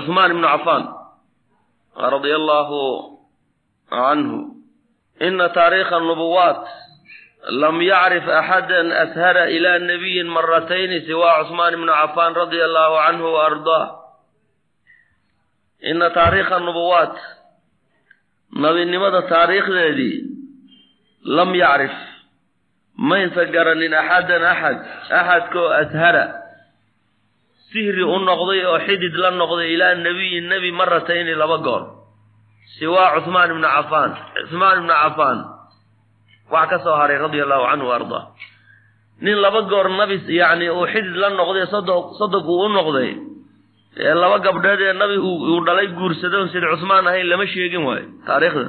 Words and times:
cuhmaan 0.00 0.30
ibnu 0.34 0.46
cafaan 0.54 0.84
radia 2.12 2.36
allaahu 2.40 2.80
canhu 3.90 4.38
ina 5.26 5.46
taariikha 5.58 5.98
nubuwaat 6.08 6.62
lam 7.60 7.76
yacrif 7.82 8.26
axada 8.40 8.78
ashara 9.04 9.44
ila 9.56 9.78
nabiyin 9.78 10.28
maratayni 10.36 11.00
siwa 11.06 11.44
cuhmaan 11.48 11.74
ibnu 11.78 11.92
cafaan 12.00 12.32
radia 12.40 12.64
allaahu 12.70 12.96
canhu 13.06 13.26
wa 13.34 13.40
ardaah 13.50 13.86
ina 15.90 16.06
taariikha 16.18 16.58
nubuwaat 16.66 17.14
nabinimada 18.62 19.22
taariikhdeedii 19.32 20.16
lam 21.36 21.54
yacrif 21.54 21.94
maysa 23.08 23.44
garanin 23.54 23.94
axadan 23.94 24.42
axad 24.52 24.78
axadkoo 25.18 25.68
ashara 25.82 26.24
sihri 27.72 28.02
u 28.14 28.16
noqday 28.28 28.60
oo 28.70 28.78
xidid 28.86 29.14
la 29.22 29.30
noqday 29.40 29.68
ilaa 29.74 29.94
nebiyin 29.94 30.44
nebi 30.52 30.70
maratayni 30.72 31.34
laba 31.42 31.58
goor. 31.66 31.82
Siwaa 32.78 33.14
cuhmaan 33.20 33.50
ibnu 33.54 33.68
cafaan. 33.76 34.10
Cuhmaan 34.50 34.76
ibnu 34.80 34.92
cafaan. 35.02 35.38
Wax 36.52 36.68
ka 36.70 36.78
soo 36.84 36.96
haray 37.00 37.18
radia 37.18 37.42
allahu 37.44 37.64
canhu 37.70 37.88
ardaa. 37.98 38.24
Nin 39.24 39.36
laba 39.44 39.60
goor 39.70 39.86
nabi 40.00 40.16
yacni 40.40 40.66
uu 40.70 40.86
xidid 40.92 41.16
la 41.22 41.28
noqday 41.38 41.66
sodo 41.72 41.96
sodog 42.18 42.46
uu 42.48 42.64
u 42.66 42.68
noqday 42.76 43.10
ee 43.98 44.14
laba 44.22 44.38
gabdheed 44.46 44.80
ee 44.88 44.92
nabi 45.02 45.16
uu 45.28 45.60
dhalay 45.66 45.86
guursaday 45.98 46.40
on 46.42 46.48
sida 46.52 46.66
cusmaan 46.72 47.06
ahayn 47.10 47.26
lama 47.30 47.46
sheegin 47.52 47.82
waayo 47.88 48.06
taariikhda. 48.26 48.64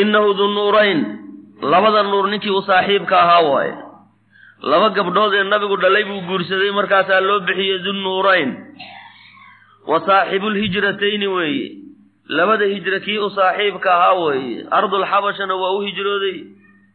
Innahu 0.00 0.28
dunuurayn 0.38 1.00
labada 1.72 2.02
nuur 2.02 2.26
ninkii 2.32 2.50
u 2.58 2.62
saaxiibka 2.68 3.14
ahaa 3.24 3.42
waaye 3.50 3.72
laba 4.62 4.88
gabdhood 4.96 5.34
ee 5.34 5.44
nabigu 5.52 5.76
dhalay 5.82 6.04
buu 6.04 6.20
guursaday 6.28 6.70
markaasaa 6.78 7.20
loo 7.20 7.40
bixiyey 7.48 7.78
dunnuurayn 7.86 8.50
wa 9.90 10.00
saaxibulhijratayni 10.06 11.26
weeye. 11.36 11.66
Labada 12.28 12.64
hijra 12.64 13.00
kii 13.00 13.18
u 13.18 13.30
saaxiibka 13.30 13.90
ahaa 13.94 14.14
weeye. 14.24 14.64
Ardulxabashana 14.70 15.54
waa 15.62 15.72
u 15.76 15.80
hijrooday 15.86 16.36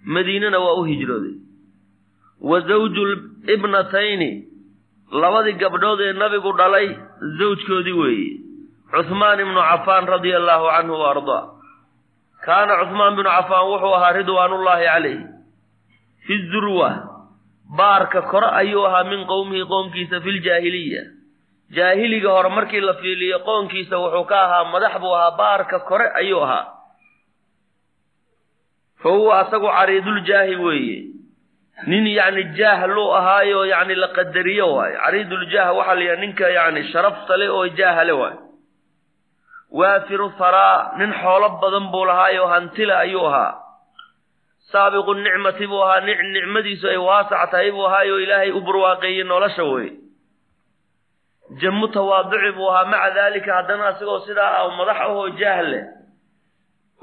madiinana 0.05 0.59
waa 0.59 0.73
u 0.81 0.83
hijrooday. 0.83 1.35
Wa 2.41 2.59
zawju 2.61 3.03
ibnatayni. 3.53 4.29
Labadii 5.11 5.53
gabdhood 5.61 5.99
ee 6.01 6.13
nabigu 6.13 6.51
dhalay 6.57 6.87
zawjkoodii 7.39 7.97
weeye. 8.01 8.31
Cuhmaan 8.91 9.39
ibnu 9.39 9.61
cafaan 9.69 10.07
radia 10.07 10.37
allaahu 10.37 10.65
canhu 10.75 10.93
wa 11.01 11.09
ardaa 11.13 11.43
kaana 12.45 12.73
cuhmaan 12.81 13.15
binu 13.15 13.29
cafaan 13.29 13.67
wuxuu 13.69 13.93
ahaa 13.95 14.11
ridwaanullaahi 14.17 14.85
calayh 14.85 15.19
fi 16.25 16.37
durwa 16.51 16.89
baarka 17.69 18.21
kore 18.21 18.47
ayuu 18.61 18.85
ahaa 18.85 19.03
min 19.03 19.25
qowmihi 19.25 19.65
qoomkiisa 19.65 20.21
filjaahiliya 20.21 21.03
jaahiliga 21.69 22.29
hore 22.29 22.49
markii 22.49 22.81
la 22.81 22.93
fiiliyo 22.93 23.39
qoonkiisa 23.39 23.97
wuxuu 23.97 24.25
ka 24.25 24.41
ahaa 24.45 24.71
madax 24.73 24.99
buu 24.99 25.13
ahaa 25.13 25.37
baarka 25.37 25.79
kore 25.79 26.09
ayuu 26.15 26.41
ahaa. 26.41 26.65
Fa 29.03 29.09
asagu 29.39 29.67
cariiduljaahi 29.67 30.55
weeye. 30.55 31.03
Nin 31.87 32.07
yacni 32.07 32.43
jaah 32.57 32.87
luu 32.87 33.11
ahaayo 33.15 33.65
yacni 33.65 33.95
la 33.95 34.07
qadariyo 34.07 34.73
waayo. 34.73 34.99
Cariiduljaah 34.99 35.75
waxaa 35.77 35.95
la 35.95 36.01
yidhaha 36.01 36.21
ninka 36.21 36.49
yacni 36.49 36.91
sharafta 36.91 37.37
le 37.37 37.49
oo 37.49 37.67
jaahale 37.67 38.11
waayo. 38.11 38.39
Waafiru 39.71 40.29
haraa 40.29 40.97
nin 40.97 41.13
xoolo 41.13 41.49
badan 41.61 41.91
buu 41.91 42.05
lahaayo 42.05 42.47
hantila 42.47 42.99
ayuu 42.99 43.25
ahaa 43.25 43.68
saabiqu 44.71 45.13
nicmati 45.25 45.67
buu 45.71 45.81
ahaa 45.85 46.01
nicmadiisu 46.35 46.87
ay 46.93 46.97
waasac 47.07 47.51
tahay 47.51 47.71
buu 47.71 47.85
ahaayo 47.87 48.19
ilaahay 48.23 48.51
u 48.51 48.61
barwaaqeeyey 48.67 49.23
nolosha 49.23 49.63
wey 49.71 49.89
jammu 51.61 51.87
tawaaduci 51.95 52.51
buu 52.57 52.69
ahaa 52.71 52.85
maca 52.93 53.09
daalika 53.15 53.51
haddana 53.57 53.87
asigoo 53.91 54.19
sidaa 54.27 54.51
ah 54.59 54.69
madax 54.77 54.99
ahoo 55.05 55.29
jaah 55.39 55.61
leh 55.71 55.83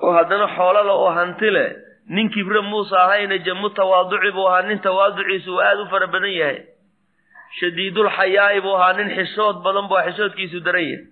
oo 0.02 0.12
haddana 0.18 0.46
xoolo 0.56 0.82
leh 0.88 0.96
oo 1.02 1.10
hanti 1.18 1.50
leh 1.56 1.68
nin 2.14 2.30
kibre 2.30 2.60
muusa 2.70 2.96
ahayna 3.04 3.38
jammu 3.46 3.68
tawaaduci 3.78 4.30
buu 4.36 4.46
ahaa 4.48 4.62
nin 4.68 4.78
tawaaduciisu 4.78 5.50
uu 5.54 5.60
aada 5.60 5.82
u 5.82 5.86
fara 5.90 6.06
badan 6.06 6.30
yahay. 6.40 6.58
Shadiidul 7.58 8.10
xayaa'i 8.18 8.60
buu 8.60 8.74
ahaa 8.78 8.92
nin 8.98 9.10
xishood 9.16 9.56
badan 9.66 9.88
buu 9.90 9.98
xishoodkiisu 10.06 10.60
daran 10.66 10.86
yahay. 10.86 11.04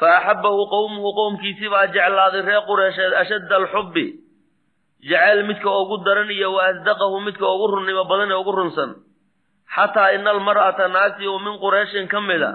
Fa 0.00 0.06
axabbahu 0.18 0.64
qowmuhu 0.72 1.12
qowmkiisii 1.20 1.68
baa 1.74 1.86
jeclaaday 1.96 2.42
reer 2.48 2.62
qureesheed 2.68 3.12
ashadda 3.22 3.56
alxubbi 3.60 4.06
jacayl 5.08 5.42
midka 5.48 5.70
ugu 5.82 5.96
daran 6.04 6.30
iyo 6.30 6.52
wa 6.56 6.62
asdaqahu 6.70 7.20
midka 7.26 7.46
ugu 7.54 7.66
runnimo 7.74 8.04
badan 8.04 8.30
ee 8.32 8.40
ugu 8.42 8.52
runsan. 8.52 8.90
Xataa 9.74 10.12
ina 10.18 10.30
almar'ata 10.30 10.88
naagtii 10.88 11.28
oo 11.30 11.38
min 11.38 11.56
qureyshin 11.62 12.08
ka 12.08 12.20
mid 12.20 12.42
a 12.42 12.52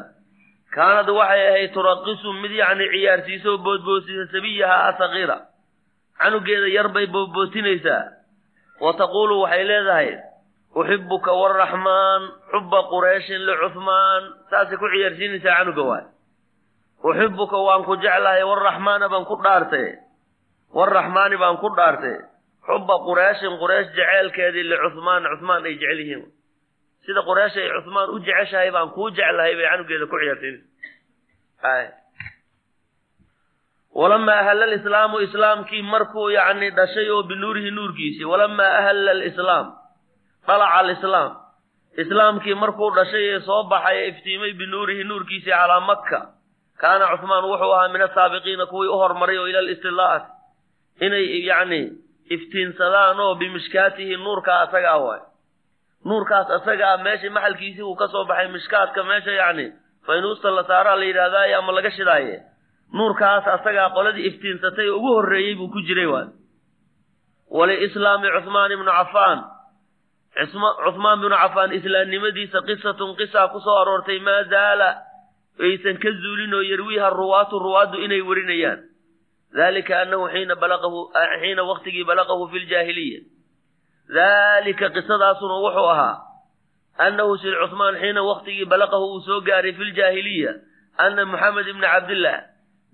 kaanad 0.75 1.09
waxay 1.09 1.41
ahayd 1.47 1.72
turaqisu 1.73 2.29
mid 2.44 2.51
yacni 2.51 2.85
ciyaarsiisoo 2.94 3.57
boodboosisa 3.66 4.25
sabiyaha 4.34 4.78
asaqiira. 4.91 5.38
Canugeeda 6.19 6.67
yar 6.75 6.88
bay 6.95 7.07
boodbootinaysaa 7.07 8.03
wa 8.84 8.91
taquulu 9.00 9.41
waxay 9.44 9.63
leedahay 9.69 10.09
uxibuka 10.75 11.31
waraxmaan 11.41 12.22
xubba 12.51 12.79
qureyshin 12.91 13.41
licuhmaan 13.47 14.23
saasay 14.51 14.78
ku 14.78 14.85
ciyaarsiinaysaa 14.94 15.55
canuga 15.59 15.84
waay. 15.89 16.05
Uxibuka 17.09 17.57
waan 17.67 17.84
ku 17.88 17.95
jeclahay 18.03 18.44
waraxmaana 18.44 19.07
baan 19.09 19.25
ku 19.25 19.35
dhaartay. 19.44 19.88
Waraxmaani 20.75 21.35
baan 21.39 21.57
ku 21.63 21.69
dhaartay 21.78 22.17
xubba 22.67 22.95
qureyshin 23.07 23.53
qureesh 23.61 23.89
jeceelkeedii 23.97 24.65
licuhmaan 24.71 25.23
cuhmaan 25.31 25.65
ay 25.69 25.75
jecel 25.81 25.99
yihiin. 26.03 26.23
Sida 27.05 27.21
qureesh 27.29 27.55
ay 27.61 27.67
cuhmaan 27.75 28.09
u 28.15 28.19
jeceshahay 28.27 28.71
baan 28.75 28.89
kuu 28.95 29.09
jeclahay 29.17 29.53
bay 29.59 29.67
canugeeda 29.71 30.05
ku 30.11 30.17
ciyaarsiinaysa 30.21 32.03
walamaa 33.95 34.39
ahalla 34.39 34.65
alislaamu 34.69 35.19
islaamkii 35.25 35.81
markuu 35.81 36.29
yacni 36.29 36.69
dhashay 36.77 37.09
oo 37.15 37.23
binuurihi 37.23 37.71
nuurkiisii 37.71 38.25
walamaa 38.31 38.71
ahalla 38.79 39.11
alislaam 39.11 39.67
dhalaca 40.47 40.73
alislaam 40.79 41.31
islaamkii 42.03 42.55
markuu 42.63 42.89
dhashay 42.97 43.25
ee 43.33 43.39
soo 43.47 43.63
baxay 43.71 43.97
ee 44.01 44.07
iftiimay 44.11 44.53
binuurihi 44.61 45.03
nuurkiisii 45.03 45.49
calaa 45.51 45.79
makka 45.89 46.19
kaana 46.81 47.05
cuhmaan 47.13 47.43
wuxuu 47.51 47.71
ahaa 47.77 47.89
min 47.93 48.01
asaabiqiina 48.07 48.65
kuwii 48.71 48.89
u 48.95 48.97
hormaray 49.03 49.37
oo 49.41 49.47
ila 49.51 49.59
alistilaa'ati 49.59 50.29
inay 51.05 51.25
yacni 51.49 51.81
iftiinsadaan 52.29 53.19
oo 53.19 53.35
bimishkaatihi 53.35 54.17
nuurkaa 54.17 54.61
asagaa 54.61 54.97
waay. 54.97 55.21
Nuurkaas 56.05 56.49
asagaa 56.49 56.97
meesha 56.97 57.29
maxalkiisii 57.29 57.81
uu 57.83 57.95
ka 57.95 58.07
soo 58.07 58.25
baxay 58.25 58.47
mishkaadka 58.51 59.03
meesha 59.03 59.31
yacni 59.31 59.71
faynuusta 60.05 60.51
la 60.55 60.63
saaraa 60.63 60.95
la 60.95 61.05
yidhahdaaye 61.05 61.55
ama 61.55 61.71
laga 61.71 61.91
shidaaye. 61.91 62.35
Nuurkaas 62.93 63.47
asagaa 63.47 63.89
qoladii 63.89 64.25
iftiinsatay 64.29 64.89
ugu 64.89 65.07
horreeyey 65.15 65.55
buu 65.55 65.69
ku 65.69 65.81
jiray 65.81 66.05
waay. 66.05 66.27
Waliislaami 67.49 68.27
cuhmaan 68.35 68.71
ibnu 68.71 68.91
cafaan 68.91 69.39
cuhmaan 70.85 71.19
binu 71.21 71.35
cafaan 71.35 71.71
islaamnimadiisa 71.73 72.61
qisatun 72.67 73.15
qisaa 73.17 73.47
ku 73.53 73.59
soo 73.59 73.77
aroortay 73.81 74.19
maa 74.19 74.43
zaala? 74.43 74.89
Aysan 75.59 75.97
ka 76.03 76.09
zuulin 76.21 76.53
oo 76.53 76.61
yarwiiha 76.61 77.09
ruwaatu 77.09 77.59
ruwaaddu 77.59 77.97
inay 78.05 78.21
warinayaan 78.21 78.79
dalika 79.55 80.01
annahu 80.03 80.27
xiina 80.33 81.63
waqtigii 81.71 82.03
balaqahu 82.09 82.43
fi 82.51 82.59
ljaahiliya 82.67 83.19
daalika 84.16 84.89
qisadaasuna 84.95 85.55
wuxuu 85.66 85.88
ahaa 85.93 86.16
annahu 87.05 87.38
sid 87.43 87.53
cuhmaan 87.63 87.95
xiina 88.01 88.21
waqtigii 88.29 88.66
balaqahu 88.73 89.05
uu 89.16 89.21
soo 89.27 89.41
gaaray 89.47 89.73
fi 89.73 89.83
ljaahiliya 89.91 90.51
anna 90.97 91.25
moxamed 91.25 91.67
ibna 91.67 91.88
cabdillah 91.93 92.38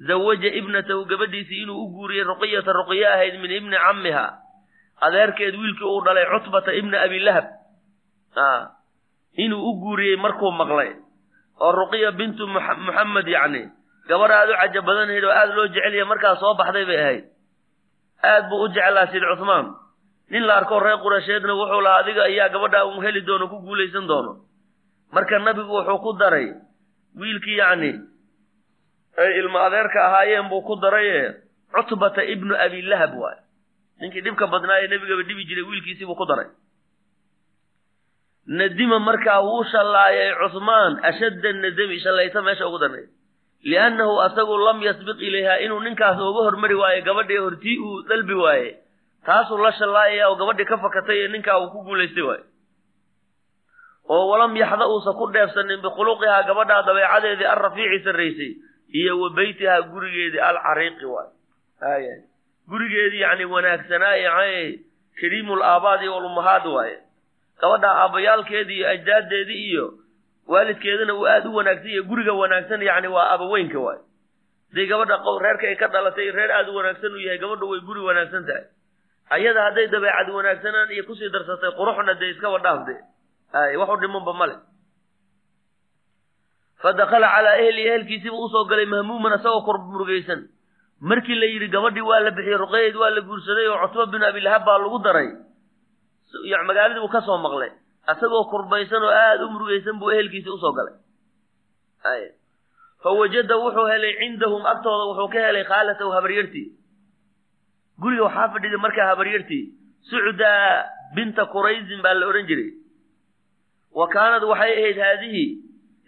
zawaja 0.07 0.49
ibnatahu 0.59 1.05
gabadhiisii 1.05 1.61
inuu 1.63 1.77
u 1.85 1.87
guuriyey 1.95 2.23
ruqiyata 2.29 2.73
ruqiye 2.73 3.07
ahayd 3.07 3.35
min 3.41 3.51
ibni 3.51 3.77
cammiha 3.77 4.25
adeerkeed 5.01 5.55
wiilkii 5.61 5.85
uu 5.93 6.01
dhalay 6.05 6.25
cutbata 6.33 6.73
ibna 6.73 7.01
abilahab 7.05 7.45
inuu 9.37 9.61
u 9.69 9.73
guuriyey 9.81 10.17
markuu 10.17 10.51
maqlay 10.51 10.91
oo 11.61 11.71
ruqiya 11.71 12.11
bintu 12.11 12.47
muxamed 12.47 13.27
yacni 13.27 13.63
gabar 14.07 14.31
aada 14.31 14.53
u 14.53 14.57
caja 14.61 14.81
badanayd 14.81 15.23
oo 15.23 15.31
aada 15.39 15.53
loo 15.55 15.67
jecelyahay 15.67 16.07
markaa 16.11 16.35
soo 16.41 16.53
baxday 16.59 16.85
bay 16.85 16.99
ahayd. 17.03 17.23
Aad 18.23 18.49
buu 18.49 18.63
u 18.65 18.67
jeclaa 18.75 19.07
sid 19.11 19.23
cuhmaan 19.35 19.67
nin 20.31 20.43
la 20.47 20.55
arko 20.61 20.79
reer 20.79 20.97
qureysheedna 21.03 21.53
wuxuu 21.59 21.81
lahaa 21.81 21.99
adiga 22.03 22.23
ayaa 22.23 22.49
gabadhaa 22.49 22.85
un 22.85 23.03
heli 23.05 23.21
doono 23.21 23.47
ku 23.49 23.57
guulaysan 23.65 24.07
doono. 24.07 24.31
Marka 25.11 25.39
nabigu 25.39 25.73
wuxuu 25.77 25.99
ku 26.03 26.13
daray 26.19 26.47
wiilkii 27.19 27.57
yacni 27.57 27.91
ay 29.17 29.31
ilmo 29.39 29.59
adeerka 29.59 29.99
ahaayeen 30.07 30.49
buu 30.49 30.61
ku 30.67 30.75
daraye 30.75 31.35
cutbata 31.73 32.23
ibnu 32.23 32.55
abilahab 32.55 33.13
waay. 33.21 33.39
Ninkii 33.99 34.21
dhibka 34.21 34.47
badnaa 34.47 34.79
ee 34.83 34.87
nebigaba 34.87 35.23
dhibi 35.23 35.45
jiray 35.49 35.63
wiilkiisii 35.69 36.05
buu 36.05 36.15
ku 36.15 36.25
daray. 36.25 36.47
Nadima 38.47 38.99
markaa 38.99 39.39
wuu 39.45 39.63
shallaayay 39.71 40.33
cuhmaan 40.51 40.99
ashadda 41.09 41.49
nadami 41.53 41.99
shallayta 41.99 42.41
meesha 42.41 42.67
ugu 42.67 42.79
darnayd 42.79 43.09
liannahu 43.63 44.21
asagu 44.21 44.57
lam 44.57 44.81
yasbiq 44.83 45.19
ilayha 45.21 45.59
inuu 45.65 45.79
ninkaas 45.79 46.17
uga 46.19 46.41
hormari 46.47 46.75
waaye 46.75 47.01
gabadhii 47.01 47.37
hortii 47.37 47.77
uu 47.77 48.01
dalbi 48.09 48.33
waaye 48.33 48.69
taasuu 49.25 49.57
la 49.57 49.71
shallaayaya 49.71 50.29
oo 50.29 50.35
gabadhii 50.35 50.65
ka 50.65 50.77
fakatay 50.77 51.19
ee 51.23 51.27
ninkaa 51.27 51.57
uu 51.59 51.69
ku 51.69 51.83
guulaystay 51.85 52.23
waaye 52.23 52.43
oo 54.09 54.27
walam 54.29 54.55
yaxda 54.57 54.87
uusan 54.87 55.13
ku 55.13 55.27
dheefsanin 55.31 55.81
bikhuluqihaa 55.85 56.43
gabadhaa 56.49 56.81
dabeecadeedii 56.89 57.45
alrafiici 57.53 58.03
sarraysay 58.03 58.51
iyo 58.99 59.19
wa 59.21 59.29
beytihaa 59.29 59.81
gurigeedii 59.93 60.39
alcariiqi 60.49 61.05
waay 61.05 61.29
haya 61.79 62.15
gurigeedii 62.69 63.21
yacni 63.21 63.45
wanaagsanaaye 63.45 64.79
kariimul 65.21 65.61
aabaad 65.63 66.01
iyo 66.01 66.15
walummahaad 66.15 66.65
waaye 66.67 66.97
gabadhaa 67.61 67.93
aabbayaalkeedii 68.03 68.77
iyo 68.77 68.89
ajdaaddeedii 68.89 69.63
iyo 69.69 69.85
waalidkeedana 70.51 71.13
uu 71.19 71.25
aada 71.33 71.49
u 71.49 71.55
wanaagsan 71.59 71.89
yahay 71.95 72.07
guriga 72.09 72.33
wanaagsan 72.41 72.81
yacni 72.89 73.07
waa 73.15 73.27
abaweynka 73.35 73.79
waay. 73.85 73.99
Hadday 74.71 74.87
gabadha 74.91 75.17
reerka 75.45 75.65
ay 75.71 75.75
ka 75.81 75.87
dhalatay 75.93 76.31
reer 76.37 76.51
aada 76.51 76.71
u 76.71 76.75
wanaagsan 76.79 77.11
uu 77.17 77.23
yahay 77.27 77.39
gabadha 77.43 77.65
way 77.71 77.79
guri 77.89 78.01
wanaagsan 78.09 78.45
tahay. 78.49 78.65
Ayada 79.35 79.61
hadday 79.67 79.87
dabeecad 79.93 80.27
wanaagsanaan 80.37 80.91
iyo 80.95 81.03
ku 81.07 81.15
sii 81.15 81.29
darsatay 81.35 81.71
quruxna 81.79 82.13
dee 82.19 82.29
iska 82.35 82.49
wadhaafde 82.55 82.95
waxu 83.79 83.97
dhimanba 84.01 84.33
male 84.33 84.55
fa 86.81 86.93
dakala 86.99 87.27
calaa 87.35 87.55
ehli 87.63 87.81
ehelkiisiiba 87.89 88.35
u 88.35 88.49
soo 88.53 88.65
galay 88.71 88.85
mahmuuman 88.85 89.33
isagoo 89.39 89.61
kor 89.67 89.77
murugaysan. 89.91 90.41
Markii 91.01 91.35
la 91.41 91.45
yidhi 91.45 91.67
gabadhii 91.75 92.01
waa 92.09 92.19
la 92.25 92.31
bixiyey 92.31 92.57
ruqayeed 92.63 92.95
waa 93.01 93.09
la 93.15 93.21
guursaday 93.21 93.67
oo 93.67 93.87
cutba 93.87 94.05
bin 94.13 94.23
abilahab 94.23 94.65
baa 94.65 94.77
lagu 94.83 94.99
daray. 95.05 95.29
Magaaladii 96.67 97.01
uu 97.05 97.09
ka 97.15 97.21
soo 97.21 97.37
maqlay 97.37 97.71
isagoo 98.09 98.43
kurbaysan 98.51 99.03
oo 99.03 99.13
aada 99.13 99.45
u 99.45 99.49
murugaysan 99.53 99.99
buu 99.99 100.11
ehelkiisi 100.11 100.49
u 100.49 100.57
soo 100.57 100.71
galay. 100.73 100.95
Ay. 102.03 102.23
Fa 103.03 103.09
wajada 103.19 103.55
wuxuu 103.57 103.85
helay 103.91 104.13
cindahum 104.19 104.65
agtooda 104.65 105.03
wuxuu 105.11 105.29
ka 105.33 105.39
helay 105.47 105.63
khaalatahu 105.63 106.11
habaryartii. 106.17 106.67
Guriga 108.01 108.23
waxaa 108.23 108.49
fadhiday 108.53 108.77
markaa 108.81 109.07
habaryartii 109.13 109.63
sucdaa 110.09 110.85
binta 111.15 111.45
qurayzin 111.45 112.01
baa 112.01 112.13
la 112.13 112.25
odhan 112.27 112.47
jiray. 112.49 112.71
Wa 113.93 114.07
kaanad 114.07 114.43
waxay 114.43 114.71
ahayd 114.79 114.97
haadihi 114.97 115.45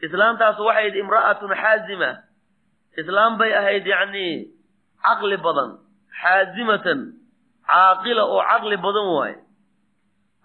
islaamtaasu 0.06 0.66
waxay 0.66 0.82
ahayd 0.82 0.96
imra'atun 1.04 1.52
xaazima. 1.62 2.12
Islaam 2.98 3.38
bay 3.38 3.54
ahayd 3.54 3.86
yacni 3.86 4.26
caqli 5.06 5.38
badan 5.38 5.78
xaazimatan 6.22 7.00
caaqila 7.70 8.24
oo 8.26 8.42
caqli 8.52 8.78
badan 8.78 9.08
waaye 9.18 9.36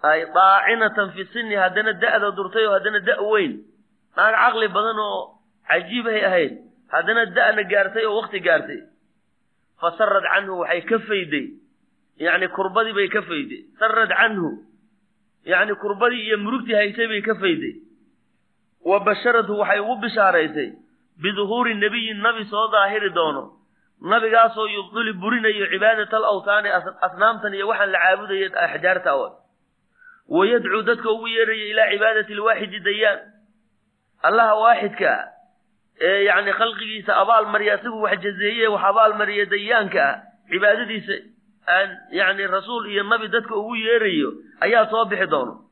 ay 0.02 0.24
daacinatan 0.34 1.12
fi 1.14 1.24
sinni 1.32 1.54
haddana 1.56 1.92
da'da 1.92 2.30
durtay 2.36 2.64
oo 2.66 2.72
haddana 2.76 3.00
da' 3.00 3.22
weyn. 3.30 3.52
Naag 4.16 4.34
caqli 4.34 4.68
badan 4.68 4.98
oo 4.98 5.20
cajiibhay 5.68 6.20
ahayd. 6.28 6.52
Haddana 6.92 7.26
da'na 7.36 7.62
gaartay 7.72 8.04
oo 8.06 8.16
wakti 8.20 8.40
gaartay. 8.40 8.80
Fa 9.80 9.90
sarad 9.98 10.24
canhu 10.32 10.58
waxay 10.62 10.82
ka 10.90 10.98
fayday. 11.08 11.46
Yacni 12.18 12.48
kurbadii 12.48 12.94
bay 12.94 13.08
ka 13.08 13.22
fayday. 13.22 13.62
Sarad 13.78 14.10
canhu. 14.10 14.50
Yacni 15.46 15.74
kurbadii 15.82 16.22
iyo 16.26 16.38
murugtii 16.38 16.74
haysay 16.74 17.06
bay 17.08 17.22
ka 17.22 17.34
fayday. 17.34 17.74
Wa 18.84 19.00
basharathu 19.00 19.58
waxay 19.58 19.80
ugu 19.80 19.96
bishaaraysay 20.02 20.70
biduhuuri 21.22 21.74
nebiyin 21.74 22.22
nabi 22.22 22.44
soo 22.46 22.68
daahiri 22.70 23.10
doono. 23.10 23.58
Nabigaasoo 24.00 24.66
yubduli 24.66 25.12
burinayo 25.12 25.66
cibaadat 25.70 26.12
al 26.14 26.24
awtaani 26.24 26.68
asnaamtan 27.02 27.54
iyo 27.54 27.66
waxaan 27.68 27.90
la 27.90 27.98
caabudaya 27.98 28.48
axjaarta 28.66 29.10
awa 30.30 30.38
wa 30.38 30.46
yadcuu 30.46 30.82
dadka 30.82 31.10
ugu 31.10 31.28
yeeraya 31.28 31.64
ilaa 31.64 31.90
cibaadati 31.90 32.32
alwaaxidi 32.32 32.80
dayaan. 32.80 33.18
Allaha 34.22 34.54
waaxidka 34.54 35.28
ee 36.00 36.24
yacni 36.24 36.52
khalqigiisa 36.52 37.16
abaalmarya 37.16 37.74
asigu 37.74 38.02
wax 38.02 38.20
jazeeye 38.20 38.68
wax 38.68 38.84
abaalmariya 38.84 39.46
dayaanka 39.46 40.02
ah 40.08 40.22
cibaadadiisa 40.50 41.12
aan 41.66 41.90
yacni 42.10 42.46
rasuul 42.46 42.86
iyo 42.86 43.02
nabi 43.02 43.28
dadka 43.28 43.56
ugu 43.56 43.76
yeerayo 43.76 44.32
ayaa 44.60 44.86
soo 44.90 45.04
bixi 45.04 45.26
doono. 45.26 45.64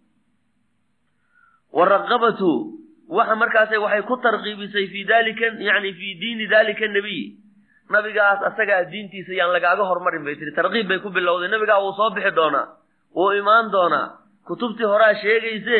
Wa 1.72 1.84
raqabatu 1.84 2.78
waxa 3.08 3.34
markaase 3.36 3.76
waxay 3.76 4.02
ku 4.02 4.16
tarqiibisay 4.16 4.86
fii 4.86 5.04
dalika 5.04 5.46
yani 5.58 5.92
fii 5.92 6.14
diini 6.20 6.46
dalika 6.46 6.86
nabiy. 6.88 7.36
Nabigaas 7.90 8.42
asagaa 8.42 8.84
diintiisa 8.90 9.32
yaan 9.32 9.52
lagaaga 9.52 9.84
hormarin 9.84 10.24
bay 10.24 10.34
tiri. 10.34 10.52
Tarqiib 10.52 10.88
bay 10.88 10.98
ku 10.98 11.10
bilowday. 11.10 11.48
Nabigaa 11.48 11.78
wuu 11.78 12.10
bixi 12.14 12.30
doonaa 12.34 12.66
wuu 13.14 13.32
imaan 13.32 13.70
doonaa 13.70 14.25
kutubtii 14.48 14.88
horaa 14.92 15.14
sheegayse 15.22 15.78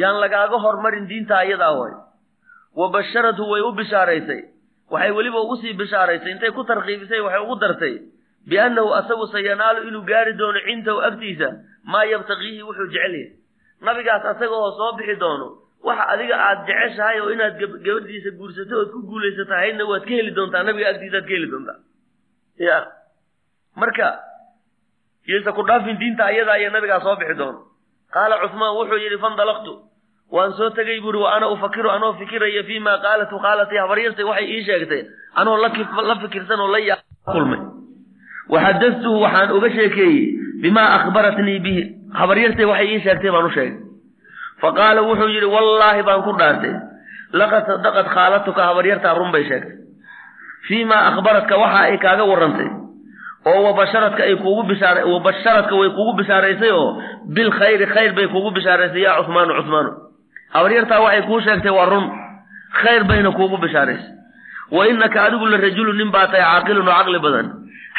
yaan 0.00 0.20
lagaaga 0.22 0.58
hormarin 0.64 1.06
diinta 1.10 1.34
ayadaa 1.44 1.72
way 1.80 1.92
wa 2.80 2.86
basharathu 2.94 3.44
way 3.52 3.62
u 3.68 3.72
bishaaraysay. 3.80 4.40
Waxay 4.90 5.10
weliba 5.16 5.40
ugu 5.44 5.56
sii 5.62 5.72
bishaaraysay 5.80 6.32
intay 6.32 6.50
ku 6.50 6.64
tarqiibisay 6.64 7.20
waxay 7.26 7.42
ugu 7.46 7.56
dartay. 7.62 7.94
Biannahu 8.50 8.94
asagu 8.98 9.26
sayanaalu 9.32 9.88
inuu 9.88 10.04
gaari 10.10 10.32
doono 10.38 10.60
cindahu 10.66 11.00
agtiisa 11.08 11.48
maa 11.84 12.04
yabtaqiihi 12.12 12.62
wuxuu 12.68 12.88
jecel 12.94 13.14
yahay. 13.14 13.36
Nabigaas 13.86 14.24
asaga 14.32 14.54
oo 14.60 14.70
soo 14.78 14.92
bixi 14.98 15.16
doono 15.22 15.46
waxa 15.88 16.04
adiga 16.14 16.36
aad 16.46 16.60
jeceshahay 16.68 17.20
oo 17.20 17.30
inaad 17.34 17.54
gabadhiisa 17.86 18.30
guursato 18.38 18.74
ood 18.80 18.90
ku 18.94 19.00
guulaysato 19.10 19.54
haydna 19.60 19.84
waad 19.90 20.04
ka 20.08 20.14
heli 20.18 20.32
doontaa 20.38 20.62
nabiga 20.68 20.88
agtiisaad 20.92 21.24
ka 21.28 21.32
heli 21.36 21.48
doontaa. 21.52 21.78
Ya. 22.68 22.78
Marka 23.76 24.08
yaysa 25.26 25.52
ku 25.52 25.62
dhaafin 25.68 25.98
diinta 26.00 26.24
ayadaa 26.30 26.58
iyo 26.62 26.70
nabigaa 26.70 27.00
soo 27.06 27.16
bixi 27.20 27.34
doono 27.42 27.60
qaala 28.14 28.34
cusmaan 28.42 28.74
wuxuu 28.78 28.98
yidhi 29.04 29.18
fandalaqtu. 29.24 29.72
Waan 30.34 30.52
soo 30.58 30.70
tegay 30.70 31.00
buuri 31.00 31.18
wa 31.18 31.30
ana 31.36 31.46
ufakiru 31.54 31.90
anoo 31.90 32.12
fikiraya 32.18 32.62
fii 32.68 32.80
ma 32.86 32.92
qaalatu 33.04 33.34
qaalatay 33.44 33.78
habaryartay 33.82 34.24
waxay 34.30 34.46
ii 34.54 34.62
sheegtay 34.68 35.02
anoo 35.40 35.56
la 35.58 36.14
fikirsan 36.22 36.60
oo 36.60 36.68
la 36.74 36.78
yakulmay 36.90 37.60
waxadastuhu 38.54 39.20
waxaan 39.24 39.50
uga 39.56 39.70
sheekeeyey 39.76 40.18
bimaa 40.62 40.88
akhbaratnii 40.98 41.58
bihi. 41.64 41.82
Habaryartay 42.20 42.64
waxay 42.70 42.88
ii 42.94 43.00
sheegtay 43.04 43.30
baan 43.34 43.46
u 43.46 43.50
sheegay. 43.56 43.76
Fa 44.60 44.68
qaala 44.78 45.00
wuxuu 45.08 45.28
yidhi 45.34 45.46
wallaahi 45.54 46.02
baan 46.08 46.22
ku 46.26 46.32
dhaartay. 46.40 46.74
Laqad 47.32 47.64
sadaqad 47.70 48.06
khaalatuka. 48.14 48.62
Habaryartaa 48.70 49.14
run 49.18 49.30
bay 49.34 49.44
sheegtay. 49.50 49.76
Fii 50.68 50.84
maa 50.84 51.02
akhbaratka 51.10 51.54
waxa 51.62 51.80
ay 51.90 51.98
kaaga 52.04 52.24
warrantay 52.30 52.68
oo 53.46 53.60
wabasharadka 53.66 54.22
ay 54.28 54.36
kuugu 54.42 54.62
bishaara 54.70 55.00
wabasharadka 55.12 55.74
way 55.80 55.90
kuugu 55.96 56.12
bishaaraysay 56.20 56.70
oo 56.80 56.88
bil 57.36 57.50
khayri 57.58 57.86
khayr 57.94 58.12
bay 58.18 58.26
kuugu 58.34 58.50
bishaaraysay 58.56 59.02
yaa 59.06 59.16
cusmaanu 59.22 59.52
cusmaanu 59.58 59.90
habaryartaa 60.54 61.00
waxay 61.04 61.22
kuu 61.28 61.40
sheegtay 61.46 61.72
waa 61.78 61.88
run. 61.92 62.06
Khayr 62.80 63.02
bayna 63.10 63.30
kuugu 63.38 63.56
bishaaraysay 63.64 64.10
wa 64.76 64.82
innaka 64.90 65.18
adigu 65.26 65.46
la 65.52 65.56
rajulu 65.64 65.92
nin 65.98 66.10
baa 66.14 66.26
tahay 66.32 66.42
caaqilun 66.46 66.88
oo 66.88 66.94
caqli 66.98 67.18
badan. 67.26 67.46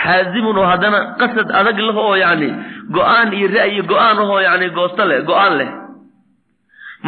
Xaazimun 0.03 0.57
oo 0.61 0.65
haddana 0.71 0.99
qasad 1.19 1.49
adag 1.59 1.79
leh 1.87 1.97
oo 2.03 2.15
yacni 2.23 2.49
go'aan 2.95 3.29
iyo 3.37 3.47
ra'yi 3.55 3.81
go'aan 3.91 4.17
ahoo 4.23 4.39
yacni 4.47 4.67
goosto 4.77 5.03
leh 5.09 5.19
go'aan 5.29 5.53
leh. 5.59 5.69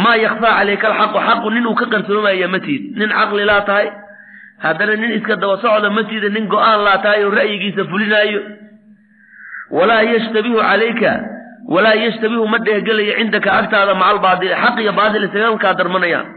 Maa 0.04 0.16
yakfaa 0.26 0.54
calayka 0.60 0.88
alxaqu 0.92 1.20
xaqu 1.28 1.48
nin 1.56 1.66
uu 1.70 1.76
ka 1.80 1.86
qarsoomaya 1.94 2.48
matiid 2.54 2.84
nin 3.00 3.10
caqli 3.18 3.46
laa 3.50 3.62
tahay 3.70 3.88
haddana 4.66 4.96
nin 5.02 5.12
iska 5.18 5.36
daba 5.42 5.58
socda 5.64 5.90
matiida 5.98 6.30
nin 6.30 6.46
go'aan 6.54 6.80
laa 6.86 6.98
tahay 7.04 7.24
oo 7.26 7.32
ra'yigiisa 7.40 7.84
fulinaayo. 7.92 8.42
Walaa 9.72 10.02
yashtabihu 10.14 10.58
calayka 10.62 11.12
walaa 11.74 11.96
yashtabihu 12.06 12.46
ma 12.52 12.58
dheehgelayo 12.66 13.14
cindaka 13.20 13.50
agtaada 13.60 13.94
maca 13.96 14.10
albaadili 14.14 14.54
xaq 14.64 14.76
iyo 14.84 14.94
baadil 15.00 15.24
isaga 15.28 15.58
kaa 15.64 15.74
darmanayaan 15.80 16.28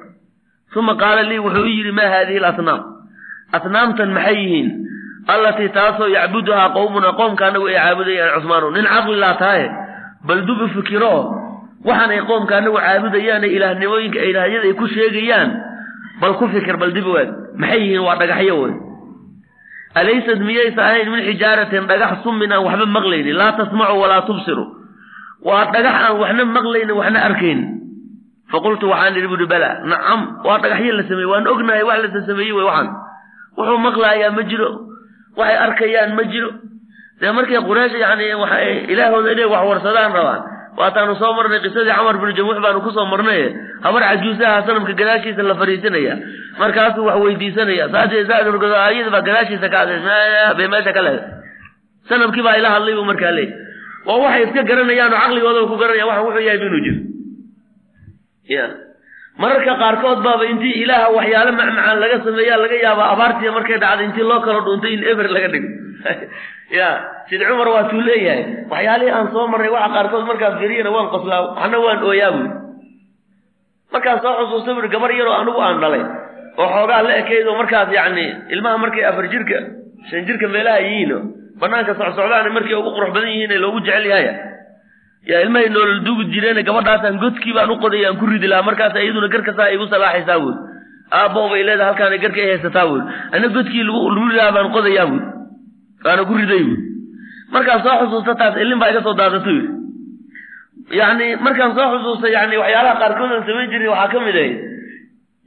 uma 0.76 0.94
qaala 1.02 1.22
lii 1.30 1.38
wuxuu 1.44 1.64
u 1.64 1.72
yidhi 1.76 1.92
maa 1.98 2.08
haadihi 2.12 2.38
alasnaam? 2.42 2.80
Asnaamtan 3.56 4.10
maxay 4.16 4.36
yihiin? 4.42 4.68
Allatii 5.32 5.68
taasoo 5.76 6.08
yacbuduhaa 6.16 6.68
qowmuna 6.76 7.10
qoomka 7.18 7.42
anagu 7.48 7.66
ay 7.70 7.76
caabudayaan 7.80 8.32
cusmaanu. 8.36 8.66
Nin 8.76 8.84
caqli 8.92 9.16
laa 9.22 9.34
tahaye 9.40 9.66
bal 10.28 10.40
dubi 10.48 10.66
fikiro 10.76 11.14
waxaan 11.88 12.10
ay 12.16 12.20
qoomka 12.28 12.52
anagu 12.60 12.76
caabudayaane 12.84 13.48
ilaahnimooyinka 13.56 14.20
ilaahyada 14.30 14.66
ay 14.68 14.74
ku 14.80 14.86
sheegayaan 14.94 15.50
bal 16.20 16.34
ku 16.40 16.48
fikir 16.54 16.76
bal 16.80 16.92
dib 16.96 17.06
waad 17.14 17.30
maxay 17.60 17.80
yihiin 17.84 18.02
waa 18.06 18.16
dhagaxyo 18.20 18.54
wey 18.62 18.72
alaysad 20.00 20.40
miyaysa 20.48 20.80
ahayn 20.88 21.08
min 21.12 21.20
xijaaratin 21.28 21.86
dhagax 21.90 22.22
summin 22.24 22.52
aan 22.52 22.64
waxba 22.66 22.86
maqlaynin. 22.96 23.32
Laa 23.40 23.52
tasmacu 23.58 23.96
walaa 24.02 24.22
tubsiru. 24.28 24.64
Waa 25.48 25.64
dhagax 25.72 25.94
aan 26.04 26.16
waxna 26.20 26.44
maqlaynin 26.56 26.92
waxna 27.00 27.18
arkaynin 27.28 27.62
faqultu 28.52 28.84
waxaan 28.92 29.16
idhi 29.16 29.28
buhi 29.32 29.46
bala. 29.52 29.70
Nacam 29.90 30.20
waa 30.44 30.58
dhagaxyo 30.62 30.92
la 30.98 31.02
sameeyey. 31.08 31.30
Waan 31.32 31.46
ognahay 31.52 31.82
wax 31.88 31.98
lasa 32.04 32.20
sameeyey 32.28 32.52
wey 32.56 32.64
waxaan. 32.68 32.88
Wuxuu 33.56 33.78
maqlaayaa 33.88 34.30
ma 34.36 34.42
jiro. 34.50 34.68
Waxay 35.38 35.56
arkayaan 35.66 36.12
ma 36.18 36.24
jiro. 36.32 36.50
Dee 37.20 37.32
markay 37.32 37.56
quraysh 37.68 37.96
yani 38.04 38.24
ilaahooda 38.92 39.32
inay 39.32 39.48
wax 39.54 39.62
warsadaan 39.70 40.12
rabaan 40.12 40.42
waataanu 40.80 41.14
soo 41.22 41.32
marnay 41.38 41.60
qisadii 41.66 41.94
camar 41.98 42.16
binu 42.22 42.32
jamuux 42.38 42.58
baanu 42.64 42.80
ku 42.86 42.90
soo 42.96 43.06
marnay 43.12 43.40
habar 43.86 44.02
cajuusaha 44.08 44.56
sanamka 44.68 44.92
gadaashiisa 45.00 45.42
la 45.50 45.54
fariisinaya 45.60 46.14
markaasuu 46.62 47.04
wax 47.08 47.16
weydiisanaya 47.26 47.84
saayada 47.94 49.10
baa 49.14 49.22
gadaashiisa 49.28 49.68
ka 49.74 49.78
ka 50.98 51.02
leeday 51.06 51.24
sanamkii 52.10 52.44
baa 52.48 52.56
ila 52.60 52.68
hadlay 52.76 52.94
buu 52.98 53.06
markaa 53.12 53.32
leey 53.38 53.48
waa 54.08 54.18
waxay 54.24 54.42
iska 54.48 54.62
garanayaan 54.70 55.12
oo 55.16 55.20
caqligooda 55.24 55.60
ku 55.72 55.76
garanaya 55.82 56.06
waxa 56.10 56.22
wuxuu 56.26 56.44
yahay 56.48 56.60
inuu 56.68 56.82
jiro 56.86 57.00
ya 58.56 58.64
mararka 59.42 59.72
qaarkood 59.82 60.20
baaba 60.26 60.44
intii 60.52 60.74
ilaaha 60.84 61.08
waxyaale 61.18 61.52
macmacaan 61.60 61.98
laga 62.02 62.18
sameeya 62.26 62.56
laga 62.64 62.76
yaaba 62.86 63.04
abaartiya 63.14 63.50
markay 63.56 63.78
dhacday 63.84 64.06
intii 64.08 64.26
loo 64.30 64.40
kala 64.46 64.60
dhuuntay 64.66 64.92
in 64.96 65.02
eber 65.12 65.26
laga 65.36 65.48
dhigo 65.54 65.68
ya 66.70 66.88
sid 67.30 67.40
cumar 67.48 67.68
waatuu 67.74 68.00
leeyahay. 68.08 68.42
Waxyaalihii 68.70 69.12
aan 69.16 69.28
soo 69.32 69.46
marnay 69.52 69.70
waxa 69.76 69.90
qaarkood 69.96 70.24
markaan 70.30 70.58
firiyana 70.60 70.90
waan 70.96 71.08
qoslaa 71.14 71.40
waxna 71.54 71.78
waan 71.84 72.02
ooyaa 72.10 72.30
buy 72.36 72.46
markaas 73.92 74.20
soo 74.22 74.34
xusuustay 74.40 74.74
buuhi 74.74 74.88
gabar 74.94 75.10
yaroo 75.18 75.36
anigu 75.40 75.60
aan 75.66 75.80
dhalay 75.82 76.02
oo 76.60 76.68
xoogaa 76.74 77.02
la 77.06 77.12
ekayd 77.22 77.46
oo 77.50 77.56
markaas 77.60 77.88
yacni 77.98 78.26
ilmaha 78.54 78.78
markay 78.84 79.04
afar 79.10 79.26
jirka 79.32 79.58
shan 80.10 80.26
jirka 80.28 80.46
meelaha 80.54 80.78
yihiino 80.86 81.18
banaanka 81.60 81.92
socsocdaana 82.00 82.50
markay 82.56 82.74
ugu 82.80 82.90
qurux 82.96 83.10
badan 83.16 83.30
yihiin 83.34 83.52
ee 83.56 83.60
loogu 83.64 83.80
jecel 83.86 84.06
yahaya 84.12 84.32
yaa 85.30 85.40
ilmahay 85.46 85.68
noolol 85.74 86.00
duugi 86.06 86.24
jireen 86.34 86.60
gabadhaasaan 86.68 87.18
godkii 87.24 87.54
baan 87.58 87.70
u 87.74 87.76
qoday 87.84 88.02
aan 88.08 88.18
ku 88.20 88.26
ridi 88.32 88.48
lahaa 88.52 88.66
markaas 88.68 88.94
iyaduna 89.04 89.28
garkasaa 89.34 89.68
igu 89.76 89.86
salaaxaysaa 89.94 90.38
buuri 90.42 90.58
aabbo 91.20 91.48
bay 91.52 91.62
leedahay 91.68 91.88
halkaana 91.90 92.18
garka 92.24 92.40
ay 92.44 92.50
haysataa 92.54 92.86
buuri 92.90 93.04
ana 93.36 93.46
godkii 93.56 93.84
lagu 93.88 94.26
ridaa 94.30 94.50
baan 94.56 94.68
qodayaa 94.76 95.06
buuri 95.10 95.26
waana 96.06 96.22
ku 96.28 96.34
riday 96.40 96.62
buuri 96.68 96.84
markaan 97.54 97.80
soo 97.86 97.96
xusuusta 98.02 98.32
taas 98.40 98.54
ilin 98.62 98.78
baa 98.82 98.90
iga 98.92 99.02
soo 99.06 99.14
daadato 99.20 99.50
yidhi 99.56 100.96
yacni 101.00 101.26
markaan 101.46 101.72
soo 101.76 101.86
xusuusta 101.94 102.26
yani 102.36 102.56
waxyaalaha 102.62 103.00
qaarkood 103.02 103.32
samayn 103.48 103.70
jirin 103.72 103.90
waxaa 103.94 104.12
ka 104.14 104.18
mid 104.26 104.36
ahayd 104.42 104.56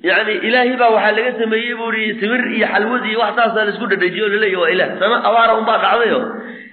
yani 0.10 0.34
ilaahay 0.48 0.76
baa 0.82 0.90
waxaa 0.96 1.16
laga 1.18 1.32
sameeyey 1.42 1.76
buuri 1.80 2.04
simir 2.20 2.42
iyo 2.58 2.68
xalwad 2.74 3.04
iyo 3.12 3.20
wax 3.24 3.34
saasaa 3.40 3.66
la 3.68 3.72
isku 3.74 3.86
dhadhajiyo 3.92 4.26
o 4.26 4.62
waa 4.64 4.70
ilaah. 4.74 4.90
Sama 5.00 5.16
abaara 5.30 5.54
unbaa 5.60 5.78
dhacdayo 5.84 6.20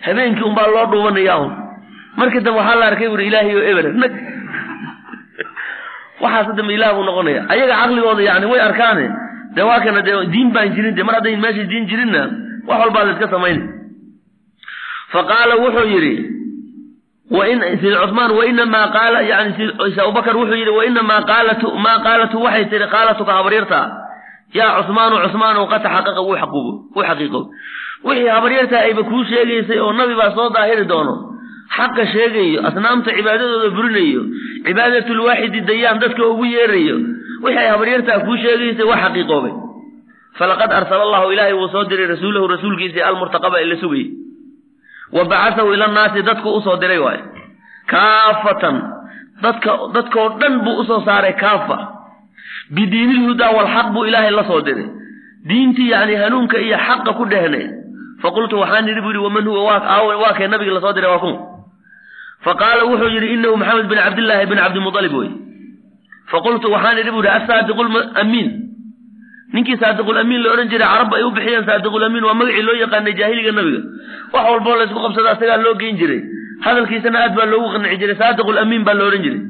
habeenkii 0.07 0.47
unbaa 0.51 0.67
loo 0.75 0.87
dhuubanaya 0.93 1.35
un 1.45 1.51
markii 2.19 2.41
dambe 2.47 2.59
waxaa 2.61 2.79
la 2.81 2.87
arkay 2.91 3.09
buuri 3.13 3.27
ilaahay 3.31 3.55
oo 3.59 3.65
eber 3.73 3.87
nag. 4.03 4.13
Waxaas 6.23 6.55
dambe 6.57 6.73
ilaah 6.75 6.93
buu 6.97 7.05
noqonaya. 7.09 7.41
Ayaga 7.53 7.75
caqligooda 7.81 8.23
yani 8.31 8.47
way 8.53 8.61
arkaane. 8.69 9.07
Dee 9.55 9.65
waa 9.69 9.81
kana 9.85 10.01
dee 10.07 10.17
diin 10.33 10.49
baan 10.55 10.69
jirin 10.75 10.95
de 10.97 11.03
mar 11.03 11.15
haddayn 11.19 11.41
meesha 11.45 11.65
diin 11.73 11.85
jirinna 11.91 12.23
wax 12.69 12.79
walbaa 12.83 13.05
la 13.07 13.13
iska 13.13 13.29
samayn 13.35 13.59
fa 15.17 15.23
qaala 15.33 15.55
wuxuu 15.65 15.87
yidhi 15.95 16.15
wain 17.37 17.61
sid 17.83 17.95
cumaan 18.09 18.31
wainamaa 18.39 18.87
qaala 18.97 19.19
yani 19.31 19.51
sid 19.59 19.99
abubakar 20.05 20.35
wuxuu 20.41 20.59
yidhi 20.61 20.71
wainamaa 20.79 21.21
maa 21.85 21.99
qaalatu 22.07 22.37
waxay 22.47 22.65
tihi 22.71 22.87
qaalatuka 22.95 23.33
habaryarta 23.39 23.81
yaa 24.59 24.71
cusmaanu 24.79 25.17
cusmaanu 25.25 25.61
qad 25.73 25.83
taxaqaqa 25.87 26.21
wuu 26.27 26.37
xaqiiqo. 27.09 27.41
Wixii 28.07 28.29
habaryarta 28.37 28.77
ayba 28.87 29.03
kuu 29.11 29.23
sheegaysay 29.31 29.79
oo 29.85 29.93
nabi 29.99 30.15
baa 30.21 30.31
soo 30.37 30.49
daahiri 30.55 30.85
doono 30.91 31.15
xaqa 31.77 32.03
sheegayo 32.15 32.59
asnaamta 32.69 33.11
cibaadadooda 33.17 33.69
burinayo 33.77 34.23
cibaadatlwaaxidi 34.67 35.61
dayaan 35.71 35.99
dadka 36.03 36.23
ugu 36.33 36.45
yeerayo 36.55 36.97
wixii 37.45 37.59
ay 37.63 37.69
habaryartaa 37.75 38.19
kuu 38.27 38.37
sheegaysay 38.45 38.87
waa 38.91 39.01
xaqiiqoobay. 39.05 39.55
Falaqad 40.39 40.71
arsala 40.79 41.03
allahu 41.09 41.33
ilaahay 41.35 41.55
wuu 41.59 41.69
soo 41.75 41.85
diray 41.91 42.07
rasuulahu 42.15 42.47
rasuulkiisii 42.55 43.03
almurtaqaba 43.09 43.57
ee 43.63 43.69
la 43.73 43.77
sugayay 43.83 44.09
wa 45.13 45.25
bacasahu 45.25 45.73
ila 45.75 45.87
nnaasi 45.87 46.23
dadku 46.23 46.49
u 46.57 46.61
soo 46.67 46.77
diray 46.77 46.99
waayo 46.99 47.25
kaafatan 47.93 48.77
dadka 49.43 49.71
dadkoo 49.95 50.29
dhan 50.41 50.55
buu 50.65 50.77
u 50.81 50.85
soo 50.85 51.01
saaray 51.05 51.33
kaafa. 51.33 51.79
Bidiinilhudaa 52.75 53.51
walxaq 53.57 53.87
buu 53.95 54.05
ilaahay 54.09 54.31
la 54.31 54.45
soo 54.45 54.61
diray. 54.61 54.87
Diintii 55.49 55.91
yani 55.91 56.15
hanuunka 56.15 56.59
iyo 56.59 56.79
xaqa 56.87 57.13
ku 57.19 57.25
dhehne. 57.25 57.63
Faqultu 58.23 58.59
waxaan 58.61 58.89
yidhi 58.89 59.01
bu 59.01 59.09
yidhi 59.13 59.23
waman 59.27 59.45
huwa? 59.45 59.79
Waa 60.23 60.33
kee 60.39 60.47
nabiga 60.49 60.73
la 60.73 60.81
soo 60.81 60.93
diray 60.93 61.11
waa 61.11 61.19
kuma 61.19 61.39
faqaala 62.45 62.85
wuxuu 62.85 63.09
yidhi 63.15 63.29
inahu 63.35 63.57
maxamed 63.57 63.87
bin 63.91 63.99
cabdillaahi 63.99 64.47
bin 64.51 64.59
cabdimualib 64.59 65.15
wey 65.19 65.31
faqultu 66.31 66.71
waxaan 66.75 66.99
idhi 67.03 67.11
bu 67.11 67.21
yidhi 67.23 67.33
asaadiqulamiin 67.39 68.49
ninkii 69.55 69.77
saadiqulamiin 69.83 70.43
la 70.45 70.51
odhan 70.55 70.69
jiray 70.73 70.89
carab 70.93 71.15
ay 71.15 71.23
u 71.23 71.31
bixiyeen 71.37 71.65
saadiqulamiin 71.71 72.25
waa 72.29 72.35
magacii 72.41 72.63
loo 72.69 72.77
yaqaanay 72.83 73.15
jaahiliga 73.21 73.53
nabiga. 73.59 73.81
Wax 74.33 74.45
walboo 74.51 74.77
laysku 74.81 74.99
qabsada 75.05 75.31
asagaa 75.35 75.57
loo 75.65 75.75
geyn 75.81 75.97
jiray. 76.01 76.21
Hadalkiisana 76.65 77.19
aad 77.25 77.35
baa 77.39 77.47
loogu 77.53 77.69
qanci 77.75 77.97
jiray 78.03 78.17
saadiqulamiin 78.23 78.83
baa 78.87 78.95
la 78.99 79.05
odhan 79.09 79.23
jiray. 79.27 79.43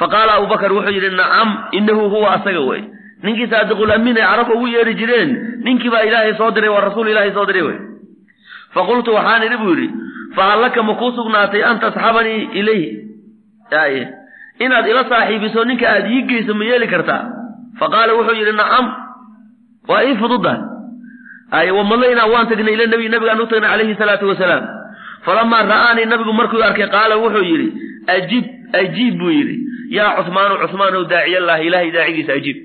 Faqaala 0.00 0.32
abubakar 0.38 0.72
wuxuu 0.76 0.94
yidhi 0.96 1.10
nacam 1.20 1.48
inahu 1.78 2.08
huwa 2.14 2.28
asaga 2.36 2.60
wey 2.70 2.82
ninkii 3.24 3.48
saadiqulamiin 3.52 4.16
ay 4.20 4.26
carab 4.30 4.48
ugu 4.56 4.66
yeeri 4.74 4.94
jireen 5.00 5.30
ninkii 5.64 5.90
baa 5.94 6.02
ilaahay 6.08 6.34
soo 6.40 6.50
diray 6.56 6.70
waa 6.74 6.82
rasuul 6.88 7.08
ilaahay 7.12 7.32
soo 7.36 7.46
diray 7.48 7.62
wey 7.68 7.78
faqultu 8.74 9.14
waxaan 9.16 9.42
idhi 9.46 9.56
buu 9.62 9.72
yidhi 9.74 9.88
fahal 10.36 10.60
laka 10.64 10.82
ma 10.88 10.94
kuu 11.00 11.12
sugnaatay 11.16 11.62
an 11.70 11.80
tasxabanii 11.84 12.42
ilayhi? 12.60 12.90
Inaad 14.64 14.86
ila 14.88 15.02
saaxiibiso 15.08 15.64
ninka 15.64 15.86
aad 15.94 16.06
ii 16.16 16.22
geyso 16.28 16.54
ma 16.54 16.64
yeeli 16.64 16.86
kartaa 16.92 17.22
faqaala 17.80 18.12
wuxuu 18.18 18.36
yidhi 18.40 18.52
nacam 18.60 18.86
waa 19.88 20.02
ii 20.08 20.16
fududa. 20.22 20.54
Ay 21.58 21.70
wamadaynaa 21.78 22.26
waan 22.32 22.46
tagnay 22.50 22.74
ila 22.74 22.86
nabi 22.92 23.08
nabigaan 23.14 23.40
u 23.40 23.46
tagnay 23.50 23.70
calayhi 23.72 23.94
salaatu 24.00 24.28
wasalaam. 24.32 24.64
Falamaa 25.26 25.62
ra'aanii 25.72 26.06
nabigu 26.12 26.32
markuu 26.38 26.62
arkay 26.68 26.88
qaala 26.94 27.14
wuxuu 27.22 27.44
yidhi 27.50 27.68
ajiib 28.14 28.44
ajiib 28.80 29.14
buu 29.20 29.30
yidhi. 29.38 29.56
Yaa 29.96 30.10
cusmaanu 30.18 30.54
cusmaanow 30.62 31.02
daaciyallaahi 31.12 31.66
ilaahay 31.68 31.90
daacigiisa 31.96 32.32
ajiib 32.38 32.58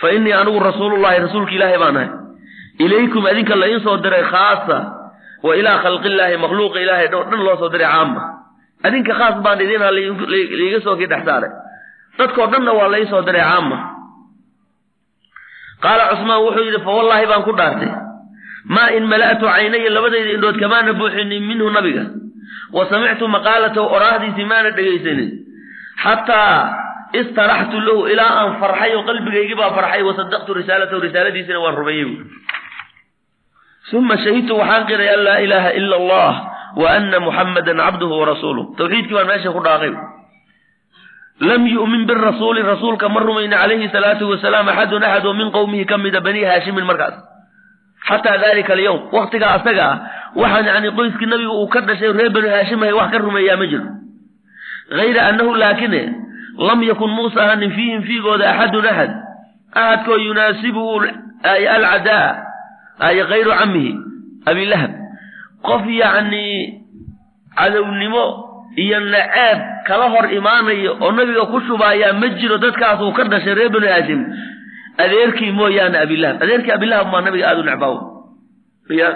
fa 0.00 0.06
innii 0.16 0.32
anigu 0.40 0.58
rasuulullahi 0.68 1.18
rasuulka 1.26 1.52
ilaahay 1.58 1.78
baan 1.82 1.96
ahay. 1.96 2.10
Ilaykum 2.84 3.26
adinka 3.30 3.54
la 3.60 3.66
insoo 3.74 3.96
diray 4.04 4.22
khaasa 4.32 4.78
wa 5.46 5.52
ilaa 5.60 5.78
khalqillaahi 5.84 6.36
makhluuqa 6.44 6.78
ilaahay 6.84 7.08
dho 7.12 7.20
dhan 7.30 7.40
loo 7.46 7.56
soo 7.60 7.68
diray 7.74 7.86
caama 7.92 8.22
adinka 8.86 9.12
khaas 9.20 9.36
baan 9.44 9.60
idinha 9.64 9.90
liiga 10.58 10.78
soo 10.86 10.96
kii 10.98 11.06
dhex 11.12 11.22
saaray 11.28 11.50
dadkoo 12.18 12.46
dhanna 12.52 12.72
waa 12.78 12.88
la 12.92 12.98
iisoo 13.02 13.22
diray 13.26 13.42
caama 13.48 13.78
qaala 15.84 16.04
cusmaan 16.12 16.40
wuxuu 16.46 16.64
yidhi 16.68 16.80
fa 16.86 16.90
wallaahi 16.98 17.26
baan 17.30 17.42
ku 17.48 17.52
dhaartay. 17.58 17.90
Maa 18.74 18.88
in 18.96 19.04
mala'tu 19.12 19.44
caynaya 19.54 19.90
labadayda 19.96 20.30
indhood 20.36 20.56
kamaana 20.62 20.92
buuxinin 21.00 21.42
minhu 21.48 21.68
nabiga. 21.76 22.04
Wa 22.76 22.82
samictu 22.90 23.28
maqaalatahu 23.28 23.86
oraahdiisii 23.96 24.46
maana 24.52 24.70
dhegaysanin 24.76 25.30
xataa 26.04 26.56
istaraxtu 27.20 27.76
lahu 27.86 28.08
ilaa 28.12 28.32
aan 28.40 28.52
farxay 28.62 28.92
oo 28.96 29.02
qalbigaygii 29.08 29.58
baa 29.60 29.70
farxay 29.76 30.02
wasadaqtu 30.08 30.50
risaalatahu. 30.60 31.00
Risaaladiisina 31.06 31.58
waan 31.64 31.76
rumeeyey 31.80 32.06
buui 32.08 32.24
uma 33.98 34.16
shahidtu 34.24 34.52
waxaan 34.60 34.84
qiray 34.88 35.08
an 35.14 35.20
laa 35.28 35.38
ilaaha 35.44 35.70
ila 35.78 35.96
allah 36.00 36.32
wa 36.80 36.86
ana 36.96 37.18
muxammadan 37.26 37.78
cabduhu 37.84 38.14
warasuuluh 38.20 38.64
tawxiidkii 38.80 39.14
baan 39.16 39.28
meesha 39.30 39.52
ku 39.56 39.60
dhaaqay 39.66 39.92
lam 41.40 41.66
yu'min 41.66 42.06
birasuuli 42.06 42.62
rasuulka 42.62 43.08
ma 43.08 43.20
rumayna 43.20 43.56
calayhi 43.62 43.88
salaatu 43.90 44.28
wasalaam 44.30 44.68
axadun 44.68 45.02
axad 45.02 45.26
oo 45.26 45.34
min 45.34 45.50
qowmihi 45.50 45.84
ka 45.84 45.98
mida 45.98 46.20
bani 46.20 46.44
haashimin 46.44 46.84
markaas 46.86 47.14
xataa 48.08 48.38
dalika 48.38 48.72
alyowm 48.72 49.00
waktigaa 49.12 49.58
asaga 49.58 49.84
ah 49.90 49.96
waxaan 50.36 50.66
yani 50.70 50.90
qoyskii 50.98 51.26
nabiga 51.26 51.50
uu 51.58 51.66
ka 51.74 51.80
dhashay 51.80 52.12
reer 52.12 52.30
bani 52.30 52.48
haashimahay 52.54 52.92
wax 52.98 53.10
ka 53.12 53.18
rumeeyaa 53.18 53.56
ma 53.60 53.66
jiro 53.66 53.88
hayra 54.98 55.22
annahu 55.30 55.54
laakine 55.62 56.02
lam 56.68 56.80
yakun 56.90 57.10
muusa 57.16 57.38
ahanin 57.44 57.72
fiihim 57.76 58.02
fiigooda 58.08 58.46
axadun 58.54 58.86
axad 58.92 59.10
axadkoo 59.74 60.18
yunaasibuhu 60.26 61.02
alcadaa 61.42 62.28
ay 63.08 63.18
kayru 63.32 63.50
camihi 63.60 63.92
abilahab 64.50 64.92
qof 65.66 65.82
yacni 66.00 66.46
cadownimo 67.58 68.24
iyo 68.82 69.00
naceeb 69.00 69.58
kala 69.86 70.06
hor 70.14 70.26
imaanayo 70.38 70.92
oo 71.00 71.12
nabiga 71.12 71.44
ku 71.52 71.60
shubaayaa 71.66 72.12
ma 72.20 72.28
jiro 72.38 72.58
dadkaas 72.58 73.00
uu 73.00 73.12
ka 73.18 73.24
dhashay 73.32 73.54
reer 73.58 73.70
banu 73.74 73.86
haashim 73.92 74.20
adeerkii 75.04 75.50
mooyaane 75.58 75.98
abilahab 76.04 76.42
adeerkii 76.42 76.72
abilahab 76.78 77.06
maa 77.12 77.20
nabiga 77.26 77.46
aada 77.50 77.60
u 77.60 77.64
necbaawo 77.70 77.98
ya 79.00 79.10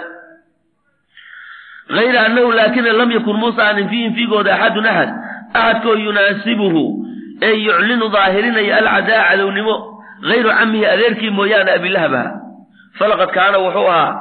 hayra 1.97 2.21
annahu 2.25 2.51
laakina 2.51 2.93
lam 2.93 3.11
yakun 3.11 3.37
muusa 3.41 3.67
anin 3.69 3.89
fiihim 3.89 4.13
fiigooda 4.15 4.53
axadun 4.55 4.85
axad. 4.85 5.09
Axadkoo 5.53 5.95
yunaasibuhu 6.05 6.83
ee 7.41 7.53
yuclinu 7.65 8.09
daahirinaya 8.15 8.77
alcadaa 8.77 9.23
cadownimo. 9.29 9.75
Hayru 10.29 10.49
camihi 10.57 10.85
adeerkii 10.93 11.29
mooyaane 11.37 11.71
abilahab 11.77 12.13
aha 12.13 12.31
falaqad 12.99 13.31
kaana 13.37 13.57
wuxuu 13.63 13.87
ahaa 13.89 14.11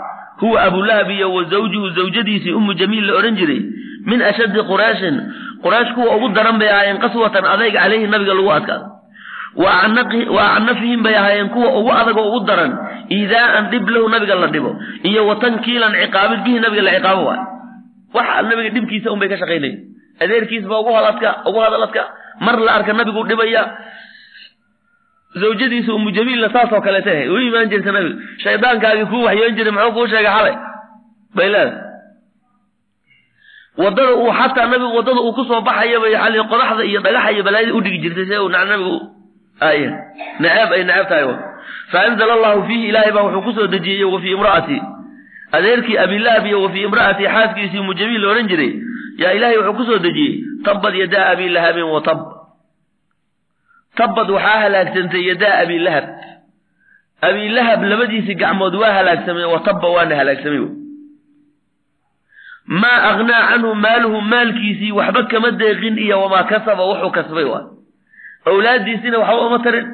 huwa 0.41 0.63
abulahab 0.63 1.11
iyo 1.11 1.33
wa 1.35 1.45
zawjuhu 1.45 1.89
zawjadiisii 1.91 2.53
ummu 2.53 2.75
jamiil 2.75 3.05
la 3.07 3.15
odhan 3.19 3.37
jiray 3.37 3.61
min 4.07 4.21
ashaddi 4.31 4.61
qurayshin 4.71 5.17
quraysh 5.65 5.91
kuwa 5.97 6.17
ugu 6.17 6.29
daran 6.37 6.59
bay 6.61 6.69
ahaayeen 6.75 6.99
qaswatan 7.05 7.45
adayg 7.55 7.75
calayhi 7.75 8.07
nabiga 8.15 8.35
lagu 8.39 8.51
adkaado 8.59 8.87
wa 9.57 9.71
acnafihim 10.57 11.03
bay 11.03 11.15
ahaayeen 11.17 11.49
kuwa 11.55 11.69
ugu 11.79 11.91
adagoo 11.93 12.27
ugu 12.37 12.47
daran. 12.47 12.73
Iidaa'an 13.11 13.71
dhib 13.73 13.89
lahu 13.89 14.09
nabiga 14.09 14.35
la 14.35 14.47
dhibo. 14.55 14.71
Iyo 15.03 15.27
wa 15.27 15.35
tankiilan 15.43 15.93
ciqaabid 16.03 16.41
bihi 16.45 16.59
nabiga 16.65 16.83
la 16.87 16.93
ciqaabo 16.97 17.23
waay. 17.29 17.41
Waxa 18.15 18.43
nabiga 18.43 18.71
dhibkiisa 18.75 19.11
un 19.13 19.19
bay 19.19 19.29
ka 19.33 19.37
shaqaynaya 19.43 19.77
adeerkiisba 20.23 20.75
ugu 20.81 20.93
hadadka 20.97 21.31
ugu 21.49 21.59
hadaladka 21.65 22.03
mar 22.47 22.57
la 22.67 22.73
arka 22.79 22.93
nabigu 22.93 23.23
dhibaya 23.31 23.63
zawjadiisa 25.41 25.95
umu 25.95 26.11
jamiilna 26.17 26.49
saasoo 26.53 26.81
kaleeta 26.87 27.13
u 27.33 27.39
imaan 27.49 27.69
jirta 27.73 27.93
nabiga. 27.93 28.17
Shaydaankaagii 28.45 29.07
kuu 29.11 29.23
waxyoon 29.29 29.55
jiray 29.57 29.73
muxuu 29.77 29.93
kuu 29.97 30.07
sheegay 30.13 30.33
xalay? 30.37 30.57
Bay 31.37 31.49
leedahay 31.49 31.88
waddada 33.79 34.15
uu 34.17 34.33
xataa 34.33 34.67
nabigu 34.67 34.97
waddada 34.97 35.21
uu 35.21 35.33
ku 35.33 35.45
soo 35.45 35.61
baxayaba 35.61 36.09
yani 36.09 36.39
qodaxda 36.51 36.85
iyo 36.85 37.01
dhagaxa 37.01 37.31
iyo 37.33 37.43
balaayada 37.47 37.75
udhigi 37.75 37.99
jirtay 38.03 38.27
si 38.27 38.39
uu 38.39 38.49
nabigu 38.49 38.97
ay 39.61 39.81
naceeb 40.41 40.71
ay 40.73 40.85
naceeb 40.85 41.09
tahay. 41.09 41.27
Fa 41.93 41.99
anzala 42.07 42.33
allahu 42.39 42.67
fiihi 42.69 42.89
ilaahay 42.89 43.13
baa 43.13 43.23
wuxuu 43.27 43.43
ku 43.43 43.53
soo 43.53 43.67
dejiyey 43.67 44.05
wa 44.05 44.21
fii 44.21 44.35
imra'ati. 44.39 44.79
Adeerkii 45.53 45.99
abilahab 45.99 46.47
iyo 46.47 46.63
wa 46.63 46.71
imra'ati 46.73 47.25
xaaskiisii 47.35 47.79
umu 47.79 47.95
jamiil 47.95 48.23
la 48.23 48.29
odhan 48.33 48.49
jiray. 48.49 48.73
Yaa 49.19 49.33
ilaahay 49.33 49.59
wuxuu 49.59 49.77
ku 49.79 49.85
soo 49.85 49.99
dejiyey 49.99 50.35
tabbad 50.65 50.95
yadaa 50.95 51.31
abi 51.33 51.49
lahabin 51.49 51.87
wa 51.95 52.01
tab. 52.01 52.19
Tabbad 53.97 54.31
waxaa 54.31 54.61
halaagsantay 54.67 55.23
yadaa 55.31 55.63
abilahab 55.63 56.07
abilahab 57.23 57.83
labadiisii 57.83 58.35
gacmood 58.35 58.75
waa 58.75 58.93
halaagsameen 58.93 59.51
wa 59.51 59.63
waana 59.95 60.17
halaagsamay 60.17 60.78
maa 62.69 62.99
aghnaa 63.11 63.43
canhu 63.51 63.75
maaluhu 63.85 64.21
maalkiisii 64.33 64.93
waxba 64.99 65.23
kama 65.33 65.51
deeqin 65.61 65.99
iyo 66.05 66.17
wamaa 66.23 66.45
kasaba 66.53 66.83
wuxuu 66.91 67.11
kasbay 67.17 67.45
waa. 67.53 67.65
Awlaadiisina 68.47 69.19
waxba 69.19 69.47
uma 69.47 69.59
tarin. 69.65 69.87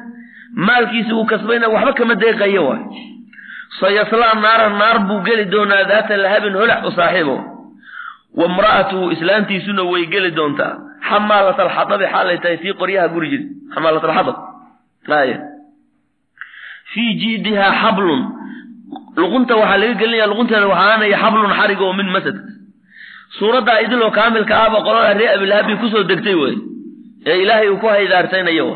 Maalkiisii 0.67 1.13
uu 1.19 1.25
kasbayna 1.31 1.67
waxba 1.75 1.93
kama 1.99 2.15
deeqayo 2.23 2.63
waay 2.67 2.83
sayaslaa 3.79 4.33
naaran 4.43 4.75
naar 4.81 4.97
buu 5.07 5.19
geli 5.27 5.45
doonaa 5.53 5.83
daata 5.91 6.17
lahabin 6.23 6.53
holac 6.59 6.81
u 6.87 6.91
saaxiibo. 6.97 7.35
Wa 8.39 8.47
mra'atuhu 8.55 9.11
islaantiisuna 9.15 9.83
way 9.91 10.03
geli 10.13 10.31
doontaa. 10.37 10.73
Xamaalat 11.09 11.59
alxadabi 11.59 12.05
xaalay 12.13 12.37
tahay 12.43 12.57
tii 12.63 12.73
qoryaha 12.81 13.07
guri 13.13 13.27
jiri. 13.31 13.45
Xamaalat 13.73 14.03
alxadab 14.03 14.37
aya 15.19 15.37
fii 16.93 17.11
jiidihaa 17.21 17.71
xablun. 17.81 18.21
Luqunta 19.19 19.53
waxaa 19.61 19.77
laga 19.81 19.93
gelinaya 20.01 20.27
luqunteeda 20.31 20.67
waxaanaya 20.73 21.17
xablun 21.23 21.51
xarig 21.59 21.81
oo 21.85 21.93
min 21.99 22.09
masad 22.15 22.35
suuraddaa 23.39 23.79
idiloo 23.85 24.11
kaamilka 24.19 24.53
ahba 24.65 24.79
qolada 24.87 25.13
ree 25.19 25.29
abilahabi 25.35 25.73
ku 25.81 25.87
soo 25.93 26.03
degtay 26.11 26.35
wey 26.43 26.55
ee 27.31 27.37
ilaahay 27.43 27.69
uu 27.73 27.79
ku 27.83 27.87
haydaartaynayo 27.95 28.67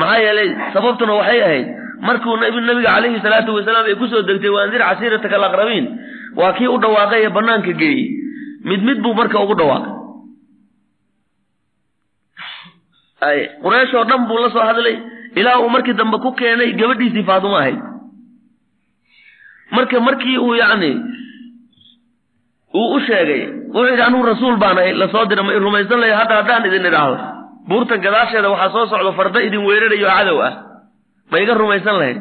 maxaa 0.00 0.20
yeelay 0.24 0.48
sababtuna 0.74 1.12
waxay 1.20 1.40
ahayd 1.48 1.66
markuu 2.08 2.36
nabiga 2.42 2.90
calayhi 2.94 3.20
salaatu 3.26 3.50
wasalaam 3.58 3.86
ay 3.90 3.96
ku 4.02 4.06
soo 4.12 4.22
degtay 4.30 4.52
waandir 4.56 4.82
casiirataka 4.88 5.36
alaqrabiin 5.40 5.86
waa 6.40 6.52
kii 6.58 6.70
u 6.74 6.78
dhawaaqay 6.84 7.20
ee 7.26 7.32
banaanka 7.38 7.72
geeyey 7.82 8.02
mid 8.70 8.80
mid 8.88 8.98
buu 9.04 9.14
marka 9.20 9.36
ugu 9.44 9.54
dhawaaqay. 9.60 9.92
Quraysh 13.62 13.94
oo 13.98 14.04
dhan 14.10 14.22
buu 14.28 14.38
la 14.42 14.48
soo 14.54 14.64
hadlay 14.68 14.96
ilaa 15.40 15.58
uu 15.62 15.68
markii 15.74 15.94
dambe 16.00 16.18
ku 16.24 16.30
keenay 16.40 16.70
gabadhiisii 16.80 17.24
faadumo 17.28 17.56
ahayd. 17.60 17.78
Marka 19.76 20.00
markii 20.08 20.38
uu 20.46 20.54
yacni 20.60 20.90
uu 22.74 22.94
u 22.96 23.00
sheegay 23.06 23.42
wuxuu 23.74 23.88
yidhi 23.90 24.02
anugu 24.08 24.24
rasuul 24.32 24.56
baanahay 24.62 24.92
la 25.00 25.08
soo 25.12 25.24
dira 25.30 25.42
ma 25.42 25.52
rumaysan 25.66 26.00
layo 26.02 26.14
hadda 26.20 26.34
haddaan 26.40 26.66
idin 26.68 26.86
idhaahdo. 26.90 27.16
Buurtan 27.68 28.00
gadaasheeda 28.04 28.48
waxaa 28.54 28.72
soo 28.74 28.86
socdo 28.92 29.12
farda 29.18 29.40
idin 29.46 29.62
weerarayo 29.68 30.08
cadow 30.16 30.38
ah. 30.48 30.52
Ma 31.30 31.36
iga 31.40 31.54
rumaysan 31.54 31.96
lahayd? 32.00 32.18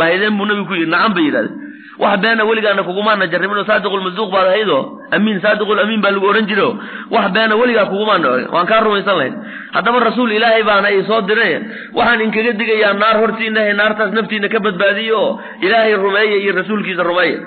Lahaydeen 0.00 0.36
buu 0.38 0.46
nabigu 0.48 0.66
ku 0.68 0.74
yidhi 0.78 0.90
nacam 0.94 1.12
bay 1.16 1.24
yidhahdeen. 1.28 1.54
Wax 2.02 2.20
beena 2.22 2.44
weligaana 2.48 2.82
kugumaana 2.88 3.24
jarribin 3.32 3.56
oo 3.60 3.64
saadiqulmasduuq 3.70 4.30
baad 4.34 4.46
ahaydoo? 4.52 4.80
Amiin 5.16 5.40
saadiqul 5.44 5.80
amiin 5.84 6.00
baa 6.04 6.12
lagu 6.14 6.26
odhan 6.30 6.46
jiro 6.50 6.68
wax 7.14 7.26
beena 7.36 7.54
weligaa 7.60 7.86
kugumaana 7.92 8.28
waan 8.54 8.66
kaa 8.70 8.80
rumaysan 8.86 9.16
lahayd. 9.20 9.34
Haddaba 9.76 9.98
rasuul 10.08 10.30
ilaahay 10.38 10.62
baana 10.70 10.88
i 10.92 11.00
soo 11.08 11.20
diray. 11.28 11.52
Waxaan 11.96 12.20
inkaga 12.26 12.52
digayaa 12.60 12.92
naar 13.00 13.16
hortiinahay 13.22 13.72
naartaas 13.80 14.12
naftiina 14.18 14.48
ka 14.54 14.60
badbaadiyo. 14.66 15.16
Oo 15.20 15.40
ilaahay 15.66 15.94
rumeeya 16.04 16.36
iyo 16.44 16.52
rasuulkiisa 16.60 17.02
rumeeya 17.10 17.38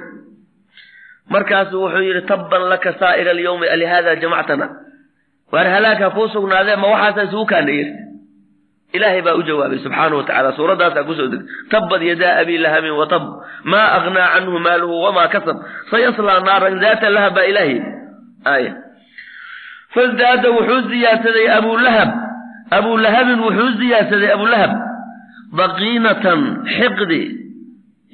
markaasuu 1.34 1.82
wuxuu 1.84 2.04
yidhi 2.08 2.22
tabban 2.32 2.64
laka 2.72 2.92
saa'ira 3.00 3.32
alyawmi 3.36 3.66
alihaada 3.74 4.16
jamactana. 4.22 4.68
Waar 5.54 5.68
halaagha 5.74 6.08
kuu 6.16 6.28
sugnaadee 6.34 6.76
ma 6.82 6.88
waxaasa 6.94 7.22
isugu 7.28 7.46
kaana 7.52 7.72
yiri 7.78 7.94
ilaahay 8.98 9.22
baa 9.26 9.36
u 9.40 9.44
jawaabay 9.48 9.80
subxaana 9.86 10.16
wa 10.20 10.24
tacala 10.28 10.50
suuraddaasaa 10.58 11.04
ku 11.08 11.14
soo 11.18 11.28
degtay. 11.32 11.48
Tabbad 11.72 12.02
yadaa 12.10 12.34
abi 12.42 12.56
lahabin 12.64 12.94
wa 13.00 13.06
tab 13.12 13.24
maa 13.72 13.88
aghnaa 13.98 14.28
canhu 14.34 14.58
maaluhu 14.66 14.96
wamaa 15.06 15.28
kasab 15.34 15.58
sayaslaa 15.92 16.40
naaran 16.48 16.78
daata 16.84 17.08
lahab 17.16 17.34
baa 17.38 17.48
ilaahay 17.52 17.78
aaya. 18.54 18.72
Fasdaada 19.94 20.48
wuxuu 20.56 20.82
ziyaadsaday 20.92 21.48
abulahab 21.58 22.10
abulahabin 22.78 23.40
wuxuu 23.46 23.72
ziyaadsaday 23.82 24.32
abulahab 24.38 24.72
baqiinatan 25.60 26.42
xiqdi 26.78 27.22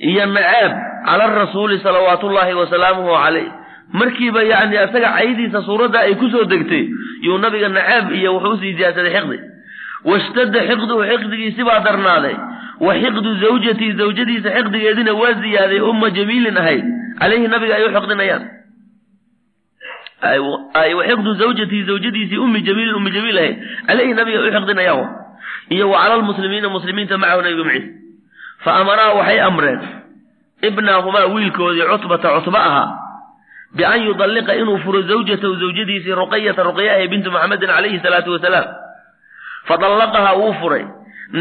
iyo 0.09 0.25
nacaab 0.35 0.73
cala 1.05 1.25
rasuuli 1.39 1.79
salawaatu 1.85 2.27
ullaahi 2.27 2.53
wasalaamuhu 2.61 3.13
calayh. 3.23 3.47
Markiiba 3.93 4.41
yacni 4.43 4.75
isaga 4.75 5.09
caydiisa 5.17 5.61
suuradda 5.67 5.99
ay 6.05 6.15
ku 6.21 6.29
soo 6.33 6.43
degtay 6.51 6.83
yuu 7.25 7.37
nabiga 7.37 7.69
nacaab 7.69 8.11
iyo 8.19 8.33
wuxuu 8.35 8.53
u 8.53 8.57
sii 8.61 8.73
ziyaadsaday 8.77 9.13
xiqdi. 9.15 9.37
Washtadda 10.09 10.59
xiqduhu 10.69 11.01
xiqdigiisibaa 11.11 11.79
darnaaday. 11.85 12.35
Wa 12.85 12.93
xiqdu 13.01 13.29
zawjatii 13.43 13.91
zawjadiisa 13.99 14.49
xiqdigeedina 14.57 15.13
waa 15.21 15.33
ziyaaday 15.41 15.79
umma 15.89 16.09
jamiilin 16.17 16.57
ahayd. 16.57 16.85
Calayhi 17.19 17.47
nabiga 17.53 17.73
ay 17.77 17.83
u 17.87 17.91
xiqdinayaan 17.95 18.43
wa 20.97 21.03
xiqdu 21.09 21.29
zawjatii 21.41 21.83
zawjadiisii 21.89 22.37
ummi 22.45 22.59
jamiilin 22.67 22.95
ummi 22.99 23.11
jamiil 23.15 23.37
ahayd. 23.37 23.55
Calayhi 23.87 24.13
nabiga 24.19 24.37
ay 24.41 24.49
u 24.49 24.53
xiqdinayaan 24.57 25.07
iyo 25.75 25.85
wa 25.89 25.97
cala 26.01 26.15
lmuslimiina 26.21 26.69
muslimiinta 26.69 27.17
macahu 27.17 27.41
nabiga 27.45 27.63
maciis. 27.69 27.85
Fa 28.63 28.71
amaraa 28.81 29.13
waxay 29.19 29.39
amreen 29.47 29.79
ibnaahumaa 30.61 31.25
wiilkoodii 31.33 31.87
cutbata 31.91 32.29
cutba 32.41 32.59
ahaa 32.69 32.89
bian 33.75 34.01
yudalliqa 34.07 34.55
inuu 34.55 34.77
furo 34.83 35.01
zawjatahu 35.01 35.55
zawjadiisii 35.61 36.15
ruqayata 36.21 36.63
ruqya 36.63 36.91
ahay 36.93 37.07
bintu 37.07 37.31
maxamedin 37.31 37.69
calayhi 37.69 37.99
salaatu 38.03 38.31
wasalaam 38.35 38.67
fadallaqahaa 39.67 40.35
wuu 40.39 40.53
furay 40.61 40.85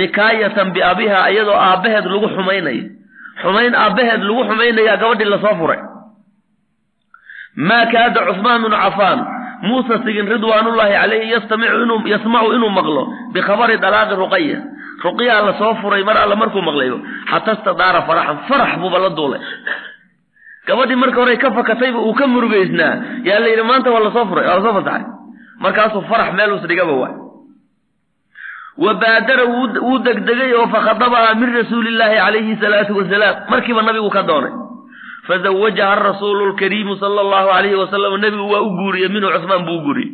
nikaayatan 0.00 0.72
biabihaa 0.74 1.28
iyadoo 1.30 1.54
aabbaheed 1.68 2.04
lagu 2.12 2.28
xumaynayo 2.36 2.84
xumayn 3.42 3.74
aabbaheed 3.84 4.22
lagu 4.28 4.42
xumaynayaa 4.50 4.96
gabadhii 5.02 5.30
la 5.32 5.38
soo 5.44 5.54
furay. 5.60 5.80
Maa 7.68 7.86
kaada 7.92 8.20
cusmaan 8.28 8.62
binu 8.62 8.76
cafaan 8.84 9.20
muusa 9.68 9.98
sigin 10.04 10.26
ridwaanullaahi 10.32 10.94
calayhi 11.00 11.30
yasmacu 12.12 12.48
inuu 12.56 12.70
maqlo 12.78 13.02
bikhabari 13.34 13.76
dalaaqi 13.84 14.14
ruqaya 14.22 14.58
ruqyaa 15.06 15.40
la 15.46 15.52
soo 15.60 15.72
furay 15.82 16.02
mar 16.08 16.16
alla 16.22 16.36
markuu 16.42 16.62
maqlayo 16.68 16.96
xata 17.30 17.52
stadaara 17.60 18.00
faraxan 18.08 18.38
farax 18.48 18.70
buuba 18.82 18.98
la 19.04 19.10
duulay. 19.18 19.40
Gabadhii 20.68 20.96
marka 21.02 21.18
hore 21.20 21.36
ka 21.42 21.50
fakatayba 21.58 21.98
uu 22.08 22.14
ka 22.18 22.26
murugaysnaa 22.34 22.92
yaa 23.28 23.40
la 23.44 23.48
yidhi 23.52 23.62
maanta 23.70 23.90
waa 23.94 24.00
la 24.06 24.10
soo 24.16 24.24
furay 24.30 24.46
waa 24.48 24.56
la 24.58 24.62
soo 24.66 24.74
fasaxay. 24.78 25.02
Markaasuu 25.64 26.02
farax 26.10 26.28
meel 26.38 26.52
usdhigaba 26.56 26.92
waay 27.02 27.14
wa 28.84 28.92
baadara 29.02 29.44
wuu 29.44 29.98
degdegay 30.06 30.52
oo 30.58 30.66
fakhadabahaa 30.74 31.34
min 31.40 31.50
rasuulillaahi 31.58 32.16
calayhi 32.24 32.54
salaatu 32.62 32.96
wasalaam. 32.98 33.36
Markiiba 33.50 33.82
nabigu 33.88 34.10
ka 34.16 34.22
doonay. 34.30 34.52
Fazawajaha 35.28 35.92
arasuulu 35.96 36.46
lkariimu 36.52 36.96
sala 37.02 37.20
allahu 37.24 37.48
calayhi 37.54 37.76
wasalam 37.82 38.16
nebigu 38.24 38.48
waa 38.52 38.62
u 38.66 38.70
guuriyey 38.78 39.08
minhu 39.14 39.30
cusmaan 39.36 39.62
buu 39.68 39.78
u 39.78 39.84
guuriyey 39.86 40.10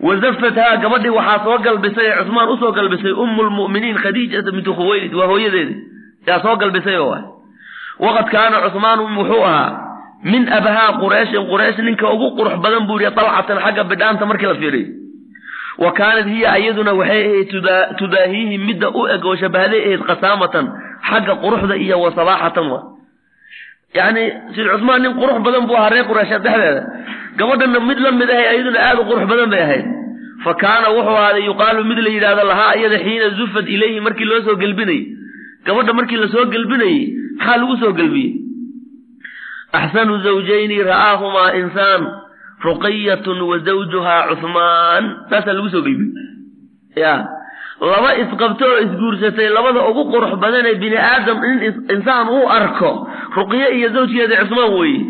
wazafathaa 0.00 0.76
gabadhii 0.82 1.08
waxaa 1.18 1.44
soo 1.44 1.58
galbisay 1.66 2.06
ee 2.10 2.16
cusmaan 2.22 2.48
u 2.48 2.56
soo 2.62 2.72
galbisay 2.72 3.12
ummu 3.24 3.42
lmu'miniin 3.48 3.96
khadiijata 4.02 4.50
bintu 4.56 4.74
khuwaylid 4.78 5.14
waa 5.14 5.26
hooyadeedi 5.32 5.74
yaa 6.28 6.40
soo 6.44 6.56
galbisay 6.62 6.96
oo 6.96 7.08
waay 7.10 7.22
waqad 8.04 8.28
kaana 8.34 8.56
cusmaanu 8.64 9.02
wuxuu 9.18 9.42
ahaa 9.44 9.70
min 10.32 10.42
abhaa 10.58 10.92
qureyshin 11.02 11.44
quraysh 11.50 11.78
ninka 11.88 12.06
ugu 12.14 12.28
qurux 12.38 12.54
badan 12.64 12.86
buu 12.88 12.98
yihi 13.02 13.14
dalcatan 13.18 13.58
xagga 13.64 13.84
bidhaanta 13.90 14.26
markii 14.30 14.46
la 14.46 14.54
fiiriyo 14.62 14.88
wa 15.82 15.90
kaanat 15.98 16.26
hiya 16.34 16.52
iyaduna 16.62 16.92
waxay 17.00 17.22
ahayd 17.26 17.50
tudaahiihi 17.98 18.58
midda 18.68 18.88
u 18.90 19.02
eg 19.14 19.24
oo 19.30 19.36
shabahday 19.42 19.80
ahayd 19.86 20.02
qasaamatan 20.10 20.64
xagga 21.10 21.34
quruxda 21.42 21.74
iyo 21.84 21.96
wa 22.04 22.10
sabaaxatan 22.18 22.66
wa 22.72 22.80
yacni 23.98 24.24
sid 24.54 24.66
cusmaan 24.72 25.00
nin 25.04 25.12
qurux 25.20 25.38
badan 25.46 25.64
buu 25.68 25.76
ahaa 25.80 25.90
reer 25.94 26.06
qureysheed 26.10 26.42
dhexdeeda. 26.46 26.82
Gabadhana 27.38 27.80
mid 27.88 27.98
la 28.04 28.10
mid 28.20 28.30
ahay 28.34 28.46
iyaduna 28.54 28.78
aada 28.88 29.00
u 29.02 29.06
qurux 29.10 29.24
badan 29.32 29.48
bay 29.52 29.62
ahayd. 29.66 29.86
Fa 30.44 30.52
kaana 30.62 30.88
wuxuu 30.96 31.16
ahaaday 31.20 31.44
yuqaalu 31.50 31.80
mid 31.90 31.98
la 32.06 32.10
yidhahdo 32.16 32.42
lahaa 32.50 32.72
iyada 32.80 32.98
xiina 33.04 33.26
zufat 33.38 33.66
ilayhi 33.74 34.00
markii 34.06 34.28
loo 34.30 34.40
soo 34.46 34.56
gelbinayey. 34.62 35.02
Gabadha 35.66 35.92
markii 35.98 36.18
la 36.22 36.28
soo 36.34 36.44
gelbinayey 36.54 37.00
maxaa 37.38 37.56
lagu 37.62 37.74
soo 37.82 37.92
gelbiyey? 38.00 38.30
Axsanu 39.78 40.14
zawjayni 40.26 40.76
ra'aahumaa 40.90 41.50
insaan 41.60 42.02
ruqayatun 42.66 43.38
wa 43.50 43.56
zawjuhaa 43.68 44.22
cuhmaan 44.40 45.04
saasaa 45.30 45.54
lagu 45.58 45.68
soo 45.74 45.82
gelbiyey 45.86 47.04
laba 47.80 48.10
isqabto 48.22 48.64
oo 48.72 48.78
isguursatay 48.86 49.48
labada 49.56 49.80
ugu 49.90 50.02
qurux 50.12 50.32
badan 50.42 50.66
ee 50.66 50.74
bini 50.82 50.96
aadam 50.96 51.38
in 51.50 51.58
insaan 51.94 52.28
uu 52.28 52.46
arko 52.58 52.90
ruqye 53.36 53.66
iyo 53.78 53.88
zawjkeeda 53.94 54.36
cusmaan 54.42 54.72
weeye. 54.78 55.02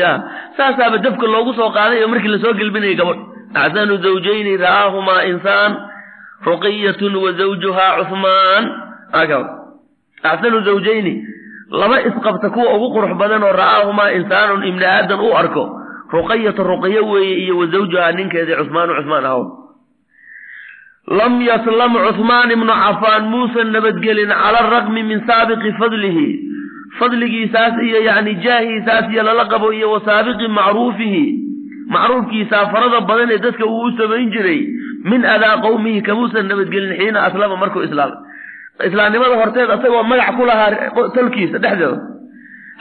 Ya 0.00 0.10
saasaaba 0.56 0.98
dabka 0.98 1.26
loogu 1.26 1.52
soo 1.58 1.70
qaaday 1.76 2.02
oo 2.04 2.08
markii 2.12 2.28
la 2.34 2.38
soo 2.44 2.54
gelbinayay 2.60 2.94
gabadh. 3.00 3.20
Axsanu 3.54 3.96
zawjayni 4.04 4.56
ra'aahumaa 4.64 5.22
insaan 5.32 5.72
ruqiyatun 6.46 7.14
wa 7.24 7.30
zawjuhaa 7.38 7.92
cuhmaan 8.08 8.64
axsanu 10.22 10.58
zawjayni 10.66 11.14
laba 11.70 12.00
isqabta 12.08 12.50
kuwa 12.54 12.74
ugu 12.76 12.88
qurux 12.94 13.12
badan 13.20 13.42
oo 13.42 13.52
ra'aahumaa 13.52 14.10
insaanun 14.18 14.62
ibni 14.70 14.84
aadan 14.84 15.20
uu 15.20 15.34
arko 15.42 15.64
ruqayatu 16.12 16.62
ruqyo 16.70 17.02
weeye 17.10 17.34
iyo 17.44 17.54
wa 17.58 17.66
zawjuhaa 17.66 18.12
ninkeedii 18.18 18.56
cusmaanu 18.60 18.92
cusmaan 18.98 19.24
ahow 19.30 19.42
lam 21.08 21.40
yaslam 21.48 21.92
cuhmaan 22.16 22.50
ibnu 22.50 22.72
cafaan 22.84 23.24
muusan 23.32 23.68
nabadgelin 23.72 24.28
cala 24.42 24.58
araqmi 24.66 25.02
min 25.10 25.20
saabiqi 25.28 25.70
fadlihi. 25.80 26.28
Fadligiisaas 26.98 27.74
iyo 27.88 27.98
yacni 28.08 28.34
jaahiisaas 28.44 29.06
iyo 29.12 29.22
lala 29.22 29.44
qabo 29.52 29.72
iyo 29.72 29.90
wa 29.94 30.00
saabiqi 30.08 30.48
macruufihi. 30.58 31.24
Macruufkiisaa 31.94 32.64
farada 32.72 33.00
badan 33.08 33.30
ee 33.30 33.38
dadka 33.44 33.64
uu 33.66 33.82
u 33.86 33.90
samayn 33.98 34.30
jiray 34.34 34.60
min 35.10 35.22
adaa 35.34 35.56
qowmihi 35.66 36.00
kamuusan 36.08 36.48
nabadgelin 36.50 36.96
xiina 36.98 37.18
aslama 37.28 37.56
markuu 37.62 37.82
islaamay 37.86 38.18
islaamnimada 38.88 39.36
horteed 39.40 39.70
asagoo 39.74 40.02
magac 40.10 40.34
ku 40.38 40.44
lahaa 40.50 40.90
tolkiisa 41.16 41.58
dhexdooda 41.64 42.00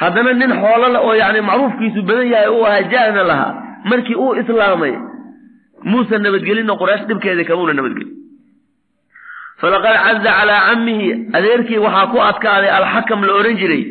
haddana 0.01 0.33
nin 0.41 0.51
xoolole 0.61 0.99
oo 1.07 1.13
yani 1.21 1.41
macruufkiisu 1.49 2.01
badan 2.09 2.27
yahay 2.33 2.49
uu 2.55 2.65
ahaa 2.69 2.89
jaahna 2.93 3.23
lahaa. 3.31 3.51
Markii 3.91 4.17
uu 4.23 4.33
islaamay 4.41 4.93
muusan 5.91 6.21
nabadgelinna 6.25 6.73
quraysh 6.81 7.05
dhibkeeda 7.09 7.43
kamuuna 7.49 7.73
nabadgelin 7.79 8.14
falaqad 9.61 9.95
caza 10.05 10.31
calaa 10.39 10.61
cammihi 10.69 11.09
adeerkii 11.37 11.77
waxaa 11.85 12.07
ku 12.13 12.17
adkaaday 12.29 12.71
alxakam 12.79 13.21
la 13.27 13.33
odhan 13.39 13.57
jiray 13.61 13.83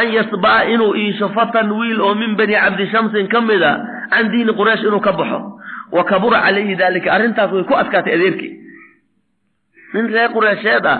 an 0.00 0.06
yasba'a 0.16 0.64
inuu 0.74 0.94
iisho 1.02 1.28
fatan 1.36 1.72
wiil 1.78 2.00
oo 2.06 2.14
min 2.20 2.36
bani 2.40 2.54
cabdishamsin 2.64 3.26
ka 3.32 3.40
mid 3.48 3.62
a 3.62 3.72
can 4.12 4.30
diini 4.32 4.52
quraysh 4.60 4.84
inuu 4.88 5.00
ka 5.06 5.12
baxo 5.20 5.40
wa 5.96 6.04
kabura 6.10 6.38
calayhi 6.46 6.74
daalika 6.80 7.12
arrintaas 7.16 7.50
way 7.56 7.64
ku 7.70 7.74
adkaatay 7.82 8.14
adeerkii 8.18 8.52
nin 9.94 10.06
reer 10.14 10.30
qureysheed 10.36 10.86
ah 10.94 10.98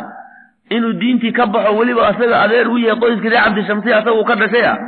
inuu 0.76 0.92
diintii 1.00 1.32
ka 1.38 1.46
baxo 1.54 1.72
weliba 1.78 2.08
asaga 2.10 2.36
adeer 2.44 2.68
u 2.68 2.78
yahay 2.84 2.98
qoyskii 3.04 3.30
reer 3.34 3.44
cabdishamsi 3.46 3.92
asagu 3.98 4.24
ka 4.30 4.34
dhashay 4.42 4.64
ah 4.72 4.78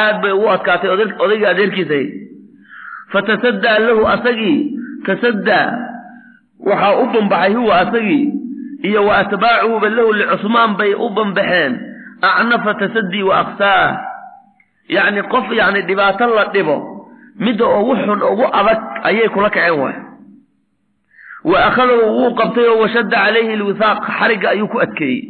aad 0.00 0.16
bay 0.22 0.32
ugu 0.38 0.48
adkaatay 0.56 0.90
odaygii 1.24 1.50
adeerkiisay 1.54 2.04
fatasaddaa 3.12 3.78
lahu 3.86 4.06
asagii 4.14 4.58
tasaddaa 5.06 5.66
waxaa 6.68 6.94
u 7.02 7.06
bambaxay 7.14 7.52
huwa 7.54 7.74
asagii 7.80 8.24
iyo 8.88 9.00
wa 9.06 9.14
atbaacuhuba 9.22 9.88
lahu 9.96 10.12
licusmaan 10.12 10.76
bay 10.78 10.94
u 10.94 11.08
bambaxeen 11.16 11.72
acnafa 12.30 12.74
tasaddii 12.80 13.22
wa 13.28 13.34
aqsaah 13.42 13.88
yacni 14.96 15.22
qof 15.32 15.46
yacni 15.60 15.82
dhibaato 15.88 16.26
la 16.36 16.44
dhibo 16.54 16.76
midda 17.44 17.66
ugu 17.78 17.94
xun 18.04 18.20
ugu 18.30 18.46
adag 18.58 18.80
ayay 19.08 19.28
kula 19.34 19.50
kaceen 19.50 19.78
waay. 19.80 19.96
Wa 21.50 21.58
akhadahu 21.68 22.06
wuu 22.16 22.34
qabtay 22.38 22.66
oo 22.70 22.78
washadda 22.82 23.16
calayhi 23.24 23.52
alwihaaq 23.58 23.98
xarigga 24.18 24.48
ayuu 24.54 24.68
ku 24.72 24.78
adkeeyey. 24.84 25.20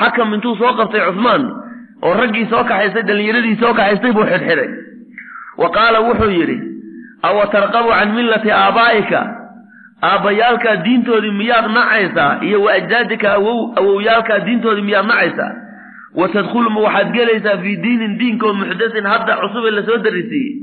Xakam 0.00 0.34
intuu 0.34 0.56
soo 0.60 0.72
qabtay 0.78 1.00
cusmaan 1.08 1.42
oo 2.02 2.12
raggii 2.20 2.46
soo 2.50 2.64
kaxaystay 2.70 3.02
dhallinyaradii 3.08 3.56
soo 3.60 3.74
kaxaystay 3.78 4.12
buu 4.16 4.24
xidhxidhay. 4.30 4.70
Wa 5.60 5.68
qaala 5.76 5.98
wuxuu 6.06 6.30
yidhi 6.38 6.58
awa 7.28 7.46
tarqabu 7.52 7.90
can 7.98 8.10
millati 8.16 8.50
aabaa'ika 8.60 9.20
aabbayaalkaa 10.02 10.76
diintoodii 10.84 11.30
miyaad 11.40 11.66
nacaysaa 11.76 12.38
iyo 12.48 12.62
wa 12.62 12.72
ajdaadika 12.72 13.32
awow 13.38 13.58
awowyaalkaa 13.80 14.38
diintoodii 14.46 14.82
miyaad 14.88 15.06
nacaysaa? 15.06 15.52
Wa 16.14 16.28
tadkhulu 16.28 16.82
waxaad 16.84 17.12
gelaysaa 17.12 17.56
fii 17.62 17.76
diinin 17.82 18.18
diinkoo 18.18 18.52
muxdasin 18.52 19.06
hadda 19.12 19.36
cusube 19.42 19.70
la 19.70 19.82
soo 19.86 19.96
darisiiyey 19.96 20.54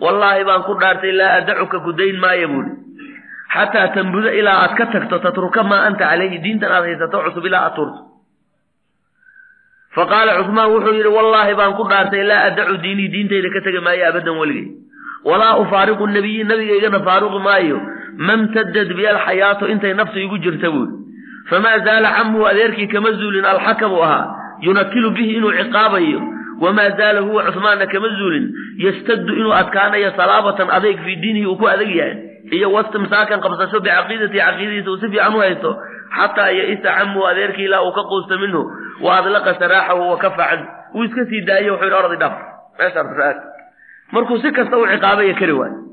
wallaahi 0.00 0.44
baan 0.44 0.62
ku 0.68 0.74
dhaartay 0.80 1.12
laa 1.12 1.32
adacuka 1.40 1.80
ku 1.84 1.92
dayn 1.92 2.16
maaya 2.24 2.48
buuhi 2.48 2.72
xataa 3.54 3.88
tambuda 3.94 4.32
ilaa 4.40 4.56
aad 4.64 4.74
ka 4.78 4.86
tagto 4.94 5.18
tatruka 5.18 5.62
maa 5.70 5.82
anta 5.88 6.04
calayhi 6.10 6.38
diintan 6.44 6.72
aad 6.72 6.84
haysato 6.88 7.18
cusub 7.28 7.46
ilaa 7.50 7.62
aad 7.66 7.74
turto 7.76 8.00
fa 9.94 10.04
qaala 10.12 10.32
cusmaan 10.40 10.70
wuxuu 10.74 10.94
yidhi 10.98 11.12
wallaahi 11.18 11.54
baan 11.60 11.74
ku 11.78 11.84
dhaartay 11.92 12.24
laa 12.30 12.42
adacu 12.50 12.76
diinii 12.84 13.08
diintayda 13.14 13.48
ka 13.54 13.60
tegi 13.66 13.80
maayo 13.86 14.04
abadan 14.10 14.36
weligay. 14.40 14.66
Walaa 15.28 15.54
ufaariqu 15.62 16.06
nabiyi 16.06 16.44
nabigaygana 16.50 17.00
faaruqi 17.06 17.40
maayo 17.46 17.78
mamtadad 18.18 18.88
bi 18.98 19.06
alxayaatu 19.06 19.70
intay 19.72 19.94
naftu 19.94 20.18
igu 20.18 20.38
jirta 20.38 20.70
buuri 20.70 20.92
famaa 21.50 21.78
zaala 21.86 22.10
camuhu 22.16 22.46
adeerkii 22.46 22.86
kama 22.88 23.12
zuulin 23.12 23.44
alxakamu 23.44 24.02
ahaa. 24.02 24.26
Yunakilu 24.60 25.10
bihi 25.10 25.32
inuu 25.38 25.52
ciqaabayo. 25.52 26.20
Wamaa 26.60 26.90
zaala 26.98 27.20
huwa 27.20 27.42
cusmaanna 27.44 27.86
kama 27.86 28.08
zuulin. 28.08 28.50
Yastaddu 28.78 29.32
inuu 29.34 29.52
adkaanayo 29.52 30.10
salaabatan 30.16 30.70
adayg 30.70 30.98
fii 31.04 31.16
diinihi 31.16 31.46
uu 31.46 31.56
ku 31.56 31.68
adag 31.68 31.88
yahay. 31.88 32.16
Iyo 32.50 32.72
wastimsaakan 32.72 33.40
qabsasho 33.40 33.80
bicaqiidati 33.80 34.38
caqiidadiisa 34.38 34.90
uu 34.90 34.98
si 35.00 35.08
fiican 35.08 35.34
u 35.34 35.38
haysto. 35.38 35.70
Xataa 36.16 36.50
yaisa 36.50 36.90
camuhu 36.98 37.26
adeerkii 37.26 37.64
ilaa 37.64 37.82
uu 37.86 37.92
ka 37.92 38.02
quusta 38.10 38.38
minhu. 38.42 38.62
Wa 39.00 39.18
adlaqa 39.18 39.54
saraaxahu 39.60 40.10
wa 40.10 40.18
kafa 40.18 40.46
wuu 40.94 41.04
iska 41.04 41.24
sii 41.30 41.40
daayo 41.48 41.72
wuxuu 41.72 41.84
yidhi 41.86 41.98
ordi 42.04 42.16
dhaaf. 42.16 42.36
Meeshaas 42.78 43.36
markuu 44.12 44.38
si 44.42 44.52
kasta 44.52 44.76
u 44.78 44.86
ciqaabaya 44.86 45.34
kari 45.34 45.52
waayo 45.52 45.87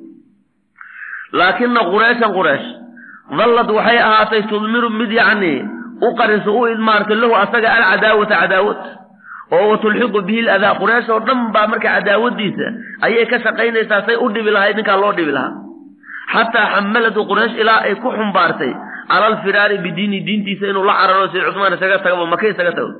laakina 1.33 1.81
qureyshan 1.93 2.31
qureysh 2.37 2.67
dallad 3.39 3.69
waxay 3.77 3.97
ahaatay 4.07 4.41
tudmiru 4.51 4.89
mid 4.99 5.11
yacni 5.19 5.53
u 6.01 6.09
qariso 6.19 6.51
u 6.59 6.67
idmaartay 6.73 7.17
lahu 7.21 7.33
asaga 7.43 7.69
alcadaawata 7.77 8.35
cadaawad 8.41 8.77
oo 9.55 9.65
wa 9.71 9.77
tulxiqu 9.83 10.21
bihi 10.27 10.41
ladaa 10.49 10.73
qureysh 10.81 11.09
oo 11.13 11.19
dhan 11.27 11.39
baa 11.55 11.67
marka 11.71 11.87
cadaawadiisa 11.95 12.67
ayay 13.07 13.25
ka 13.31 13.37
shaqaynaysaa 13.45 14.01
say 14.07 14.15
u 14.25 14.29
dhibi 14.35 14.51
lahayd 14.57 14.75
ninkaa 14.79 14.97
loo 15.03 15.13
dhibi 15.17 15.31
lahaa. 15.37 15.53
Xataa 16.33 16.67
xamalatu 16.75 17.21
quraysh 17.31 17.55
ilaa 17.61 17.81
ay 17.87 17.95
ku 18.03 18.09
xumbaartay 18.17 18.71
cala 19.09 19.25
alfiraari 19.31 19.77
bidiini 19.85 20.19
diintiisa 20.27 20.65
inuu 20.71 20.83
la 20.89 20.93
cararo 21.01 21.27
si 21.33 21.37
cusmaan 21.47 21.73
isaga 21.77 21.97
tagaba 22.05 22.25
maka 22.33 22.45
isaga 22.53 22.71
tago. 22.77 22.93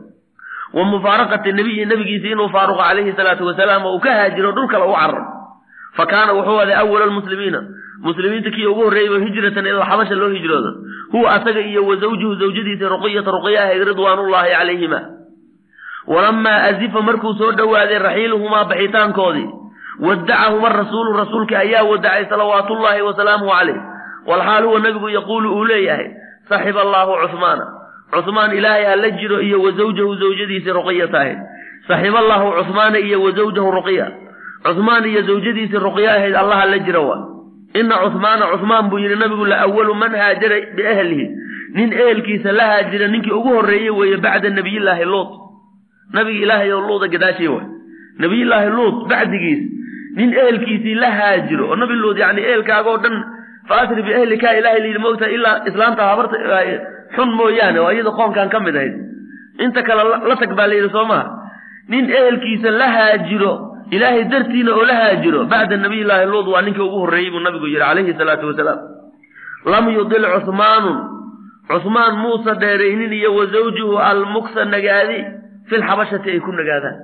Wa 0.78 0.84
mufaaraqati 0.92 1.50
nabiyi 1.58 1.86
nabigiisa 1.92 2.28
inuu 2.34 2.50
faaruqo 2.56 2.82
calayhi 2.84 3.14
salaatu 3.18 3.44
wasalaam 3.50 3.86
oo 3.90 3.96
uu 3.98 4.00
ka 4.06 4.12
haajiro 4.18 4.52
dhul 4.56 4.68
kale 4.74 4.86
u 4.86 4.94
cararo 5.00 5.24
fa 5.98 6.06
kaana 6.06 6.34
wuxuu 6.34 6.60
aday 6.60 6.76
awala 6.76 7.06
almuslimiina 7.06 7.62
muslimiinta 8.06 8.52
kii 8.52 8.66
ugu 8.66 8.84
horreeyay 8.84 9.20
hijratan 9.26 9.66
ila 9.66 9.86
xabasha 9.86 10.16
loo 10.16 10.30
hijroodo. 10.30 10.72
Huwa 11.12 11.34
asaga 11.34 11.60
iyo 11.62 11.86
wa 11.86 11.96
zawjuhu 11.96 12.36
zawjadiisa 12.36 12.90
ruqiyata 12.90 13.32
ruqiya 13.32 13.64
ahayd 13.64 13.84
ridwaanullaahi 13.84 14.52
calayhima. 14.52 15.02
Walamaa 16.08 16.64
azifa 16.64 17.02
markuu 17.02 17.34
soo 17.34 17.52
dhowaaday 17.52 18.00
raxiiluhumaa 18.00 18.66
baxitaankoodii 18.66 19.50
wadacahuma 20.00 20.70
rasuulu 20.70 21.18
rasuulka 21.18 21.60
ayaa 21.60 21.84
wadacay 21.84 22.26
salawaatullaahi 22.26 23.02
wasalaamuhu 23.02 23.52
calayh. 23.52 23.82
Walxaal 24.26 24.64
huwa 24.64 24.80
nabigu 24.80 25.10
yaquulu 25.10 25.56
uu 25.58 25.66
leeyahay 25.66 26.10
saxiba 26.50 26.82
allaahu 26.82 27.18
cusmaana. 27.24 27.66
Cusmaan 28.12 28.58
ilaahay 28.58 28.86
ha 28.86 29.10
jiro 29.10 29.42
iyo 29.42 29.62
wa 29.62 29.72
zawjahu 29.72 30.16
zawjadiisii 30.16 30.72
ruqiyata 30.72 31.20
ahayd. 31.20 31.38
Saxiba 31.88 32.20
allaahu 32.20 32.52
cusmaana 32.52 33.00
iyo 33.00 33.22
wa 33.24 33.32
zawjahu 33.32 33.72
ruqiya 33.72 34.25
cusmaan 34.66 35.06
iyo 35.12 35.22
zawjadiisii 35.30 35.80
ruqiya 35.88 36.12
ahayd 36.18 36.36
allaha 36.36 36.66
la 36.72 36.80
jiro 36.86 37.04
wa. 37.10 37.18
Ina 37.80 37.96
cusmaana 38.04 38.46
cusmaan 38.54 38.90
buu 38.90 39.00
yidhi 39.04 39.16
nabigu 39.16 39.46
la 39.46 39.58
awalu 39.66 39.94
man 40.02 40.14
haajara 40.22 40.58
biahlihi 40.76 41.26
nin 41.76 41.94
ehelkiisa 41.94 42.52
la 42.52 42.66
haajira 42.72 43.08
ninkii 43.08 43.32
ugu 43.32 43.50
horreeyey 43.56 43.90
weeye 43.90 44.18
bacda 44.18 44.50
nabiyillaahi 44.50 45.06
luut. 45.06 45.30
Nabiga 46.14 46.40
ilaahay 46.46 46.72
oo 46.74 46.82
luuda 46.88 47.08
gadaashii 47.08 47.48
wa. 47.48 47.62
Nabiyullaahi 48.20 48.70
luut 48.70 49.08
bacdigiis 49.10 49.62
nin 50.16 50.34
ehelkiisii 50.34 50.96
la 50.96 51.10
haajiro 51.12 51.70
oo 51.70 51.76
nabi 51.76 51.94
luud 51.94 52.18
yani 52.18 52.42
ehelkaagoo 52.42 52.98
dhan 53.04 53.16
fa 53.68 53.82
asri 53.82 54.02
biahlika 54.04 54.54
ilahay 54.60 54.80
layidhi 54.80 55.00
moogta 55.06 55.28
ilaa 55.30 55.58
islaamta 55.70 56.04
habarta 56.10 56.38
xun 57.16 57.30
mooyaane 57.40 57.80
oo 57.80 57.92
iyada 57.92 58.12
qoonkan 58.20 58.50
ka 58.54 58.60
mid 58.60 58.76
ahayd. 58.76 58.96
Inta 59.60 59.84
kale 59.88 60.04
la 60.30 60.36
tag 60.42 60.52
baa 60.58 60.68
layidhi 60.72 60.90
soo 60.96 61.06
maha 61.06 61.26
nin 61.90 62.10
ehelkiisa 62.20 62.72
la 62.80 62.88
haajiro 62.96 63.54
ilaahay 63.92 64.24
dartiina 64.32 64.72
oo 64.76 64.86
la 64.86 64.96
haajiro 65.02 65.46
bacda 65.46 65.78
nabiyillaahi 65.78 66.26
luud 66.32 66.48
waa 66.54 66.62
ninkii 66.62 66.82
ugu 66.88 67.00
horreeyey 67.04 67.32
buu 67.32 67.40
nabigu 67.40 67.68
yidhi 67.68 67.80
calayhi 67.86 68.14
salaatu 68.18 68.48
wasalaam. 68.48 68.80
Lam 69.66 69.90
yudil 69.90 70.26
cusmaanun. 70.34 70.98
Cusmaan 71.70 72.16
muusa 72.22 72.54
dheeraynin 72.62 73.14
iyo 73.14 73.36
wa 73.36 73.46
zawjuhu 73.46 73.98
almuksa 74.00 74.66
nagaadi 74.66 75.18
filxabashati 75.70 76.30
ay 76.32 76.40
ku 76.40 76.52
nagaadaan. 76.52 76.98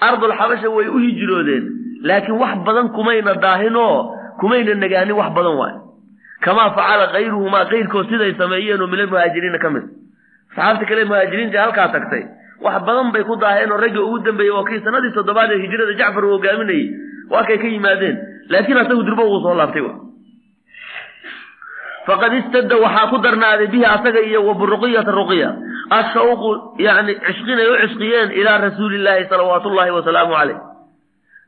Ardulxabasha 0.00 0.68
way 0.76 0.88
u 0.88 0.98
hijroodeen 1.04 1.64
laakiin 2.08 2.38
wax 2.42 2.56
badan 2.66 2.88
kumayna 2.96 3.34
daahinoo 3.34 4.14
kumayna 4.40 4.74
nagaanin 4.74 5.16
wax 5.20 5.30
badan 5.36 5.56
waay. 5.60 5.74
Kamaa 6.44 6.70
facala 6.76 7.06
kayruhumaa 7.12 7.64
kayrkood 7.72 8.08
siday 8.08 8.32
sameeyeen 8.40 8.80
oo 8.80 8.86
min 8.86 9.00
almuhaajiriina 9.04 9.58
ka 9.58 9.70
mid. 9.74 9.84
Saxaabta 10.56 10.84
kale 10.88 11.04
muhaajiriinta 11.04 11.58
halkaa 11.64 11.88
tagtay 11.94 12.22
wax 12.64 12.76
badan 12.86 13.12
bay 13.14 13.24
ku 13.28 13.36
daaheen 13.42 13.72
oo 13.72 13.80
ragga 13.84 14.00
ugu 14.06 14.18
dambeeyey 14.26 14.54
waa 14.56 14.64
kii 14.68 14.80
sanadii 14.86 15.12
toddobaad 15.16 15.50
ee 15.54 15.60
hijrada 15.64 15.94
jacfar 16.00 16.24
uu 16.24 16.34
hogaaminayey 16.36 16.86
waa 17.30 17.44
kay 17.48 17.58
ka 17.62 17.66
yimaadeen. 17.74 18.16
Laakiin 18.52 18.78
asagu 18.82 19.02
durbo 19.08 19.24
uu 19.30 19.40
soo 19.44 19.54
laabtay 19.54 19.84
faqad 22.08 22.32
istadda 22.40 22.76
waxaa 22.84 23.10
ku 23.12 23.16
darnaaday 23.24 23.66
bihi 23.72 23.84
asaga 23.84 24.20
iyo 24.28 24.40
wa 24.48 24.54
biruqiyata 24.60 25.12
ruqiya 25.12 25.48
ashawqu 25.98 26.50
yani 26.86 27.12
cishqinay 27.26 27.66
u 27.68 27.74
cishqiyeen 27.84 28.28
ilaa 28.40 28.58
rasuulillaahi 28.64 29.28
salawaatullaahi 29.28 29.92
wasalaamu 29.98 30.32
caleyh 30.38 30.58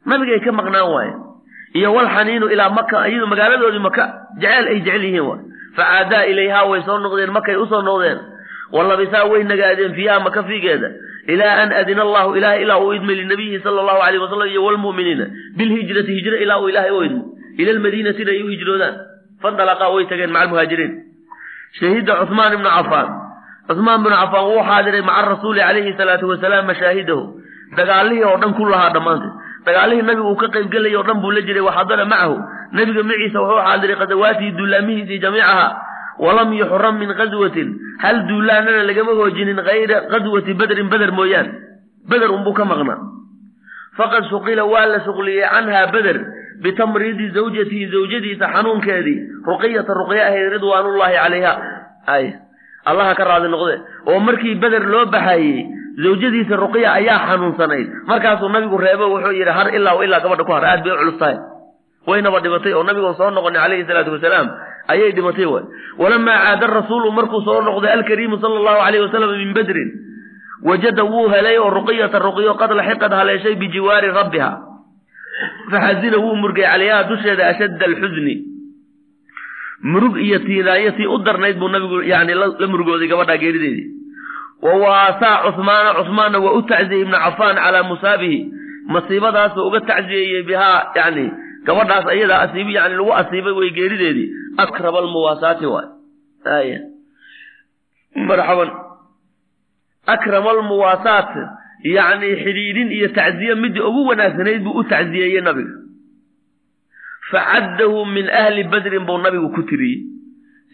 nabigay 0.07 0.41
ka 0.45 0.53
maqnaan 0.53 0.89
waaye. 0.95 1.13
Iyo 1.79 1.89
walxaniinu 1.97 2.47
ilaa 2.55 2.69
maka 2.79 3.09
iyadu 3.09 3.27
magaaladoodii 3.33 3.81
maka 3.89 4.05
jeceel 4.43 4.67
ay 4.73 4.79
jecel 4.85 5.05
yihiin 5.05 5.25
waay 5.29 5.41
facaadaa 5.77 6.25
ilayhaa 6.33 6.65
way 6.71 6.81
soo 6.87 6.99
noqdeen 7.05 7.33
makay 7.33 7.57
u 7.57 7.65
soo 7.73 7.81
noqdeen 7.89 8.19
walabisaa 8.73 9.25
way 9.33 9.43
nagaadeen 9.53 9.95
fiiha 9.99 10.17
maka 10.27 10.43
fiigeeda 10.49 10.89
ilaa 11.35 11.55
an 11.63 11.73
adina 11.81 12.03
allahu 12.07 12.37
ilahay 12.39 12.63
ilaa 12.65 12.79
uu 12.85 12.93
idmay 12.99 13.17
linabiyihi 13.23 13.59
sala 13.65 13.81
allahu 13.83 14.01
alayh 14.07 14.21
wasalam 14.25 14.49
iyo 14.53 14.65
walmu'miniina 14.67 15.27
bilhijrati 15.59 16.13
hijro 16.19 16.37
ilaa 16.45 16.59
uu 16.63 16.69
ilaahay 16.73 16.91
u 16.99 17.03
idmo. 17.09 17.23
Ila 17.61 17.73
lmadiinati 17.79 18.23
inay 18.23 18.43
u 18.43 18.49
hijroodaan. 18.55 18.95
Fandalaqaa 19.43 19.89
way 19.95 20.05
tageen 20.11 20.31
maca 20.35 20.45
almuhaajiriin 20.45 20.93
shahida 21.81 22.15
cuhmaan 22.23 22.53
ibnu 22.57 22.71
cafaan. 22.77 23.09
Cuhmaan 23.69 24.01
binu 24.05 24.17
cafaan 24.23 24.47
wuu 24.51 24.63
xaadiray 24.71 25.03
maca 25.11 25.23
rasuuli 25.35 25.61
calayhi 25.67 25.93
salaatu 25.99 26.25
wasalaam 26.33 26.67
mashaahidahu. 26.71 27.23
Dagaalihii 27.79 28.25
oo 28.31 28.37
dhan 28.43 28.55
ku 28.59 28.65
lahaa 28.73 28.91
dhammaanteed. 28.97 29.33
Dagaalihii 29.67 30.07
nabigu 30.09 30.29
uu 30.31 30.39
ka 30.43 30.49
qaybgelayay 30.57 30.97
o 30.97 31.03
dhan 31.09 31.19
buu 31.23 31.31
la 31.37 31.43
jiray 31.49 31.65
waxadara 31.69 32.05
macahu. 32.13 32.37
Nabiga 32.79 33.03
maciisa 33.11 33.39
wuxuu 33.45 33.63
xaadiray 33.67 33.97
qadawaatihi 34.03 34.51
duulaamihiisii 34.59 35.19
jamiicaha 35.25 35.67
walam 36.25 36.53
yuxram 36.61 36.95
min 37.01 37.11
qaswatin 37.21 37.69
hal 38.03 38.17
duulaanana 38.29 38.83
lagama 38.89 39.13
hoojinin 39.21 39.57
kayra 39.69 39.99
qaswati 40.13 40.53
badrin 40.61 40.89
beder 40.93 41.11
mooyaan. 41.19 41.49
Beder 42.11 42.31
unbuu 42.37 42.53
ka 42.59 42.65
maqnaa. 42.65 42.99
Faqad 43.99 44.25
shuqila 44.31 44.65
waa 44.73 44.87
la 44.93 44.99
shuqliyey 45.07 45.45
canhaa 45.55 45.87
beder 45.95 46.19
bitamriidi 46.63 47.27
zawjatihi 47.37 47.87
zawjadiisa 47.95 48.47
xanuunkeedii. 48.55 49.19
Ruqiyata 49.49 49.93
ruqya 50.01 50.23
ahayd 50.29 50.49
ridwaanullaahi 50.57 51.17
calayha. 51.23 51.53
Ay 52.07 52.25
allaha 52.91 53.15
ka 53.19 53.25
raadi 53.31 53.49
noqde. 53.55 53.75
Oo 54.09 54.19
markii 54.21 54.55
beder 54.63 54.85
loo 54.93 55.07
baxayey 55.15 55.67
zawjadiisa 56.05 56.55
ruqya 56.65 56.89
ayaa 57.01 57.19
xanuunsanayd. 57.29 57.89
Markaasuu 58.11 58.49
nabigu 58.49 58.77
reebo 58.85 59.05
wuxuu 59.15 59.33
yidhi 59.39 59.51
har 59.59 59.69
ilaa 59.75 59.97
ilaa 60.05 60.21
gabadha 60.25 60.45
ku 60.45 60.53
har. 60.53 60.65
Aad 60.65 60.83
bay 60.85 60.93
u 60.93 60.97
culus 61.01 61.19
tahay. 61.19 61.37
Waynaba 62.07 62.41
dhimatay 62.41 62.73
oo 62.73 62.83
nabigoon 62.89 63.15
soo 63.19 63.31
noqonay 63.31 63.61
calayhi 63.61 63.85
salaatu 63.89 64.13
wasalaam 64.17 64.49
ayay 64.95 65.13
dhimatay 65.17 65.47
waay. 65.53 65.65
Walamaa 65.99 66.39
caada 66.45 66.67
rasuulu 66.67 67.13
markuu 67.19 67.41
soo 67.47 67.61
noqday 67.69 67.93
alkariimu 67.97 68.37
sala 68.43 68.57
allahu 68.61 68.81
alayh 68.87 69.01
wasalam 69.07 69.31
min 69.43 69.53
bedrin 69.59 69.91
wajada 70.63 71.05
wuu 71.13 71.29
helay 71.35 71.57
oo 71.59 71.71
ruqiyata 71.77 72.19
ruqyo 72.27 72.55
qad 72.61 72.71
laxiqad 72.81 73.13
haleeshay 73.19 73.55
bijiwaari 73.63 74.09
rabbiha. 74.19 74.51
Faxazina 75.73 76.19
wuu 76.25 76.37
murgay 76.43 76.65
calayha 76.69 77.05
dusheeda 77.11 77.45
ashadda 77.53 77.85
alxusni. 77.91 78.37
Murug 79.83 80.17
iyo 80.21 80.39
tiinaayo 80.45 80.91
tii 80.97 81.07
u 81.09 81.19
darnayd 81.25 81.57
buu 81.59 81.69
nabigu 81.69 82.03
yani 82.05 82.35
la 82.35 82.67
murugooday 82.69 83.09
gabadhaa 83.09 83.37
geerideedii. 83.41 83.87
Wa 84.63 84.75
waasaa 84.77 85.37
cuhmaana 85.47 85.95
cuhmaanna 85.99 86.39
waa 86.45 86.53
u 86.59 86.63
tacziyey 86.69 87.01
ibna 87.05 87.19
cafaan 87.25 87.57
calaa 87.57 87.83
musaabihi. 87.89 88.41
Masiibadaasuu 88.93 89.67
uga 89.69 89.81
tacziyeeyey 89.81 90.43
bihaa 90.43 90.93
yani 90.97 91.25
gabadhaas 91.67 92.07
ayadaa 92.15 92.41
asiibi 92.47 92.73
yani 92.75 92.95
lagu 93.01 93.13
asiibay 93.21 93.53
way 93.59 93.71
geerideedii. 93.79 94.29
Akraba 94.65 94.99
almuwaasaati 94.99 95.67
waay. 95.67 95.89
Aya 96.59 96.79
marxaban. 98.29 98.71
Akrama 100.15 100.51
almuwaasaat 100.51 101.33
yacni 101.97 102.29
xidhiidhin 102.45 102.89
iyo 102.97 103.09
tacziye 103.19 103.55
midii 103.55 103.81
ugu 103.91 104.07
wanaagsanayd 104.09 104.63
buu 104.65 104.79
u 104.81 104.85
tacziyeeyey 104.85 105.41
nabiga. 105.41 105.77
Facaddahu 107.31 108.05
min 108.15 108.27
ahli 108.43 108.65
badrin 108.73 109.05
buu 109.09 109.19
nabigu 109.19 109.49
ku 109.55 109.63
tiriyey. 109.71 110.01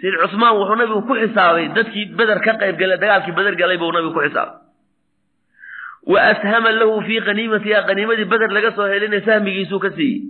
Sid 0.00 0.14
cusmaan 0.22 0.56
wuxuu 0.58 0.76
nabigu 0.80 1.02
ku 1.08 1.14
xisaabay 1.20 1.66
dadkii 1.76 2.06
beder 2.18 2.38
ka 2.44 2.52
qayb 2.60 2.76
galay 2.80 2.98
dagaalkii 3.02 3.34
beder 3.38 3.54
galay 3.60 3.78
buu 3.82 3.92
nabigu 3.92 4.14
ku 4.16 4.20
xisaabay. 4.26 4.56
Wa 6.12 6.18
ashama 6.30 6.70
lahu 6.80 7.02
fii 7.06 7.20
qaniimatiha 7.26 7.80
qaniimadii 7.88 8.30
beder 8.32 8.50
laga 8.56 8.70
soo 8.76 8.86
helinay 8.92 9.20
sahmigiisuu 9.26 9.80
ka 9.84 9.90
siiyey 9.96 10.22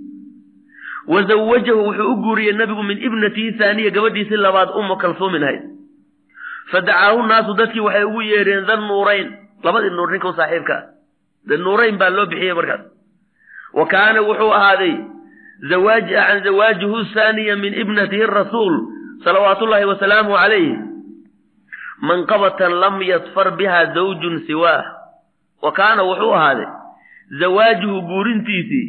wa 1.09 1.23
zawajahu 1.23 1.81
wuxuu 1.87 2.13
u 2.13 2.17
guuriyey 2.23 2.53
nabigu 2.53 2.83
min 2.83 2.99
ibnatihi 2.99 3.59
haaniya 3.59 3.91
gabadhiisii 3.91 4.37
labaad 4.37 4.71
ummu 4.81 4.97
kalsuumin 4.97 5.43
ahayd. 5.43 5.63
Fadacaahu 6.71 7.23
naasu 7.27 7.55
dadkii 7.55 7.81
waxay 7.81 8.05
ugu 8.05 8.23
yeedheen 8.23 8.67
dan 8.67 8.81
nuurayn 8.89 9.29
labadii 9.63 9.91
nuur 9.91 10.11
ninka 10.11 10.29
u 10.29 10.35
saaxiibkaa 10.35 10.83
de 11.49 11.57
nuurayn 11.57 11.99
baa 11.99 12.11
loo 12.11 12.27
bixiyey 12.27 12.55
markaas. 12.55 12.83
Wa 13.73 13.87
kaana 13.87 14.23
wuxuu 14.23 14.53
ahaaday 14.53 14.95
can 15.61 16.43
zawaajihu 16.45 16.97
haaniya 17.15 17.57
min 17.57 17.75
ibnatihi 17.75 18.27
rasuul 18.27 18.75
salawaatullaahi 19.25 19.85
wasalaamu 19.85 20.35
calayh 20.37 20.79
manqabatan 22.03 22.73
lam 22.77 23.01
yadfar 23.03 23.57
biha 23.57 23.95
zawjun 23.95 24.45
siwaah 24.47 24.85
wa 25.63 25.73
kaana 25.73 26.03
wuxuu 26.05 26.35
ahaaday 26.35 26.69
zawaajuhu 27.41 28.03
guurintiisii 28.03 28.87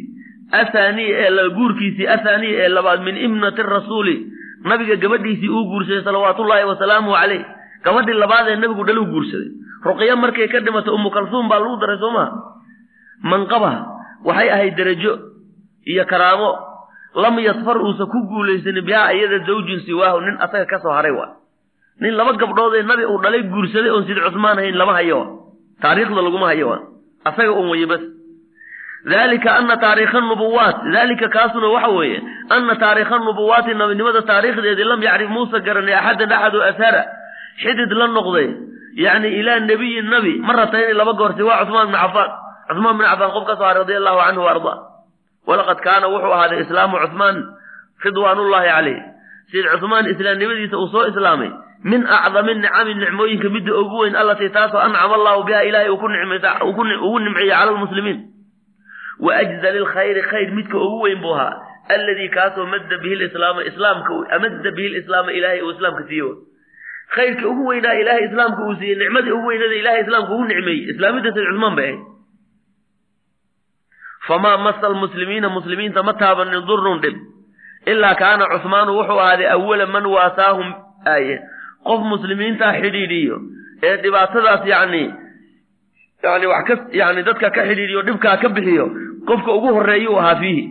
ahaaniya 0.52 1.28
ee 1.28 1.48
guurkiisii 1.58 2.06
ahaaniya 2.16 2.64
ee 2.64 2.68
labaad 2.68 3.00
min 3.02 3.16
ibnati 3.16 3.62
rasuuli. 3.62 4.16
Nabiga 4.64 4.96
gabadhiisii 4.96 5.48
uu 5.48 5.64
guursaday 5.70 6.02
salawaatullaahi 6.04 6.64
wasalaamu 6.72 7.12
calayh. 7.12 7.44
Gabadhii 7.84 8.18
labaad 8.22 8.48
ee 8.48 8.56
nabigu 8.56 8.84
dhaluu 8.84 9.06
guursaday. 9.12 9.50
Ruqyo 9.84 10.16
markay 10.16 10.48
ka 10.48 10.60
dhimatay 10.60 10.94
umu 10.94 11.10
kalsuum 11.10 11.48
baa 11.48 11.58
lagu 11.62 11.76
daray 11.80 11.98
soo 11.98 12.10
maha? 12.10 12.30
Manqaba 13.22 13.70
waxay 14.24 14.48
ahayd 14.50 14.74
derajo 14.76 15.12
iyo 15.86 16.04
karaamo. 16.04 16.50
Lam 17.14 17.38
yadfar 17.40 17.76
uusan 17.82 18.06
ku 18.06 18.18
guulaysanin 18.30 18.84
bihaa 18.84 19.12
iyada 19.12 19.38
zawjun 19.46 19.80
siwaahu 19.86 20.20
nin 20.20 20.36
asaga 20.44 20.66
ka 20.70 20.78
soo 20.82 20.92
haray 20.92 21.10
waa 21.10 21.34
nin 22.00 22.14
laba 22.14 22.32
gabdhood 22.36 22.74
ee 22.78 22.82
nabi 22.82 23.04
uu 23.10 23.18
dhalay 23.22 23.42
guursaday 23.42 23.90
oon 23.90 24.04
sid 24.06 24.18
cusmaan 24.26 24.58
hayn 24.60 24.76
lama 24.78 24.92
hayo 24.92 25.18
taariikhda 25.82 26.22
laguma 26.22 26.46
hayo 26.52 26.68
asaga 27.24 27.52
un 27.52 27.70
waye 27.72 27.86
bas 27.90 28.02
dalika 29.04 29.50
ana 29.56 29.76
taariikha 29.76 30.20
nubuwaat 30.20 30.76
dalika 30.94 31.28
kaasuna 31.28 31.66
waxa 31.74 31.88
weeye 31.88 32.18
ana 32.50 32.74
taariikha 32.76 33.18
nubuwaati 33.18 33.74
nabinimada 33.74 34.22
taariikhdeedii 34.22 34.84
lam 34.84 35.02
yacrif 35.02 35.30
muusa 35.30 35.60
garanay 35.60 35.94
axadan 35.94 36.32
axad 36.32 36.54
oo 36.54 36.62
ashara 36.70 37.02
xidid 37.62 37.92
la 38.00 38.06
noqday 38.16 38.48
yacni 39.04 39.28
ilaa 39.40 39.60
nebiyin 39.60 40.06
nabi. 40.10 40.32
Maratayni 40.48 40.94
laba 40.94 41.12
goor 41.12 41.32
siwaa 41.36 41.58
cusmaan 41.64 41.88
bni 41.88 41.98
cafaan. 42.02 42.30
Cusmaan 42.68 42.96
bni 42.98 43.06
cafaan 43.10 43.30
qof 43.34 43.44
ka 43.48 43.54
soo 43.58 43.64
haray 43.68 43.80
radia 43.82 43.96
allahu 44.00 44.18
canhu 44.26 44.42
wa 44.46 44.50
ardaa 44.54 44.76
walaqad 45.48 45.78
kaana 45.86 46.06
wuxuu 46.12 46.32
ahaaday 46.36 46.60
islaamu 46.64 46.96
cusmaan 47.04 47.36
ridwaanullaahi 48.04 48.68
calayh 48.74 48.98
sid 49.52 49.64
cusmaan 49.72 50.06
islaamnimadiisa 50.12 50.76
uu 50.82 50.88
soo 50.92 51.06
islaamay 51.10 51.50
min 51.90 52.02
acdami 52.18 52.54
nicami 52.54 52.94
nicmooyinka 52.94 53.48
midda 53.54 53.72
ugu 53.82 53.96
weyn 54.02 54.16
allatii 54.16 54.50
taasoo 54.56 54.78
ancama 54.86 55.14
allahu 55.18 55.42
biha 55.48 55.62
ilaahay 55.68 55.90
ugu 55.94 56.08
nimceeyey 57.18 57.50
cala 57.54 57.70
lmuslimiin 57.72 58.18
wa 59.20 59.36
ajzali 59.36 59.78
lkhayri 59.78 60.22
khayr 60.22 60.50
midka 60.58 60.78
ugu 60.78 61.00
weyn 61.00 61.20
buu 61.20 61.34
ahaa. 61.34 61.56
Alladii 61.88 62.28
kaasoo 62.28 62.66
madda 62.66 62.98
bihi 62.98 63.16
lislaama 63.16 63.64
islaamka 63.64 64.14
amadda 64.36 64.70
bihi 64.70 64.88
lislaama 64.88 65.32
ilaahay 65.32 65.62
uu 65.62 65.70
islaamka 65.70 66.04
siiye 66.08 66.34
khayrka 67.16 67.48
ugu 67.48 67.66
weynaa 67.66 67.94
ilaahay 68.02 68.24
islaamka 68.28 68.62
uu 68.66 68.74
siiyey 68.74 68.98
nicmadii 68.98 69.30
ugu 69.30 69.46
weynada 69.46 69.74
ilahay 69.74 70.00
islaamka 70.00 70.32
ugu 70.34 70.44
nicmeeyey. 70.44 70.90
Islaamidda 70.92 71.32
sayd 71.32 71.46
cusmaan 71.50 71.76
bay 71.76 71.88
ahayd. 71.88 72.00
Famaa 74.28 74.56
masa 74.58 74.86
almuslimiina 74.86 75.48
muslimiinta 75.48 76.02
ma 76.02 76.12
taabanin 76.12 76.66
durun 76.66 77.00
dhib. 77.00 77.16
Ilaa 77.86 78.14
kaana 78.14 78.46
cusmaanu 78.52 78.98
wuxuu 78.98 79.20
ahaaday 79.20 79.48
awala 79.50 79.86
man 79.86 80.06
waasaahum 80.06 80.74
aaye. 81.06 81.40
Qof 81.84 82.00
muslimiintaa 82.12 82.72
xidhiidhiyo 82.80 83.36
ee 83.82 83.96
dhibaatadaas 84.02 84.66
yacni 84.66 85.04
yani 86.22 86.46
wax 86.46 86.64
ka 86.68 86.74
dadka 87.28 87.50
ka 87.50 87.62
xidhiidhiyo 87.68 88.02
dhibkaa 88.02 88.36
ka 88.42 88.48
bixiyo 88.48 88.86
qofka 89.28 89.50
ugu 89.56 89.68
horreeyuu 89.76 90.18
ahaa 90.20 90.36
fiihi. 90.42 90.64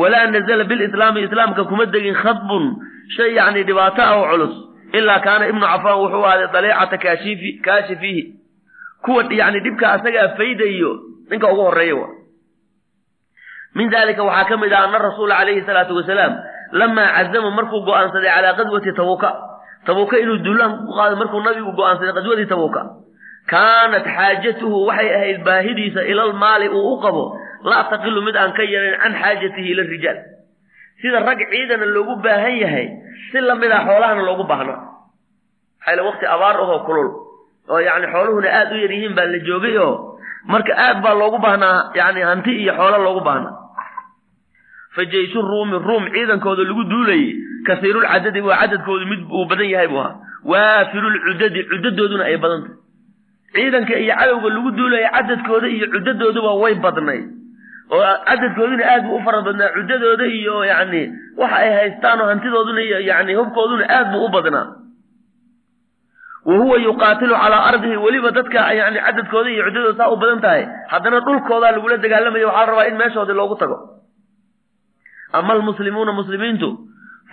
Walaa 0.00 0.26
nazala 0.34 0.64
bilislaami 0.70 1.20
islaamka 1.26 1.64
kuma 1.70 1.86
degin 1.94 2.14
khadbun 2.22 2.64
shay 3.16 3.30
yacni 3.38 3.62
dhibaato 3.68 4.02
ah 4.06 4.14
oo 4.18 4.26
culus 4.32 4.54
ilaa 4.98 5.20
kaana 5.26 5.44
ibnu 5.50 5.64
cafaan 5.72 5.98
wuxuu 6.02 6.24
ahaaday 6.28 6.48
daleecata 6.54 6.96
kaashifi 7.04 7.50
kaashifihi. 7.66 8.22
Kuwa 9.04 9.24
yani 9.40 9.60
dhibka 9.64 9.86
asagaa 9.96 10.28
faydayo 10.38 10.90
ninka 11.30 11.46
ugu 11.52 11.62
horreeya 11.66 11.94
wa 12.00 12.08
min 13.76 13.90
dalika 13.92 14.22
waxaa 14.28 14.48
ka 14.50 14.56
mid 14.62 14.72
ah 14.72 14.84
ana 14.88 14.98
rasuula 15.06 15.34
calayhi 15.40 15.62
salaatu 15.68 15.94
wasalaam 15.98 16.32
lamaa 16.80 17.08
cazama 17.16 17.50
markuu 17.58 17.80
go'aansaday 17.88 18.30
calaa 18.34 18.54
qadwati 18.58 18.92
tabuuka. 18.98 19.30
Tabuuka 19.86 20.18
inuu 20.22 20.38
duulaan 20.46 20.72
ku 20.86 20.92
qaado 20.98 21.14
markuu 21.20 21.40
nabigu 21.46 21.72
go'aansaday 21.78 22.12
qadwadii 22.18 22.48
tabuuka. 22.52 22.82
Kaanat 23.52 24.04
xaajatuhu 24.16 24.76
waxay 24.88 25.08
ahayd 25.16 25.38
baahidiisa 25.46 26.00
ilal 26.12 26.32
maali 26.42 26.68
uu 26.68 26.94
u 26.94 27.00
qabo 27.04 27.24
laa 27.64 27.84
taqilu 27.90 28.22
mid 28.22 28.36
aan 28.36 28.52
ka 28.52 28.62
yarayn 28.62 28.98
can 29.02 29.14
xaajatihi 29.22 29.70
ila 29.72 29.82
rijaal. 29.92 30.18
Sida 31.02 31.20
rag 31.26 31.38
ciidana 31.50 31.86
loogu 31.86 32.16
baahan 32.22 32.56
yahay 32.62 32.86
si 33.30 33.40
la 33.40 33.54
mid 33.54 33.70
a 33.70 33.80
xoolahana 33.86 34.22
loogu 34.28 34.44
baahna 34.50 34.74
maxaa 35.78 36.04
waqti 36.08 36.26
abaar 36.26 36.56
ahoo 36.64 36.78
kulul 36.86 37.08
oo 37.70 37.78
yani 37.80 38.06
xooluhuna 38.12 38.48
aad 38.58 38.72
u 38.72 38.76
yar 38.82 38.92
yihiin 38.92 39.14
baa 39.18 39.26
la 39.32 39.38
joogay 39.48 39.76
oo 39.78 40.18
marka 40.52 40.72
aad 40.86 40.98
baa 41.04 41.14
loogu 41.14 41.38
baahnaa 41.38 41.90
yani 41.94 42.20
hanti 42.30 42.52
iyo 42.62 42.72
xoolo 42.78 42.98
loogu 43.06 43.20
baahnaa. 43.28 43.54
Fa 44.94 45.04
jayshu 45.04 45.42
ruumi 45.42 45.78
ruum 45.88 46.04
ciidankooda 46.14 46.62
lagu 46.68 46.84
duulayay 46.92 47.34
kasiirulcadadi 47.66 48.40
waa 48.48 48.58
cadadkoodu 48.62 49.06
mid 49.12 49.20
uu 49.30 49.44
badan 49.50 49.68
yahay 49.74 49.88
buu 49.88 50.00
ahaa. 50.02 50.16
Waafirulcudadi 50.50 51.60
cuddadooduna 51.70 52.24
ay 52.30 52.36
badan 52.42 52.60
tahay 52.66 52.76
ciidanka 53.54 53.94
iyo 54.02 54.14
cadowga 54.20 54.48
lagu 54.54 54.70
duulaya 54.78 55.08
cadadkooda 55.16 55.66
iyo 55.76 55.86
cuddadooduba 55.94 56.50
way 56.62 56.74
badnay 56.84 57.20
oo 57.96 58.04
cadadkooduna 58.28 58.84
aad 58.92 59.02
buu 59.06 59.16
u 59.16 59.22
fara 59.26 59.40
badnaa 59.46 59.70
cuddadooda 59.76 60.26
iyo 60.38 60.56
yacni 60.70 61.02
waxa 61.40 61.56
ay 61.64 61.70
haystaan 61.78 62.20
oo 62.20 62.26
hantidooduna 62.32 62.80
iyo 62.88 62.98
yani 63.10 63.34
hubkooduna 63.38 63.84
aad 63.96 64.08
buu 64.12 64.24
u 64.26 64.28
badnaa. 64.34 64.66
Wa 66.48 66.56
huwa 66.56 66.76
yuqaatilu 66.78 67.34
calaa 67.42 67.64
ardihi 67.70 67.96
weliba 67.96 68.30
dadka 68.30 68.72
yani 68.80 68.98
cadadkooda 69.06 69.50
iyo 69.50 69.62
cuddadooda 69.64 69.96
saa 69.98 70.10
u 70.10 70.16
badan 70.16 70.40
tahay. 70.40 70.62
Haddana 70.92 71.20
dhulkoodaa 71.20 71.72
lagula 71.76 71.96
dagaalamaya 72.04 72.46
waxaa 72.46 72.60
la 72.66 72.70
rabaa 72.70 72.86
in 72.90 72.96
meeshoodii 73.00 73.36
loogu 73.40 73.56
tago. 73.56 73.76
Ama 75.32 75.52
almuslimuuna 75.52 76.12
muslimiintu 76.12 76.68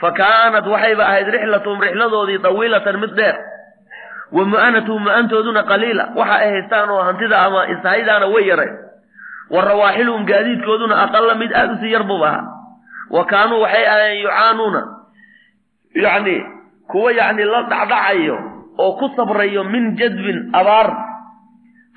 fa 0.02 0.12
kaanat 0.12 0.66
waxayba 0.74 1.04
ahayd 1.08 1.28
rixlatuhum 1.36 1.80
rixladoodii 1.86 2.40
tawiilatan 2.46 2.98
mid 3.04 3.14
dheer. 3.20 3.36
Wa 4.36 4.44
mu'anatuhum 4.52 5.04
mu'antooduna 5.08 5.64
qaliila 5.72 6.06
waxa 6.20 6.36
ay 6.44 6.50
haystaan 6.54 6.90
oo 6.96 7.02
hantida 7.08 7.38
ama 7.46 7.62
ishaydaana 7.74 8.28
way 8.34 8.44
yaray 8.52 8.72
wa 9.54 9.62
rawaaxiluhum 9.62 10.26
gaadiidkooduna 10.26 10.96
aqala 11.06 11.36
mid 11.42 11.52
aada 11.54 11.74
u 11.74 11.78
sii 11.82 11.92
yar 11.94 12.04
buu 12.10 12.24
ahaa. 12.26 12.44
Wa 13.16 13.26
kaanuu 13.26 13.62
waxay 13.62 13.86
ahayeen 13.88 14.22
yucaanuuna 14.26 14.82
yacni 16.06 16.36
kuwa 16.90 17.12
yacni 17.20 17.44
la 17.44 17.62
dhacdhacayo 17.72 18.38
oo 18.78 18.92
ku 19.00 19.08
sabrayo 19.16 19.64
min 19.64 19.96
jadbin 20.00 20.50
abaar 20.54 20.88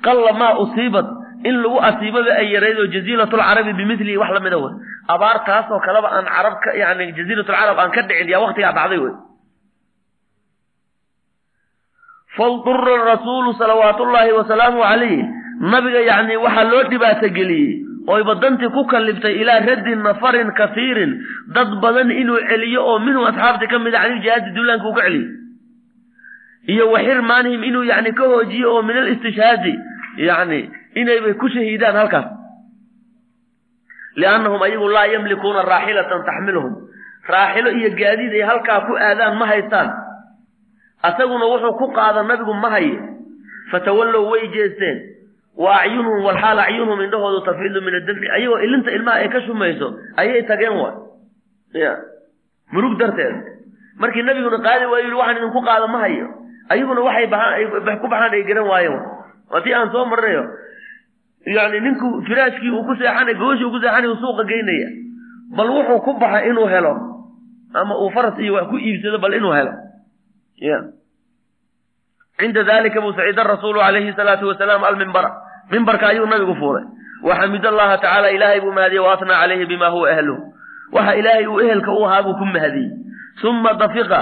qalla 0.05 0.31
maa 0.33 0.53
usiibat 0.63 1.07
in 1.49 1.55
lagu 1.63 1.79
asiibaba 1.89 2.31
ay 2.41 2.47
yarayd 2.53 2.77
oo 2.79 2.87
jaziiratulcarabi 2.93 3.73
bimilihi 3.73 4.17
wax 4.21 4.29
lamida 4.35 4.57
wey. 4.57 4.73
Abaar 5.09 5.37
taasoo 5.47 5.79
kaleba 5.85 6.09
aan 6.15 6.25
carab 6.29 6.55
ka 6.63 6.69
yani 6.81 7.11
jaziiratulcarab 7.17 7.79
aan 7.79 7.91
ka 7.95 8.01
dhicin 8.07 8.29
yaa 8.29 8.39
waktigaa 8.45 8.71
dhacday 8.77 8.99
wey. 9.03 9.13
Faldura 12.37 12.95
rasuulu 13.17 13.53
salawaatullaahi 13.57 14.31
wasalaamu 14.37 14.79
calayh 14.85 15.25
nabiga 15.59 16.01
yacni 16.09 16.35
waxaa 16.45 16.63
loo 16.71 16.83
dhibaatogeliyey 16.91 17.85
oyba 18.07 18.35
dantii 18.41 18.69
ku 18.75 18.85
kaliftay 18.91 19.35
ilaa 19.41 19.59
raddi 19.67 19.95
nafarin 19.95 20.51
kasiirin 20.59 21.11
dad 21.55 21.69
badan 21.83 22.11
inuu 22.11 22.39
celiyo 22.49 22.81
oo 22.87 22.99
minhu 22.99 23.25
asxaabti 23.29 23.67
ka 23.67 23.79
mid 23.79 23.93
a 23.95 23.99
caniljihaadi 24.03 24.49
duulaanka 24.55 24.87
uu 24.87 24.93
ka 24.97 25.03
celiyo. 25.07 25.27
Iyo 26.73 26.85
wa 26.91 26.99
xirmaanihim 27.05 27.63
inuu 27.63 27.83
yani 27.83 28.11
ka 28.13 28.23
hoojiyo 28.31 28.73
oo 28.75 28.81
min 28.81 28.97
alistishhaadi 28.97 29.73
yani 30.17 30.59
inaybay 30.95 31.33
ku 31.33 31.49
shahiidaan 31.49 31.95
halkaas. 31.95 32.27
Liannahum 34.15 34.61
ayagu 34.61 34.87
laa 34.89 35.05
yamlikuuna 35.13 35.61
raaxilatan 35.63 36.25
taxmiluhum. 36.25 36.73
Raaxilo 37.29 37.69
iyo 37.71 37.89
gaadiid 37.99 38.33
ay 38.33 38.41
halkaa 38.49 38.81
ku 38.87 38.93
aadaan 38.97 39.37
ma 39.37 39.45
haystaan. 39.45 39.89
Asaguna 41.03 41.45
wuxuu 41.51 41.77
ku 41.79 41.87
qaada 41.93 42.23
nabigu 42.23 42.53
ma 42.53 42.69
haye. 42.75 42.97
Fatawallow 43.71 44.29
way 44.31 44.47
jeesteen 44.55 44.97
wa 45.57 45.81
acyunuhum 45.81 46.23
walxaal 46.27 46.59
acyunuhum 46.59 47.01
indhahoodu 47.05 47.41
tafiidu 47.47 47.81
min 47.81 47.93
adamci 47.99 48.27
ayagoo 48.35 48.59
ilinta 48.65 48.91
ilmaha 48.91 49.17
ay 49.23 49.29
ka 49.29 49.41
shumayso 49.47 49.87
ayay 50.17 50.43
tageen 50.47 50.75
waay 50.77 50.95
ya. 51.73 51.91
Murug 52.71 52.97
darteed. 52.99 53.35
Markii 53.99 54.21
nabiguna 54.23 54.59
qaadi 54.61 54.85
waayo 54.85 55.07
yii 55.09 55.17
waxaan 55.19 55.37
idinku 55.41 55.61
qaada 55.65 55.87
ma 55.87 55.99
hayo. 56.05 56.27
Ayaguna 56.69 57.01
waxay 57.01 57.27
ku 58.01 58.07
baxaan 58.07 58.33
ay 58.33 58.43
garan 58.45 58.67
waayeen 58.69 58.95
waa 59.51 59.61
tii 59.65 59.73
aan 59.73 59.89
soo 59.91 60.05
marnayo. 60.05 60.43
Yani 61.45 61.79
ninku 61.81 62.21
firaashkii 62.27 62.69
uu 62.71 62.83
ku 62.85 62.93
seexanay 62.95 63.33
gogashii 63.35 63.65
uu 63.65 63.71
ku 63.73 63.79
seexanay 63.81 64.07
uu 64.09 64.19
suuqa 64.21 64.43
geynaya. 64.45 64.89
Bal 65.57 65.69
wuxuu 65.69 65.99
ku 66.05 66.13
baxa 66.21 66.45
inuu 66.45 66.67
helo. 66.69 66.93
Ama 67.73 67.97
uu 67.97 68.09
faras 68.13 68.37
iyo 68.39 68.53
wax 68.53 68.69
ku 68.69 68.77
iibsado 68.77 69.17
bal 69.19 69.33
inuu 69.33 69.51
helo. 69.57 69.73
Ya 70.61 70.77
cinda 72.39 72.63
dalika 72.63 73.01
buu 73.03 73.13
saciida 73.17 73.43
rasuulu 73.43 73.79
calayhi 73.79 74.13
salaatu 74.19 74.47
wasalaam 74.51 74.83
almimbara 74.89 75.29
mimbarka 75.71 76.05
ayuu 76.11 76.25
nabigu 76.33 76.55
fuulay 76.61 76.83
waxamid 77.23 77.65
allaha 77.71 77.97
tacaala 77.97 78.31
ilaahay 78.35 78.61
buu 78.65 78.71
mahadiyey 78.77 79.03
waasnaa 79.07 79.39
calayhi 79.43 79.65
bima 79.71 79.87
huwa 79.95 80.09
ahluhu 80.13 80.43
waxa 80.95 81.15
ilaahay 81.19 81.45
uu 81.47 81.59
ehelka 81.65 81.91
u 81.91 82.05
ahaa 82.07 82.23
buu 82.27 82.35
ku 82.41 82.45
mahadiyey 82.45 82.89
uma 83.49 83.73
dafiqa 83.81 84.19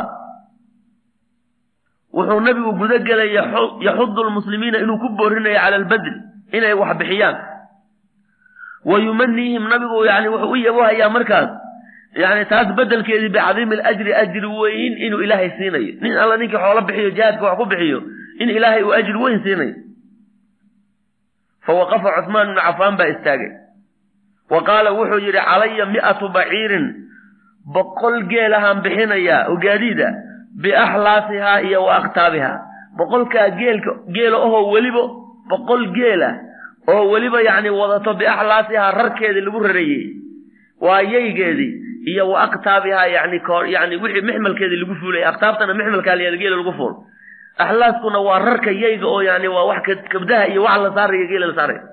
wuxuu 2.13 2.39
nabigu 2.47 2.71
guda 2.79 2.97
gelay 3.07 3.29
yaxudu 3.87 4.23
lmuslimiina 4.27 4.77
inuu 4.83 4.97
ku 5.03 5.09
boorinayo 5.17 5.57
cala 5.61 5.75
albadri 5.81 6.13
inay 6.57 6.73
wax 6.81 6.97
bixiyaan 6.99 7.35
wa 8.85 8.97
yumaniihim 9.05 9.63
nabigu 9.73 10.05
yani 10.05 10.27
wuxuu 10.33 10.51
u 10.51 10.55
yabohayaa 10.65 11.09
markaas 11.15 11.49
yani 12.21 12.45
taas 12.51 12.67
bedelkeedii 12.77 13.29
bicadiimi 13.33 13.75
alajri 13.79 14.13
ajri 14.21 14.47
weyn 14.61 14.93
inuu 15.05 15.21
ilaahay 15.25 15.49
siinayo. 15.57 15.93
Nin 16.01 16.13
alla 16.23 16.37
ninkii 16.37 16.57
xoolo 16.63 16.81
bixiyo 16.87 17.09
jihaadka 17.17 17.45
wax 17.47 17.57
ku 17.59 17.65
bixiyo 17.71 17.99
in 18.41 18.49
ilaahay 18.57 18.83
uu 18.83 18.93
ajri 18.99 19.17
weyn 19.23 19.39
siinayo. 19.43 19.75
Fawaqafa 21.65 22.09
cuثmaan 22.17 22.47
bnu 22.53 22.61
cafaan 22.61 22.95
baa 22.99 23.09
istaagay. 23.13 23.51
Wa 24.49 24.61
qaala 24.67 24.91
wuxuu 24.97 25.19
yidhi 25.25 25.41
calaya 25.49 25.85
mi'atu 25.93 26.25
baciirin 26.35 26.85
boqol 27.75 28.17
geelahaan 28.31 28.79
bixinayaa 28.85 29.41
oo 29.51 29.57
gaadiida 29.65 30.07
biaxlaasihaa 30.63 31.59
iyo 31.67 31.79
wa 31.87 31.95
aktaabihaa 31.99 32.57
boqolkaa 32.97 33.49
geelka 33.59 33.91
geela 34.15 34.37
ahoo 34.45 34.71
weliba 34.73 35.03
boqol 35.51 35.83
geela 35.97 36.29
oo 36.93 37.03
weliba 37.11 37.41
yacni 37.47 37.69
wadato 37.79 38.13
biaxlaasihaa 38.21 38.91
rarkeedii 38.99 39.43
lagu 39.47 39.59
rareeyey 39.67 40.05
waa 40.85 41.01
iyo 42.11 42.23
wa 42.31 42.37
aktaabihaa 42.47 43.05
yani 43.15 43.37
yani 43.75 43.95
wixii 44.03 44.21
mixmalkeedii 44.29 44.79
lagu 44.81 44.95
fuulay 45.01 45.23
aktaabtana 45.31 45.73
mixmalkaa 45.79 46.15
la 46.19 46.37
geela 46.41 46.57
lagu 46.61 46.73
fuul. 46.79 46.93
Axlaaskuna 47.63 48.19
waa 48.27 48.39
rarka 48.47 48.71
yayga 48.83 49.07
oo 49.13 49.21
yani 49.29 49.47
waa 49.55 49.65
wax 49.71 49.85
kabdaha 50.13 50.45
iyo 50.51 50.61
wax 50.67 50.77
la 50.85 50.89
saaraya 50.97 51.25
geela 51.31 51.47
la 51.51 51.55
saaraya. 51.59 51.83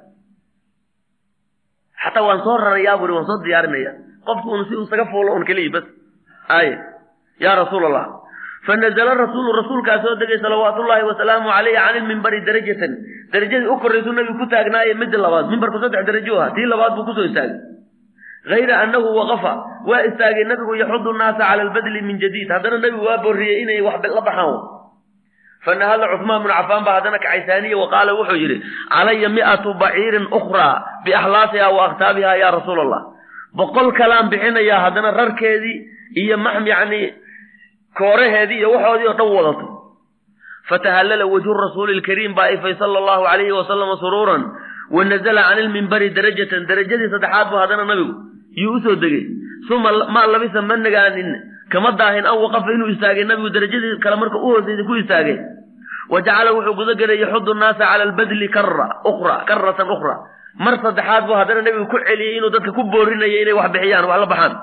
Xataa 2.04 2.22
waan 2.28 2.40
soo 2.44 2.56
rarayaa 2.64 2.98
buri 3.00 3.12
waan 3.16 3.26
soo 3.28 3.38
diyaarinaya. 3.44 3.92
Qofku 4.26 4.48
un 4.56 4.64
si 4.68 4.74
isaga 4.84 5.06
fuulo 5.12 5.30
un 5.38 5.44
keliya 5.48 5.70
bas. 5.74 5.84
Ay 6.48 6.68
yaa 7.40 7.56
rasuul 7.60 7.84
allah 7.88 8.04
fanazla 8.66 9.14
rasuulu 9.24 9.50
rasuulkaa 9.60 9.98
soo 10.04 10.14
degay 10.20 10.38
salawaatullaahi 10.44 11.04
wasalaamu 11.10 11.48
calayhi 11.54 11.76
can 11.80 11.96
ilmimbari 12.00 12.40
darajatan. 12.48 12.92
Darajadii 13.32 13.68
u 13.72 13.76
korraysuu 13.82 14.12
nabigu 14.12 14.38
ku 14.38 14.46
taagnaaye 14.52 14.94
midda 15.00 15.18
labaad. 15.24 15.46
Mimbarku 15.52 15.78
saddex 15.82 16.02
darajo 16.08 16.34
aha 16.40 16.50
tii 16.56 16.66
labaad 16.72 16.92
buu 16.96 17.04
ku 17.08 17.12
soo 17.18 17.24
istaagay 17.30 17.58
hayra 18.50 18.74
annahu 18.84 19.08
waqafa 19.18 19.52
waa 19.90 20.02
istaagay 20.08 20.44
nabigu 20.50 20.74
yaxudu 20.82 21.12
nnaasa 21.16 21.38
cala 21.48 21.62
albadli 21.66 22.00
min 22.08 22.16
jadiid 22.24 22.48
haddana 22.54 22.78
nabigu 22.84 23.04
waa 23.08 23.18
borriyey 23.24 23.62
inay 23.64 23.80
wax 23.88 24.04
la 24.16 24.20
baxaan 24.28 24.54
fanahada 25.66 26.06
cuثmaan 26.12 26.42
bnu 26.44 26.52
cafaan 26.58 26.82
baa 26.86 26.96
haddana 27.00 27.18
kacaysaaniye 27.24 27.74
wa 27.82 27.86
qaala 27.94 28.12
wuxuu 28.18 28.36
yidhi 28.42 28.56
calaya 28.94 29.28
mi'atu 29.36 29.70
baciirin 29.82 30.26
ukhraa 30.38 30.74
biaxlaasiha 31.04 31.68
wa 31.76 31.82
aktaabiha 31.88 32.32
ya 32.42 32.48
rasuula 32.56 32.82
allah 32.86 33.02
boqol 33.60 33.88
kalaan 34.00 34.28
bixinayaa 34.32 34.80
haddana 34.84 35.10
rarkeedii 35.20 35.76
iyo 36.22 36.36
maxm 36.46 36.66
yani 36.72 37.00
kooraheedii 37.98 38.58
iyo 38.60 38.68
waxoodii 38.76 39.08
oo 39.08 39.16
dhan 39.20 39.30
wadato 39.36 39.66
fatahallala 40.68 41.24
wajhu 41.32 41.52
rasuuli 41.64 41.96
lkariim 42.00 42.34
baa 42.38 42.48
ifay 42.56 42.74
sala 42.80 42.98
allahu 43.02 43.24
alayhi 43.32 43.52
wasalama 43.60 43.96
suruuran 44.04 44.42
wa 44.96 45.04
nazala 45.04 45.42
can 45.48 45.58
ilmimbari 45.64 46.10
darajatan 46.16 46.68
darajadii 46.70 47.08
saddexaad 47.14 47.46
buu 47.52 47.60
haddana 47.62 47.84
nabigu 47.90 48.12
yuu 48.62 48.76
u 48.76 48.80
soo 48.84 48.96
degay. 49.02 49.24
Uma 49.70 49.90
maa 50.14 50.26
labisa 50.32 50.60
ma 50.62 50.76
nagaanin. 50.76 51.30
Kama 51.72 51.90
daahin 51.98 52.26
an 52.26 52.36
waqafa 52.44 52.70
inuu 52.76 52.90
istaagay 52.94 53.24
nabigu 53.24 53.50
darajadii 53.54 53.98
kale 54.04 54.16
marka 54.20 54.36
u 54.38 54.48
hoosaysa 54.52 54.84
ku 54.88 54.94
istaagay. 55.02 55.38
Wa 56.12 56.20
jacala 56.20 56.52
wuxuu 56.56 56.74
guda 56.78 56.94
gelay 57.00 57.18
yaxudu 57.24 57.54
nnaasa 57.54 57.80
cala 57.80 58.04
albadli 58.04 58.48
karatan 58.52 59.88
ukhra 59.90 60.14
mar 60.64 60.74
saddexaad 60.82 61.24
buu 61.26 61.34
haddana 61.38 61.62
nabigu 61.66 61.86
ku 61.90 61.98
celiyey 62.06 62.36
inuu 62.38 62.50
dadka 62.54 62.70
ku 62.76 62.82
boorinaya 62.92 63.38
inay 63.42 63.56
wax 63.58 63.68
bixiyaan 63.74 64.04
wax 64.10 64.18
la 64.22 64.26
baxaan. 64.32 64.54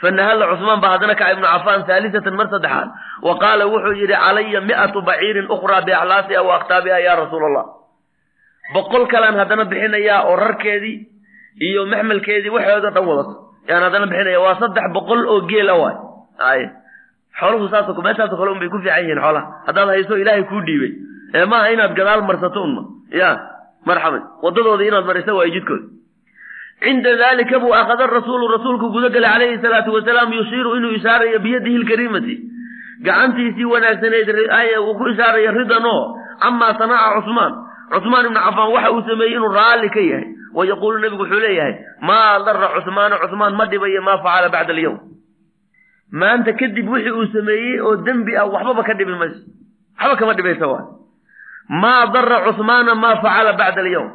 Fanahalla 0.00 0.44
cusmaan 0.52 0.80
baa 0.80 0.92
haddana 0.94 1.14
kaca 1.18 1.32
ibnu 1.34 1.46
cafaan 1.52 1.82
haalisatan 1.88 2.34
mar 2.38 2.48
saddexaad. 2.54 2.88
Wa 3.26 3.34
qaala 3.42 3.64
wuxuu 3.72 3.92
yidhi 4.00 4.14
calaya 4.22 4.60
mi'atu 4.68 4.98
baciirin 5.08 5.50
ukhraa 5.50 5.82
biaxlaasiha 5.88 6.40
wa 6.48 6.52
aktaabiha 6.62 6.98
ya 7.06 7.12
rasuula 7.20 7.46
allah 7.50 7.64
boqol 8.74 9.04
kalaan 9.12 9.36
haddana 9.40 9.64
bixinayaa 9.70 10.20
oo 10.30 10.36
rarkeedii 10.36 10.96
iyo 11.60 11.86
maxmalkeedii 11.86 12.50
waxooda 12.56 12.90
dhan 12.90 13.04
wadato. 13.06 13.34
Yaan 13.68 13.82
haddana 13.82 14.06
bixinaya 14.06 14.40
waa 14.40 14.58
saddex 14.60 14.86
boqol 14.94 15.20
oo 15.32 15.40
geela 15.50 15.74
waay 15.74 15.96
ay 16.38 16.62
xooluhu 17.40 17.68
saas 17.68 17.88
meeshaasoo 18.06 18.36
kale 18.38 18.50
un 18.54 18.58
bay 18.60 18.68
ku 18.68 18.78
fiican 18.78 19.02
yihiin 19.04 19.20
xoolaha. 19.20 19.46
Haddaad 19.66 19.88
hayso 19.88 20.16
ilaahay 20.16 20.44
kuu 20.44 20.60
dhiibay. 20.66 20.92
Ee 21.34 21.44
maaha 21.44 21.70
inaad 21.74 21.94
gadaal 21.98 22.22
marsato 22.22 22.62
unma 22.62 22.82
ya 23.10 23.30
marxaban 23.86 24.22
wadadooda 24.42 24.84
inaad 24.84 25.04
marisa 25.06 25.34
waayo 25.34 25.52
jidkooda 25.54 25.86
cinda 26.82 27.16
dalika 27.16 27.58
buu 27.58 27.72
akhada 27.74 28.06
rasuulu 28.06 28.48
rasuulku 28.54 28.90
guda 28.94 29.08
galay 29.08 29.30
calayhi 29.32 29.58
salaatu 29.64 29.92
wasalaam 29.96 30.32
yushiiru 30.32 30.76
inuu 30.76 30.92
ishaarayo 30.98 31.38
biyadihi 31.38 31.78
lkariimati 31.82 32.34
gacantiisii 33.06 33.64
wanaagsaneyd 33.64 34.28
uu 34.80 34.94
ku 34.98 35.08
ishaarayo 35.12 35.50
ridan 35.58 35.84
oo 35.86 36.16
camaa 36.42 36.74
sanaca 36.78 37.20
cusmaan. 37.20 37.52
Cusmaan 37.92 38.26
ibnu 38.26 38.40
cafaan 38.46 38.72
waxa 38.74 38.90
uu 38.92 39.02
sameeyey 39.08 39.34
inuu 39.36 39.52
raalli 39.58 39.88
ka 39.90 40.00
yahay 40.00 40.26
wa 40.56 40.62
yaquulu 40.70 40.98
nabigu 41.04 41.22
wuxuu 41.22 41.40
leeyahay 41.44 41.74
maa 42.08 42.38
dara 42.46 42.68
cusmaana 42.76 43.16
cusmaan 43.22 43.54
ma 43.60 43.64
dhibayo 43.72 44.00
maa 44.08 44.18
facala 44.24 44.48
bacda 44.54 44.72
alyawm 44.76 44.98
maanta 46.20 46.52
kadib 46.60 46.88
wixii 46.94 47.14
uu 47.20 47.26
sameeyey 47.34 47.80
oo 47.86 47.94
dembi 48.06 48.36
ah 48.42 48.46
waxbaba 48.54 48.82
ka 48.88 48.94
dhibi 48.98 49.14
mayso 49.22 49.40
waxba 50.00 50.16
kama 50.20 50.34
dhibaysa 50.38 50.66
waay 50.72 50.86
maa 51.82 52.06
dara 52.14 52.38
cusmaana 52.46 52.92
maa 53.04 53.16
facala 53.24 53.52
bacda 53.60 53.80
alyawm 53.84 54.10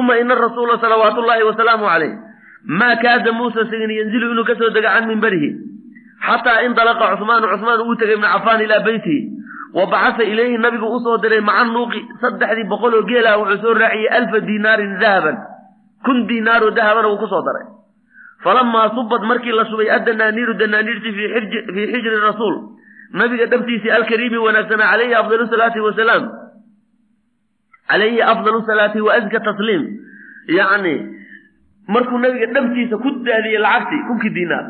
uma 0.00 0.14
ina 0.22 0.34
rasuula 0.44 0.78
salawaatu 0.82 1.22
llaahi 1.28 1.42
wasalaamu 1.50 1.86
calayh 1.92 2.12
maa 2.80 2.94
kaada 3.02 3.32
muusa 3.38 3.64
sigin 3.70 3.90
yanzilu 3.98 4.26
inuu 4.32 4.44
ka 4.50 4.54
soo 4.60 4.70
dega 4.76 4.90
can 4.94 5.08
mimbarihi 5.10 5.50
xataa 6.26 6.58
indalaqa 6.68 7.06
cusmaanu 7.16 7.46
cusmaan 7.52 7.80
uu 7.88 7.96
tegay 8.00 8.14
ibnu 8.18 8.28
cafaan 8.34 8.60
ilaa 8.66 8.84
beytihi 8.86 9.20
wa 9.78 9.86
bacasa 9.92 10.22
ilayhi 10.32 10.58
nabigu 10.64 10.86
u 10.96 11.00
soo 11.06 11.16
diray 11.24 11.40
maca 11.48 11.64
nuuqi 11.72 12.00
saddexdii 12.22 12.68
boqol 12.72 12.94
oo 12.98 13.02
geelah 13.10 13.34
wuxuu 13.40 13.62
soo 13.64 13.74
raaciyey 13.82 14.08
alfa 14.18 14.38
diinaarin 14.48 14.94
dahaban 15.02 15.36
kun 16.04 16.26
diinaaroo 16.28 16.70
dahabana 16.78 17.08
wuu 17.08 17.18
ku 17.22 17.26
soo 17.32 17.42
daray. 17.48 17.66
Falamaa 18.44 18.88
subad 18.96 19.22
markii 19.30 19.52
la 19.52 19.64
shubay 19.70 19.88
addanaaniiru 19.96 20.54
danaaniirtii 20.60 21.12
fii 21.12 21.86
xijri 21.92 22.20
rasuul. 22.26 22.56
Nabiga 23.12 23.46
dhabtiisii 23.52 23.90
alkariimi 23.98 24.38
wanaagsanaa 24.46 24.90
calayhi 24.92 25.14
afdalu 25.20 25.46
salaati 25.52 25.80
wasalaam 25.86 26.24
calayhi 27.90 28.22
afdalu 28.32 28.60
salaati 28.66 29.00
wa 29.06 29.14
azka 29.14 29.40
tasliim. 29.48 29.82
Yacni 30.58 30.94
markuu 31.88 32.18
nabiga 32.18 32.46
dhabtiisa 32.54 32.96
ku 33.02 33.10
daadiyey 33.28 33.58
lacagtii 33.64 34.02
kunkii 34.08 34.34
diinaar 34.36 34.66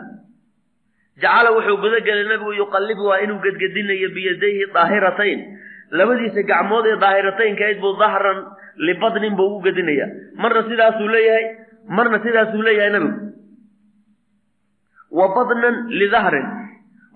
jacala 1.23 1.51
wuxuu 1.57 1.77
gudagelay 1.85 2.25
nabigu 2.33 2.53
yuqallibu 2.61 3.05
waa 3.11 3.21
inuu 3.25 3.39
gedgedinayo 3.45 4.09
biyadayhi 4.17 4.67
daahiratayn. 4.75 5.41
Labadiisa 5.99 6.43
gacmood 6.51 6.87
ee 6.87 6.97
daahirataynkayd 7.05 7.81
buu 7.81 7.97
dahran 8.01 8.39
libadnin 8.89 9.35
buu 9.39 9.47
ugu 9.57 9.61
gedinaya 9.69 10.07
marna 10.43 10.63
sidaasuu 10.71 11.09
leeyahay 11.15 11.45
marna 11.99 12.19
sidaasuu 12.25 12.63
leeyahay 12.67 12.93
nabigu 12.97 13.19
wa 15.19 15.27
badnan 15.37 15.77
lidahrin 16.01 16.47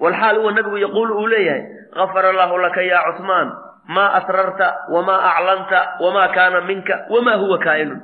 walxaal 0.02 0.36
huwa 0.40 0.52
nabigu 0.56 0.78
yaquulu 0.84 1.12
uu 1.22 1.26
leeyahay 1.34 1.62
gafara 1.98 2.28
allahu 2.34 2.58
laka 2.64 2.82
ya 2.82 2.98
cuثmaan 3.08 3.48
maa 3.94 4.10
asrarta 4.18 4.68
wamaa 4.94 5.20
aclanta 5.30 5.80
wamaa 6.04 6.28
kaana 6.36 6.60
minka 6.70 6.94
wamaa 7.14 7.36
huwa 7.42 7.58
kaa'inun 7.66 8.00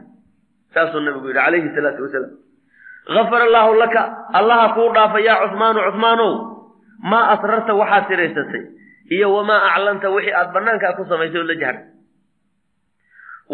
saasuu 0.75 1.01
nabigu 1.07 1.27
yidhi 1.29 1.41
calayhi 1.43 1.71
salaatu 1.77 2.03
wasalaam 2.07 2.33
gafara 3.17 3.45
allaahu 3.51 3.75
laka 3.83 4.03
allaha 4.41 4.67
kuu 4.79 4.89
dhaafa 4.97 5.19
yaa 5.29 5.39
cuhmaanu 5.49 5.81
cuhmaanow 5.91 6.33
maa 7.11 7.25
asrarta 7.35 7.73
waxaad 7.81 8.05
siraysatay 8.11 8.63
iyo 9.17 9.27
wamaa 9.37 9.61
aclanta 9.75 10.07
wixii 10.15 10.33
aad 10.41 10.51
banaankaa 10.57 10.93
ku 10.99 11.05
samaysay 11.13 11.41
oo 11.43 11.49
la 11.51 11.57
jahray 11.63 11.83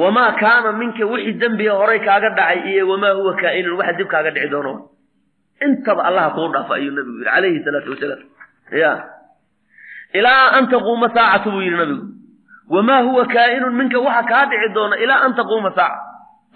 wamaa 0.03 0.33
kaana 0.43 0.73
minka 0.81 1.05
wixii 1.13 1.39
dembiga 1.43 1.75
horay 1.81 2.01
kaaga 2.09 2.31
dhacay 2.39 2.59
iyo 2.73 2.83
wamaa 2.93 3.13
huwa 3.19 3.33
kaa'inun 3.43 3.79
waxa 3.81 3.93
dib 3.99 4.09
kaaga 4.15 4.31
dhici 4.35 4.49
doono 4.55 4.73
intaba 5.67 6.03
allaha 6.09 6.31
kuu 6.37 6.49
dhaafa 6.55 6.73
ayuu 6.79 6.93
nabigu 6.97 7.17
yidhi 7.19 7.29
calayhi 7.31 7.61
salaatu 7.67 7.91
wasalaam 7.95 8.23
ya 8.83 8.93
ilaa 10.19 10.45
an 10.59 10.65
taquuma 10.75 11.09
saacatu 11.17 11.49
buu 11.55 11.63
yidhi 11.67 11.79
nabigu 11.83 12.05
wamaa 12.75 13.01
huwa 13.09 13.25
kaa'inun 13.35 13.75
minka 13.81 13.99
waxa 14.07 14.23
kaa 14.33 14.45
dhici 14.51 14.69
doona 14.77 14.97
ilaa 15.05 15.21
an 15.27 15.33
taquuma 15.41 15.71
saaca 15.79 15.99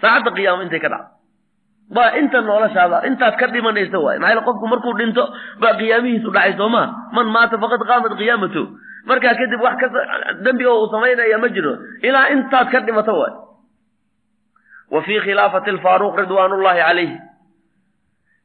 saacadda 0.01 0.31
qiyaama 0.37 0.63
intay 0.67 0.81
ka 0.85 0.89
dhacdo 0.93 1.09
waa 1.97 2.11
inta 2.21 2.39
noloshaada 2.49 2.97
intaad 3.09 3.35
ka 3.41 3.45
dhimanaysa 3.53 3.97
waay 4.05 4.17
maxaa 4.23 4.45
qofku 4.47 4.65
markuu 4.73 4.93
dhinto 4.99 5.23
baa 5.61 5.73
qiyaamihiisu 5.81 6.29
dhacay 6.35 6.53
soo 6.59 6.69
maa 6.75 6.87
man 7.15 7.27
maata 7.35 7.55
faqad 7.63 7.81
qaamat 7.89 8.13
qiyaamatu 8.21 8.63
markaa 9.09 9.33
kadib 9.39 9.61
wax 9.65 9.75
ka 9.81 9.87
dembiga 10.45 10.71
uu 10.77 10.87
samaynaya 10.93 11.37
ma 11.43 11.49
jiro. 11.55 11.73
Ilaa 12.07 12.27
intaad 12.35 12.67
ka 12.73 12.79
dhimato 12.85 13.13
waay. 13.21 13.33
Wa 14.93 14.99
fii 15.05 15.19
khilaafati 15.25 15.69
alfaaruq 15.75 16.15
ridwaan 16.21 16.51
ullahi 16.57 16.81
calayh 16.85 17.11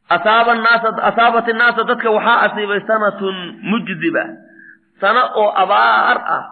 asaabat 0.08 1.48
innaasa 1.52 1.82
dadka 1.90 2.08
waxaa 2.16 2.38
asiibay 2.46 2.80
sanatun 2.88 3.36
mujdiba 3.70 4.24
sano 5.00 5.22
oo 5.42 5.50
abaar 5.62 6.18
ah. 6.36 6.44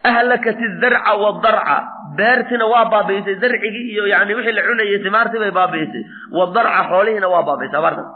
Ahlakat 0.00 0.56
idarca 0.66 1.12
wadarca 1.22 1.76
beertina 2.16 2.64
waa 2.72 2.84
baabi'isay. 2.92 3.36
Zarcigii 3.40 3.84
iyo 3.92 4.04
yani 4.08 4.32
wixii 4.34 4.52
la 4.56 4.62
cunayay 4.68 4.98
timaartii 5.04 5.36
bay 5.44 5.52
baabi'isay. 5.58 6.02
Wadarca 6.38 6.80
xoolihiina 6.88 7.28
waa 7.28 7.42
baabi'isay 7.48 7.78
abaartaas 7.80 8.08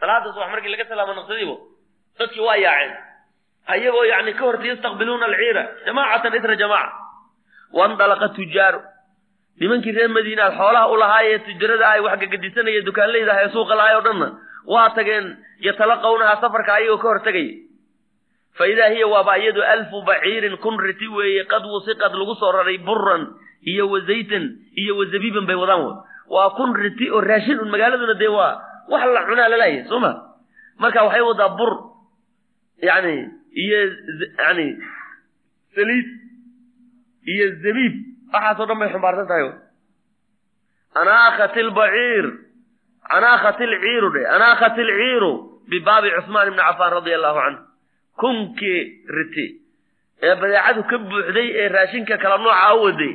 salaada 0.00 0.30
subax 0.32 0.50
markii 0.54 0.70
laga 0.72 0.84
salaamo 0.90 1.12
naqsadiibo 1.18 1.54
dadkii 2.18 2.40
waa 2.46 2.56
yaaceen. 2.56 2.92
Ayagoo 3.68 4.04
yani 4.04 4.32
ka 4.34 4.44
horta 4.44 4.66
yastaqbiluuna 4.66 5.26
alciira. 5.26 5.64
Jamaacatan 5.86 6.34
isra 6.38 6.56
jamaaca 6.56 6.92
wandalaqa 7.72 8.28
tujaaru. 8.36 8.80
Nimankii 9.60 9.92
reer 9.92 10.08
madiinaad 10.08 10.54
xoolaha 10.56 10.88
u 10.92 10.96
lahaayee 10.96 11.38
tujarada 11.46 11.86
ay 11.90 12.00
wax 12.00 12.18
gagadisanaya 12.20 12.80
dukaanleyda 12.86 13.32
ah 13.34 13.42
ee 13.44 13.48
suuqa 13.54 13.74
lahaay 13.74 13.96
o 13.96 14.00
dhanna 14.06 14.28
waa 14.66 14.90
tageen 14.96 15.26
yatalaqawnaha 15.66 16.40
safarka 16.40 16.72
ayagoo 16.78 16.98
ka 17.02 17.08
hor 17.08 17.20
tegaya 17.26 17.54
fa 18.58 18.64
idaa 18.72 18.88
hiya 18.94 19.06
waaba 19.10 19.34
iyadu 19.38 19.62
alfu 19.62 20.02
baciirin 20.06 20.56
kun 20.62 20.78
riti 20.78 21.08
weeye 21.08 21.44
qad 21.44 21.64
wusiqad 21.66 22.12
lagu 22.14 22.34
soo 22.38 22.52
raray 22.54 22.78
buran 22.78 23.34
iyo 23.66 23.90
wa 23.90 23.98
zaytan 24.06 24.44
iyo 24.78 24.96
wa 24.98 25.04
zabiiban 25.10 25.46
bay 25.46 25.58
wadaan 25.58 25.82
w 25.82 25.90
waa 26.30 26.50
kun 26.54 26.70
riti 26.78 27.10
oo 27.10 27.20
raashin 27.20 27.58
un 27.58 27.70
magaaladuna 27.74 28.14
dee 28.14 28.30
waa 28.30 28.62
wax 28.88 29.02
la 29.14 29.26
cunaa 29.26 29.48
lalayahay 29.50 29.84
soo 29.90 29.98
ma? 29.98 30.12
Marka 30.78 31.02
waxay 31.02 31.20
wadaa 31.26 31.48
bur 31.58 31.72
yani 32.88 33.14
iyo 33.64 33.80
yani 34.42 34.66
saliid 35.74 36.08
iyo 37.32 37.46
zabiib 37.64 37.94
waxaasoo 38.34 38.66
dhan 38.68 38.78
bay 38.80 38.88
xumbaarsan 38.94 39.28
tahay 39.30 39.46
anaakat 41.00 41.56
lbaciir 41.68 42.26
anaakat 43.16 43.58
lciiru 43.72 44.08
dhe 44.14 44.22
anaakat 44.36 44.76
lciiru 44.88 45.32
bibaabi 45.70 46.08
cusmaan 46.16 46.48
ibni 46.50 46.62
cafaan 46.68 46.92
radia 46.98 47.16
allahu 47.18 47.38
canhu 47.44 47.60
kunkii 48.20 48.80
riti 49.16 49.46
ee 50.26 50.34
badeecadu 50.40 50.80
ka 50.90 50.96
buuxday 51.10 51.48
ee 51.62 51.68
raashinka 51.76 52.14
kala 52.22 52.36
nooca 52.44 52.68
u 52.76 52.82
waday 52.86 53.12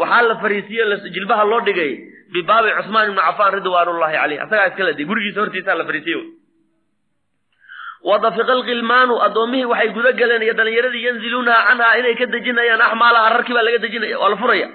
waxaa 0.00 0.22
la 0.28 0.34
fariisiye 0.42 0.84
jilbaha 1.16 1.44
loo 1.50 1.60
dhigay 1.68 1.92
bibaabi 2.34 2.68
cusmaan 2.78 3.06
ibni 3.10 3.22
cafaan 3.28 3.52
ridwaanullahi 3.58 4.14
caleyh 4.20 4.38
asagaa 4.44 4.68
iskala 4.70 4.92
day 4.98 5.04
gurigiisa 5.10 5.40
hortiisaa 5.42 5.74
la 5.80 5.84
fariisiye 5.90 6.18
wadafiqa 8.10 8.52
alkilmaanu 8.58 9.14
addoommihii 9.26 9.64
waxay 9.72 9.90
guda 9.96 10.12
galeen 10.20 10.42
iyo 10.46 10.54
dhalinyaradii 10.58 11.04
yanziluunaha 11.06 11.60
canhaa 11.68 11.96
inay 12.00 12.14
ka 12.20 12.26
dejinayaan 12.34 12.80
axmaalaha 12.88 13.28
rarkii 13.34 13.54
baa 13.56 13.62
laga 13.68 13.78
dejinaya 13.84 14.18
waa 14.22 14.30
la 14.32 14.36
furaya 14.42 14.68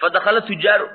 fadakhala 0.00 0.40
tujaaru 0.48 0.86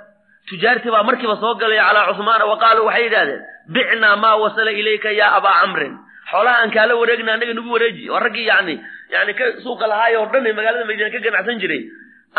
tujaartii 0.49 0.91
baa 0.95 1.03
markiiba 1.09 1.35
soo 1.41 1.53
galaya 1.61 1.83
calaa 1.87 2.07
cusmaana 2.13 2.45
wa 2.51 2.57
qaaluu 2.63 2.85
waxay 2.89 3.03
yidhahdeen 3.07 3.41
bicnaa 3.75 4.15
maa 4.23 4.35
wasala 4.43 4.71
ilayka 4.81 5.11
yaa 5.19 5.31
abaa 5.39 5.55
camrin 5.61 5.93
xoolaha 6.31 6.57
aan 6.63 6.71
kaala 6.75 6.93
wareegna 7.01 7.31
annaga 7.35 7.53
nagu 7.57 7.71
wareeji 7.75 8.03
oo 8.13 8.19
raggii 8.25 8.47
yani 8.51 8.75
yani 9.13 9.31
ka 9.39 9.45
suuqa 9.63 9.85
lahaay 9.91 10.15
oo 10.19 10.25
dhan 10.33 10.47
ee 10.49 10.53
magaalada 10.57 10.85
madiina 10.89 11.09
ka 11.15 11.19
ganacsan 11.25 11.59
jiray 11.63 11.81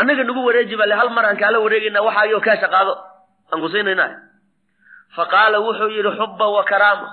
annaga 0.01 0.23
nagu 0.29 0.41
wareeji 0.49 0.75
bale 0.81 0.95
hal 1.01 1.11
mar 1.17 1.25
aan 1.31 1.37
kaala 1.43 1.59
wareegayna 1.65 2.01
waxaayoo 2.09 2.41
kaasha 2.47 2.69
qaado 2.75 2.95
aan 3.53 3.61
kusiinayna 3.65 4.07
fa 5.17 5.25
qaala 5.35 5.57
wuxuu 5.67 5.91
yidhi 5.97 6.13
xubba 6.19 6.47
wa 6.57 6.63
karaama 6.71 7.09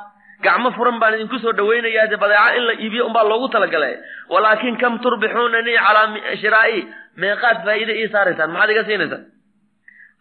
gacmo 0.46 0.70
furan 0.78 0.98
baan 1.02 1.14
idinku 1.18 1.38
soo 1.44 1.54
dhawaynayaa 1.60 2.08
de 2.12 2.18
badeeca 2.24 2.56
in 2.58 2.64
la 2.70 2.74
iibiyo 2.84 3.04
unbaa 3.10 3.24
loogu 3.32 3.48
talagalay. 3.56 3.94
Walaakin 4.34 4.76
kam 4.82 4.94
turbixuunanii 5.04 5.78
calaa 5.86 6.06
shiraa'i? 6.42 6.80
Meeqaad 7.22 7.58
faa'iide 7.66 7.94
ii 8.02 8.08
saaraysaan 8.14 8.50
maxaad 8.56 8.72
iga 8.74 8.84
siinaysaan 8.89 9.24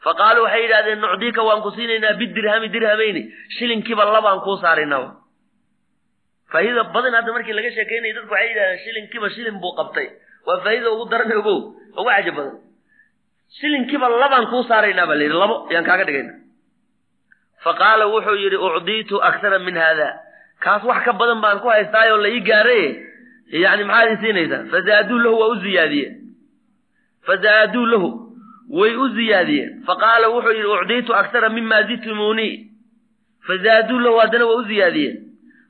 fa 0.05 0.11
qaaluu 0.21 0.45
waxay 0.47 0.63
yidhahdeen 0.65 1.01
nucdiika 1.05 1.43
waan 1.49 1.61
ku 1.65 1.71
siinaynaa 1.77 2.15
bidirhami 2.21 2.69
dirhamayni 2.75 3.23
shilinkiiba 3.57 4.05
labaan 4.17 4.41
kuu 4.47 4.57
saaraynaa 4.65 5.05
faa'iida 6.53 6.83
badan 6.95 7.15
hadda 7.19 7.33
markii 7.37 7.55
laga 7.59 7.71
sheekaynaya 7.77 8.15
dadku 8.17 8.33
waxay 8.35 8.49
yidhahdeen 8.51 8.79
shilinkiiba 8.85 9.29
shilin 9.35 9.57
buu 9.63 9.73
qabtay. 9.81 10.07
Waa 10.47 10.59
faa'iida 10.65 10.89
ugu 10.95 11.05
daran 11.13 11.33
ogow 11.41 11.59
ugu 12.01 12.09
cajab 12.15 12.35
badan. 12.39 12.57
Shilinkiiba 13.59 14.07
labaan 14.23 14.47
kuu 14.53 14.63
saaraynaa 14.71 15.07
baa 15.11 15.19
la 15.21 15.25
yidhi 15.27 15.39
labo 15.43 15.57
yaan 15.75 15.85
kaaga 15.89 16.05
dhigayna 16.09 16.33
fa 17.65 17.73
qaala 17.81 18.05
wuxuu 18.13 18.37
yidhi 18.43 18.57
ucdiitu 18.57 19.23
akthara 19.29 19.59
min 19.59 19.77
haada 19.77 20.09
kaas 20.65 20.83
wax 20.85 21.05
ka 21.05 21.13
badan 21.13 21.41
baan 21.45 21.61
ku 21.61 21.69
haystaayoo 21.69 22.17
la 22.25 22.29
ii 22.29 22.41
gaaray 22.41 22.85
yani 23.65 23.85
maxaad 23.85 24.11
ii 24.13 24.21
siinaysaa? 24.23 24.63
Fazaaduu 24.73 25.19
lahu 25.19 25.39
waa 25.41 25.49
u 25.49 25.57
ziyaadiyeen 25.65 26.15
fazaaduu 27.27 27.87
lahu 27.87 28.09
way 28.81 28.97
u 28.97 29.09
ziyaadiyeen 29.17 29.71
faqaala 29.87 30.29
wuxuu 30.35 30.53
yidhi 30.57 30.69
ucdiitu 30.77 31.15
akthara 31.21 31.49
mima 31.49 31.83
zidtumuunii 31.83 32.53
fazaaduu 33.47 33.99
lahu 33.99 34.17
haddana 34.23 34.47
waa 34.47 34.55
u 34.61 34.63
ziyaadiyeen 34.71 35.17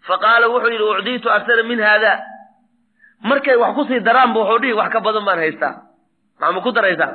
faqaala 0.09 0.49
wuxuu 0.49 0.71
yidhi 0.75 0.85
ucdiitu 0.93 1.31
akthara 1.37 1.63
min 1.63 1.81
haada 1.81 2.13
markay 3.23 3.57
wax 3.63 3.75
ku 3.75 3.85
sii 3.89 4.01
daraanba 4.01 4.41
wuxuu 4.41 4.59
dhihi 4.63 4.73
wax 4.81 4.93
ka 4.93 5.01
badan 5.01 5.25
baan 5.25 5.39
haystaa. 5.39 5.75
Maxama 6.41 6.61
ku 6.61 6.71
daraysaa 6.73 7.13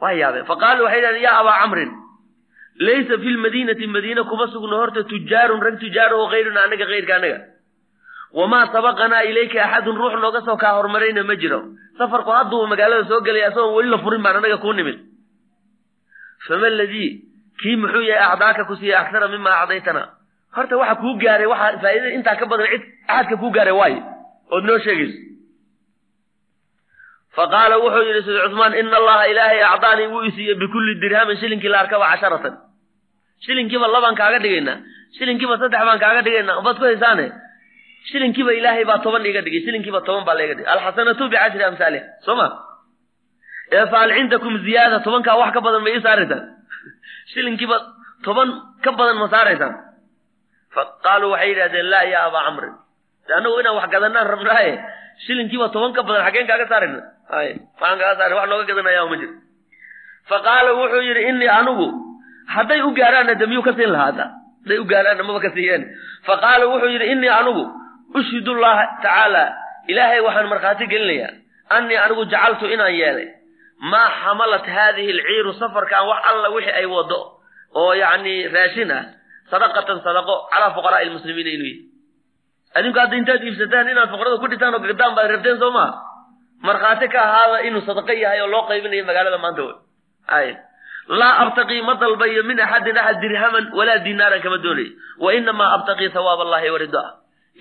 waa 0.00 0.12
yaabeen 0.20 0.44
faqaalu 0.50 0.84
waxay 0.84 0.98
yidhahdeen 0.98 1.22
yaa 1.26 1.38
abaa 1.40 1.58
camrin 1.62 1.90
laysa 2.86 3.14
fi 3.22 3.28
lmadiinati 3.36 3.86
madiina 3.94 4.22
kuma 4.30 4.46
sugno 4.54 4.76
horta 4.82 5.00
tujaarun 5.12 5.60
rag 5.66 5.76
tujaar 5.84 6.10
oo 6.18 6.26
kayruna 6.32 6.60
anaga 6.66 6.86
kayrka 6.92 7.14
anaga 7.20 7.38
wamaa 8.38 8.64
sabaqanaa 8.74 9.22
ilayka 9.30 9.58
axadun 9.66 9.96
ruux 10.00 10.14
nooga 10.24 10.40
soo 10.46 10.56
kaa 10.62 10.72
hormarayna 10.78 11.22
ma 11.30 11.34
jiro 11.42 11.60
safarku 11.98 12.30
hadduu 12.36 12.66
magaalada 12.72 13.04
soo 13.10 13.20
gelaya 13.26 13.46
asagoon 13.50 13.74
weli 13.78 13.90
la 13.94 13.98
furin 14.04 14.22
baan 14.24 14.36
anaga 14.40 14.56
kuu 14.64 14.72
nimid 14.78 14.98
fama 16.46 16.68
ladii 16.80 17.08
kii 17.62 17.76
muxuu 17.82 18.04
yahay 18.10 18.26
acdaaka 18.32 18.62
ku 18.68 18.74
siiyey 18.80 18.96
aksara 19.02 19.26
mima 19.34 19.50
acdaytana 19.62 20.02
horta 20.56 20.74
waxa 20.82 20.94
kuu 21.02 21.14
gaaray 21.24 21.48
waxa 21.52 21.78
faa'iidada 21.82 22.14
intaa 22.18 22.36
ka 22.40 22.46
badan 22.52 22.68
cid 22.72 22.82
axadka 23.08 23.36
kuu 23.42 23.50
gaaray 23.56 23.74
waayo 23.80 24.00
ood 24.54 24.64
noo 24.70 24.78
sheegayso 24.86 25.18
faqaala 27.36 27.76
wuxuu 27.84 28.04
yidhi 28.08 28.22
sidi 28.26 28.38
cusmaan 28.46 28.74
ina 28.80 28.96
allaha 29.02 29.24
ilaahay 29.32 29.60
acdaanii 29.72 30.08
wuu 30.14 30.22
isiiye 30.30 30.54
bikulli 30.62 30.94
dirhamin 31.02 31.36
shilinkii 31.42 31.72
la 31.74 31.78
arkaba 31.84 32.06
casharatan 32.12 32.54
shilinkiiba 33.44 33.86
labaan 33.94 34.14
kaaga 34.20 34.38
dhigaynaa 34.44 34.78
shilinkiiba 35.16 35.54
saddex 35.60 35.80
baan 35.88 36.00
kaaga 36.04 36.22
dhigaynaa 36.26 36.62
baad 36.66 36.76
ku 36.80 36.84
haysaane? 36.84 37.26
Shilinkiiba 38.08 38.52
ilaahay 38.58 38.84
baa 38.90 38.98
toban 39.04 39.26
iga 39.26 39.42
dhigay 39.44 39.60
shilinkiiba 39.66 40.00
toban 40.08 40.24
baa 40.24 40.34
laiga 40.38 40.54
dhigay. 40.54 40.72
Alxasanatu 40.74 41.28
bicashri 41.32 41.64
amsaaliha 41.64 42.04
soo 42.24 42.36
ma? 42.40 42.46
Ee 43.72 43.86
fahal 43.92 44.10
cindakum 44.16 44.54
ziyaada 44.66 44.98
tobankaa 45.06 45.36
wax 45.40 45.52
ka 45.54 45.60
badan 45.60 45.82
ma 45.84 45.90
ii 45.94 46.02
saaraysaan 46.06 46.42
shilinkiiba 47.32 47.76
toban 48.24 48.48
ka 48.84 48.90
badan 48.98 49.16
ma 49.22 49.28
saaraysaan 49.34 49.74
fa 50.74 50.82
qaaluu 51.04 51.30
waxay 51.34 51.48
yidhahdeen 51.52 51.86
laa 51.92 52.04
ya 52.12 52.18
abaa 52.28 52.44
camrin 52.46 52.74
annagu 53.36 53.60
inaan 53.60 53.76
wax 53.78 53.86
gadanaan 53.94 54.26
rabnaaye 54.34 54.72
shilinkiiba 55.24 55.68
toban 55.74 55.92
ka 55.96 56.02
badan 56.02 56.24
xaggeen 56.26 56.46
kaaga 56.50 56.66
saarayna? 56.72 57.00
Ay 57.30 57.48
waxaan 57.80 57.98
kaaga 58.00 58.14
saarayna 58.18 58.40
wax 58.40 58.48
nooga 58.50 58.64
gadanaya 58.70 59.06
ma 59.12 59.16
jiro 59.22 59.34
fa 60.28 60.36
qaala 60.46 60.70
wuxuu 60.80 61.02
yidhi 61.08 61.22
innii 61.30 61.52
anigu 61.58 61.86
hadday 62.54 62.80
u 62.82 62.90
gaaraanna 62.98 63.34
de 63.40 63.46
miyuu 63.50 63.62
ka 63.68 63.72
siin 63.78 63.90
lahaa 63.94 64.06
hadda 64.10 64.26
hadday 64.62 64.78
u 64.78 64.84
gaaraanna 64.92 65.22
maba 65.28 65.40
ka 65.46 65.50
siiyeen. 65.56 65.82
Fa 66.26 66.34
qaala 66.44 66.64
wuxuu 66.70 66.90
yidhi 66.94 67.06
innii 67.14 67.32
anigu 67.40 67.64
ushhidu 68.18 68.52
llaha 68.62 68.84
tacaala 69.02 69.44
ilaahay 69.92 70.20
waxaan 70.26 70.48
markhaati 70.52 70.84
gelinayaa 70.92 71.32
annii 71.76 71.98
anigu 72.04 72.22
jacaltu 72.32 72.64
inaan 72.74 72.94
yeelay. 73.00 73.28
Maa 73.90 74.08
xamalat 74.22 74.66
haadihi 74.76 75.10
alciiru 75.16 75.52
safarkan 75.60 76.02
wax 76.10 76.20
alla 76.30 76.48
wixii 76.56 76.74
ay 76.80 76.86
wado 76.94 77.18
oo 77.80 77.92
yacni 78.02 78.34
raashin 78.54 78.90
ah 78.98 79.04
sadaqatan 79.50 79.98
sadaqo 80.06 80.34
calaa 80.52 80.70
fuqaraa'i 80.76 81.06
lmuslimiina 81.10 81.50
inuu 81.56 81.68
yihi 81.70 81.80
adinku 82.76 82.98
hadda 83.02 83.16
intaad 83.20 83.42
iibsataan 83.46 83.88
inaad 83.92 84.10
fuqarada 84.12 84.36
ku 84.42 84.46
dhintaan 84.52 84.74
oo 84.76 84.80
gadaan 84.84 85.14
baad 85.16 85.28
rabteen 85.34 85.58
soo 85.62 85.70
maa 85.76 85.90
markhaati 86.68 87.06
ka 87.14 87.18
ahaada 87.26 87.56
inuu 87.68 87.82
sadaqo 87.88 88.12
yahay 88.24 88.40
oo 88.44 88.50
loo 88.54 88.62
qaybinayo 88.70 89.04
magaalada 89.10 89.38
maanta 89.44 89.64
laa 91.08 91.34
abtaqii 91.44 91.82
ma 91.88 91.94
dalbayo 92.02 92.42
min 92.50 92.60
axadin 92.60 92.98
axad 92.98 93.20
dirhaman 93.24 93.64
walaa 93.78 93.98
dinaaran 94.06 94.40
kama 94.44 94.58
doonayo 94.64 94.90
wa 95.24 95.34
inamaa 95.34 95.70
abtaqii 95.76 96.08
hawaab 96.14 96.40
allahi 96.46 96.70
wa 96.74 96.78
ridaa 96.84 97.10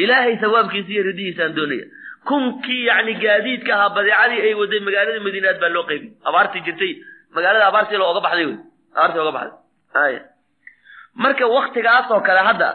ilaahay 0.04 0.36
hawaabkiisa 0.44 0.90
iyo 0.94 1.04
ridihiisaan 1.10 1.56
doonaya. 1.56 1.86
Kunkii 2.28 2.86
yacni 2.90 3.14
gaadiidka 3.24 3.72
ahaa 3.76 3.90
badeecadii 3.96 4.42
ay 4.48 4.54
waday 4.62 4.80
magaalada 4.88 5.20
madiinaad 5.26 5.58
baa 5.64 5.70
loo 5.76 5.84
qaybiy 5.90 6.12
abaartii 6.30 6.62
jirtay. 6.68 6.92
Magaalada 7.36 7.66
abaartii 7.72 7.98
la 8.02 8.06
oga 8.12 8.22
baxday 8.26 8.46
wey 8.50 8.58
abaartii 8.96 9.22
oga 9.24 9.32
baxday. 9.38 9.58
Ay. 10.04 10.14
Marka 11.16 11.46
waktigaasoo 11.56 12.22
kale 12.28 12.42
hadda 12.50 12.70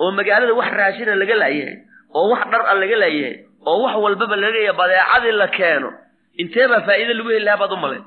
oo 0.00 0.10
magaalada 0.18 0.54
wax 0.60 0.70
raashina 0.80 1.14
laga 1.20 1.34
laayahay 1.42 1.76
oo 2.18 2.26
wax 2.32 2.42
dhar 2.52 2.62
a 2.70 2.74
laga 2.82 2.96
laayahay 3.02 3.36
oo 3.66 3.78
wax 3.84 3.94
walbaba 4.04 4.36
lagaya 4.36 4.72
badeecadii 4.80 5.32
la 5.40 5.48
keeno 5.56 5.90
intee 6.42 6.66
baa 6.72 6.82
faa'iida 6.88 7.14
lagu 7.18 7.28
heli 7.34 7.44
lahaa 7.46 7.60
baad 7.62 7.72
u 7.72 7.76
malayn 7.84 8.04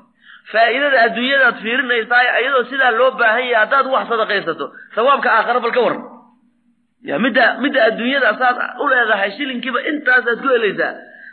faa'iidada 0.52 0.98
adduunyadaad 1.06 1.56
fiirinaysaa 1.64 2.22
iyadoo 2.40 2.64
sidaa 2.72 2.90
loo 2.98 3.10
baahan 3.20 3.44
yahay 3.50 3.58
haddaad 3.62 3.86
wax 3.94 4.04
sadaqaysato 4.12 4.66
sawaabka 4.96 5.28
aakhara 5.36 5.60
bal 5.64 5.72
ka 5.76 5.80
waran 5.86 6.02
ya 7.10 7.16
midda 7.24 7.44
midda 7.64 7.80
adduunyada 7.88 8.30
saad 8.42 8.56
u 8.82 8.88
leedahay 8.92 9.30
shilinkiiba 9.38 9.80
intaasaad 9.90 10.38
ku 10.44 10.48
helaysaa 10.54 10.92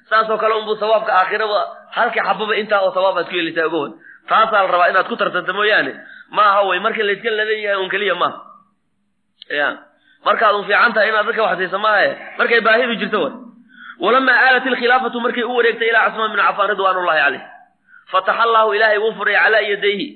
saasoo 0.10 0.38
kale 0.42 0.54
unbuu 0.60 0.76
sawaabka 0.84 1.12
aakhiraba 1.20 1.60
halkii 1.98 2.24
xababa 2.28 2.54
intaa 2.62 2.80
oo 2.86 2.92
sawaabaad 2.98 3.28
ku 3.32 3.36
helaysaa 3.40 3.68
wan 3.76 3.92
taasaa 4.30 4.62
la 4.66 4.72
rabaa 4.74 4.90
inaad 4.94 5.08
ku 5.12 5.16
tartanto 5.22 5.54
mooyaane. 5.60 5.94
Maaha 6.38 6.60
wey 6.70 6.80
markii 6.86 7.04
layska 7.08 7.30
ladan 7.38 7.60
yahay 7.66 7.80
un 7.84 7.90
keliya 7.94 8.16
maaha. 8.22 8.38
Ya 9.60 9.68
markaad 10.26 10.56
un 10.60 10.66
fiican 10.68 10.94
tahay 10.96 11.10
inaad 11.12 11.26
dadka 11.30 11.44
waxsiisa 11.48 11.78
maahae 11.86 12.10
markay 12.40 12.60
baahidu 12.68 12.96
jirto 13.02 13.20
way 13.24 13.34
walamaa 14.04 14.38
aalat 14.46 14.66
ilkhilaafatu 14.72 15.18
markay 15.26 15.44
u 15.44 15.56
wareegtay 15.58 15.90
ilaa 15.92 16.06
cusmaan 16.10 16.32
bin 16.36 16.42
cafaan 16.46 16.70
ridwaanullahi 16.74 17.22
caleyh 17.24 17.44
fataxa 18.12 18.44
allahu 18.44 18.74
ilaahay 18.76 18.98
wuu 19.04 19.14
furay 19.18 19.36
calaa 19.36 19.62
yadayhi. 19.72 20.08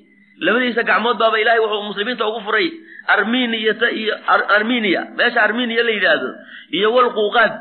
Labadiisa 0.45 0.83
gacmood 0.83 1.17
baaba 1.17 1.39
ilahay 1.39 1.59
wuxuu 1.63 1.83
muslimiinta 1.89 2.27
ugu 2.27 2.41
furay 2.45 2.67
arminiyata 3.07 3.87
iyo 3.91 4.13
arminiya 4.57 5.01
meesha 5.17 5.41
arminiya 5.47 5.83
la 5.83 5.91
yidhaahdo. 5.95 6.29
Iyo 6.77 6.93
walquuqaad 6.93 7.53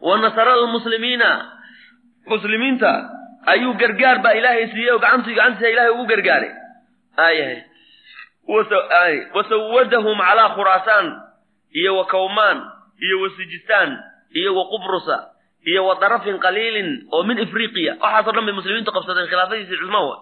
wa 0.00 0.18
nasara 0.18 0.52
almuslimiina 0.52 1.28
muslimiinta 2.26 2.90
ayuu 3.46 3.72
gargaar 3.80 4.18
baa 4.24 4.32
ilaahay 4.38 4.66
siiyey 4.72 4.90
oo 4.92 4.98
gacantii 4.98 5.34
gacantiisa 5.34 5.68
ilaahay 5.72 5.92
ugu 5.94 6.04
gargaaray. 6.06 6.52
Aayahay 7.18 7.58
wasawadahum 9.34 10.18
calaa 10.18 10.54
khuraasaan 10.54 11.06
iyo 11.72 11.96
wa 11.96 12.04
kawmaan. 12.06 12.58
Iyo 13.02 13.20
wa 13.22 13.28
sijistaan. 13.36 13.90
Iyo 14.34 14.54
wa 14.56 14.64
qubrusa 14.68 15.31
iyo 15.70 15.80
wa 15.88 15.94
darafin 16.02 16.38
qaliilin 16.44 16.88
oo 17.14 17.22
min 17.28 17.38
ifriqiya. 17.44 17.92
Waxaasoo 18.02 18.32
dhan 18.36 18.44
bay 18.46 18.54
muslimiintu 18.58 18.90
qabsadeen 18.96 19.28
khilaafadiisii 19.30 19.78
cusmaan 19.82 20.04
wa. 20.10 20.16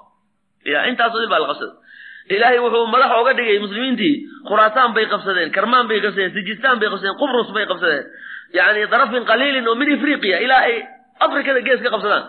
Ya 0.72 0.78
intaasoo 0.90 1.20
dil 1.22 1.28
baa 1.32 1.40
la 1.44 1.48
qabsaday. 1.52 1.76
Ilaahay 2.34 2.58
wuxuu 2.64 2.86
madax 2.94 3.10
oga 3.20 3.32
dhigay 3.38 3.58
muslimiintii 3.64 4.14
khuraasaan 4.48 4.90
bay 4.96 5.06
qabsadeen 5.12 5.48
karmaan 5.56 5.88
bay 5.90 5.98
qabsadeen 6.04 6.32
sijistaan 6.36 6.76
bay 6.80 6.88
qabsadeen 6.92 7.16
qubrus 7.20 7.48
bay 7.56 7.64
qabsadeen. 7.70 8.04
Yani 8.58 8.86
darafin 8.92 9.24
qaliilin 9.30 9.68
oo 9.68 9.74
min 9.80 9.88
ifriqiya 9.96 10.38
ilaa 10.44 10.62
ay 10.68 10.76
afrikada 11.24 11.60
gees 11.66 11.80
ka 11.84 11.90
qabsadaan. 11.94 12.24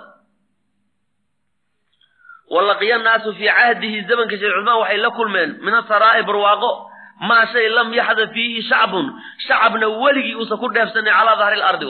Walaqiya 2.51 2.97
naasu 3.05 3.29
fii 3.37 3.47
cahdihi 3.57 3.99
zamanka 4.09 4.35
sheekh 4.39 4.53
cusmaan 4.57 4.79
waxay 4.83 4.97
la 5.03 5.09
kulmeen 5.17 5.49
min 5.65 5.73
asaraa'i 5.81 6.23
barwaaqo 6.29 6.71
maa 7.29 7.45
shay 7.53 7.67
lam 7.77 7.89
yaxda 7.99 8.25
fiihi 8.33 8.61
shacbun 8.69 9.05
shacabna 9.47 9.87
weligii 10.03 10.35
uusan 10.39 10.57
ku 10.61 10.67
dheefsanay 10.75 11.13
calaa 11.17 11.35
dahri 11.41 11.57
lardi 11.63 11.87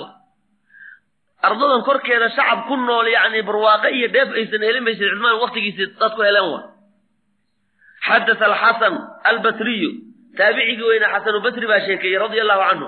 ardadan 1.48 1.82
korkeeda 1.88 2.30
shacab 2.38 2.60
ku 2.68 2.76
nool 2.78 3.08
yani 3.08 3.42
barwaaqo 3.48 3.88
iyo 3.98 4.08
dheef 4.16 4.30
aysan 4.40 4.62
helin 4.68 4.86
bay 4.86 4.96
sheekh 5.00 5.12
cusmaan 5.14 5.42
waktigiisii 5.44 5.88
dadku 6.02 6.22
heleen 6.28 6.48
wa 6.54 6.60
xadatha 8.08 8.46
alxasan 8.52 8.96
albasriyu 9.32 9.90
taabicigii 10.38 10.88
weyne 10.92 11.08
xasanubasri 11.14 11.68
baa 11.72 11.82
sheekeeyey 11.88 12.20
radia 12.24 12.42
allahu 12.46 12.64
canhu 12.70 12.88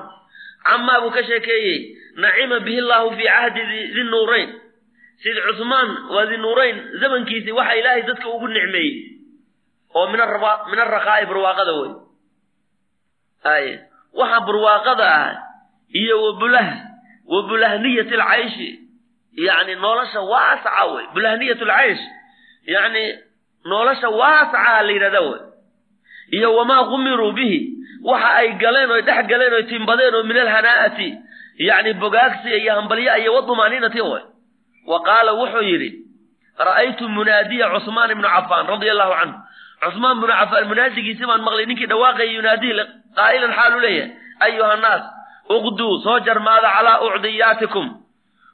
camaa 0.67 0.99
buu 1.03 1.11
ka 1.17 1.23
sheekeeyey 1.29 1.77
nacima 2.23 2.59
bihi 2.65 2.81
llahu 2.89 3.07
fii 3.17 3.29
cahdi 3.35 3.61
dinuurayn 3.95 4.49
sid 5.23 5.37
cusmaan 5.47 5.89
waa 6.13 6.25
dinuurayn 6.31 6.77
zamankiisii 7.01 7.57
waxa 7.59 7.73
ilaahay 7.79 8.01
dadka 8.09 8.27
ugu 8.35 8.47
nicmeeyey. 8.47 8.93
Oo 9.95 10.07
min 10.71 10.79
araqaa'i 10.85 11.25
barwaaqada 11.29 11.73
wey 11.79 11.91
ay 13.53 13.65
waxa 14.19 14.39
barwaaqada 14.47 15.05
ah 15.05 15.31
iyo 16.01 16.15
wabulah 16.25 16.67
wa 17.27 17.41
bulahniyati 17.43 18.13
alcayshi 18.15 18.79
yani 19.33 19.75
nolosha 19.75 20.21
waasaca 20.21 20.85
wey 20.85 21.05
bulahniyat 21.13 21.61
alcaysh 21.61 22.01
yani 22.65 23.15
nolosha 23.65 24.09
waasacaha 24.09 24.81
la 24.83 24.91
yidhahda 24.91 25.21
wey 25.21 25.39
iyo 26.31 26.55
wamaa 26.55 26.83
qumiruu 26.83 27.31
bihi. 27.31 27.69
Waxa 28.03 28.33
ay 28.33 28.49
galeen 28.59 28.91
oy 28.91 29.01
dhex 29.01 29.27
galeen 29.27 29.53
oy 29.53 29.63
timbadeen 29.63 30.15
oo 30.15 30.23
min 30.23 30.37
alhanaa'ati 30.37 31.17
yani 31.57 31.93
bogaagsiya 31.93 32.57
iyo 32.57 32.73
hambalya 32.75 33.17
iyo 33.17 33.33
wadumaaniinati 33.35 34.01
wey 34.01 34.23
wa 34.87 35.03
qaala 35.03 35.31
wuxuu 35.33 35.61
yidhi 35.61 35.89
ra'aytu 36.59 37.09
munaadiya 37.09 37.69
cusmaan 37.69 38.11
ibnu 38.11 38.27
cafaan 38.27 38.67
radia 38.67 38.91
allahu 38.91 39.13
canhu 39.19 39.37
cusmaan 39.83 40.19
binu 40.21 40.33
cafaan 40.33 40.67
munaadigiisi 40.67 41.25
baan 41.25 41.41
maqlay 41.41 41.65
ninkii 41.65 41.87
uqduu 45.49 46.01
soo 46.03 46.19
jarmaada 46.19 46.69
calaa 46.75 46.99
ucdiyaatikum. 47.07 47.87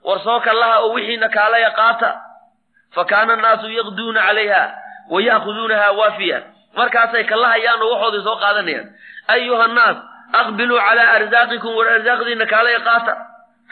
War 0.08 0.20
soo 0.24 0.40
kallaha 0.40 0.80
oo 0.84 0.94
wixiina 0.94 1.30
kaalaya 1.30 1.72
qaata 1.80 2.10
fa 2.96 3.06
kaana 3.06 3.34
annaasu 3.34 3.68
yaqduuna 3.80 4.22
calayha 4.28 4.64
wa 5.12 5.22
ya'khuduunaha 5.22 5.88
waafiya. 6.00 6.40
Markaasay 6.78 7.24
kallahayaan 7.32 7.82
oo 7.82 7.92
waxoodii 7.94 8.24
soo 8.28 8.36
qaadanayaan. 8.44 8.88
Ayuha 9.34 9.64
annaas 9.68 9.98
aqbiluu 10.42 10.80
calaa 10.88 11.10
arsaaqikum 11.18 11.74
war 11.78 11.88
arsaaqdiina 11.96 12.46
kaalaya 12.54 12.80
qaata 12.88 13.14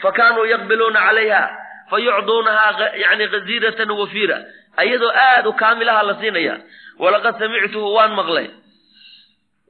fa 0.02 0.10
kaanuu 0.18 0.44
yaqbiluuna 0.52 1.00
calayha 1.06 1.42
fa 1.90 1.96
yucduunahaa 1.98 2.88
yani 3.04 3.24
ghaziiratan 3.32 3.90
wafiira 4.00 4.38
ayadoo 4.82 5.10
aad 5.26 5.46
u 5.46 5.52
kaamilaha 5.62 6.02
la 6.08 6.14
siinaya 6.20 6.54
walaqad 7.02 7.34
samictuhu 7.42 7.94
waan 7.96 8.12
maqlay 8.18 8.46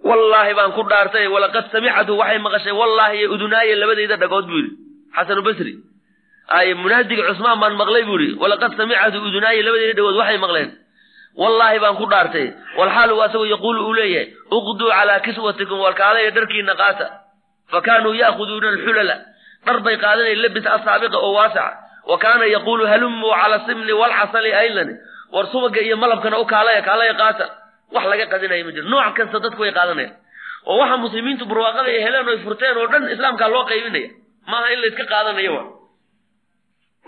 wallaahi 0.05 0.55
baan 0.59 0.73
ku 0.77 0.83
dhaartay 0.91 1.27
walaqad 1.35 1.67
samicathu 1.73 2.13
waxay 2.21 2.39
maqashay 2.47 2.73
wallaahi 2.81 3.17
iyo 3.19 3.29
udunaaye 3.35 3.75
labadayda 3.83 4.17
dhagood 4.23 4.47
buu 4.51 4.59
yidhi 4.63 4.73
xasanu 5.17 5.43
basri. 5.47 5.75
Ay 6.49 6.75
munaadiga 6.75 7.23
cusmaan 7.29 7.59
baan 7.63 7.75
maqlay 7.81 8.05
buu 8.09 8.19
yidhi 8.23 8.39
walaqad 8.43 8.73
samicathu 8.79 9.19
udunaaye 9.29 9.63
labadayda 9.67 9.95
dhagood 9.99 10.17
waxay 10.21 10.39
maqleen. 10.45 10.71
Wallaahi 11.43 11.79
baan 11.83 11.97
ku 12.01 12.07
dhaartay 12.13 12.47
walxaalu 12.79 13.15
asagoo 13.27 13.49
yaquulu 13.55 13.81
uu 13.89 13.95
leeyahay 13.99 14.27
uqduu 14.57 14.89
calaa 14.97 15.21
kiswatikum 15.27 15.79
walkaalaya 15.87 16.31
dharkiina 16.37 16.75
qaata. 16.81 17.07
Fa 17.73 17.79
kaanuu 17.87 18.15
ya'khuduuna 18.23 18.69
alxulala 18.75 19.17
dhar 19.67 19.77
bay 19.85 19.97
qaadanaya 20.05 20.37
labis 20.45 20.67
asaabiqa 20.77 21.19
oo 21.27 21.33
waasaca 21.39 21.75
wa 22.11 22.17
kaana 22.25 22.45
yaquulu 22.55 22.87
halumuu 22.93 23.33
cala 23.41 23.57
simni 23.67 23.93
walcasali 23.93 24.51
aylan 24.63 24.91
war 25.35 25.45
subaga 25.53 25.81
iyo 25.87 25.97
malabkana 26.03 26.37
u 26.41 26.47
kaalaya 26.53 26.81
kaalaya 26.89 27.15
qaata 27.21 27.47
wax 27.95 28.05
laga 28.13 28.27
qadinaya 28.33 28.65
ma 28.69 28.73
jiro. 28.77 28.87
Nooc 28.93 29.15
kasta 29.19 29.39
dadku 29.45 29.61
way 29.65 29.73
qaadanayaan. 29.79 30.15
Oo 30.69 30.77
waxa 30.83 30.97
muslimiintu 31.05 31.45
barwaaqada 31.51 31.89
ay 31.95 32.01
heleen 32.07 32.29
oy 32.33 32.39
furteen 32.45 32.77
oo 32.81 32.87
dhan 32.93 33.05
islaamkaa 33.15 33.49
loo 33.55 33.65
qaybinaya 33.71 34.09
maaha 34.51 34.67
in 34.75 34.81
layska 34.83 35.05
qaadanayo 35.13 35.53
wa 35.57 35.63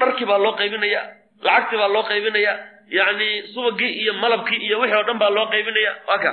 dharkii 0.00 0.26
baa 0.30 0.38
loo 0.44 0.52
qaybinaya 0.60 1.00
lacagtii 1.46 1.78
baa 1.82 1.88
loo 1.94 2.02
qaybinaya 2.10 2.52
yacni 2.98 3.28
subagii 3.54 3.92
iyo 4.02 4.12
malabkii 4.22 4.58
iyo 4.66 4.76
wixii 4.80 4.96
oo 4.98 5.04
dhan 5.08 5.18
baa 5.22 5.30
loo 5.36 5.46
qaybinaya 5.52 5.92
waa 6.08 6.18
ka. 6.24 6.32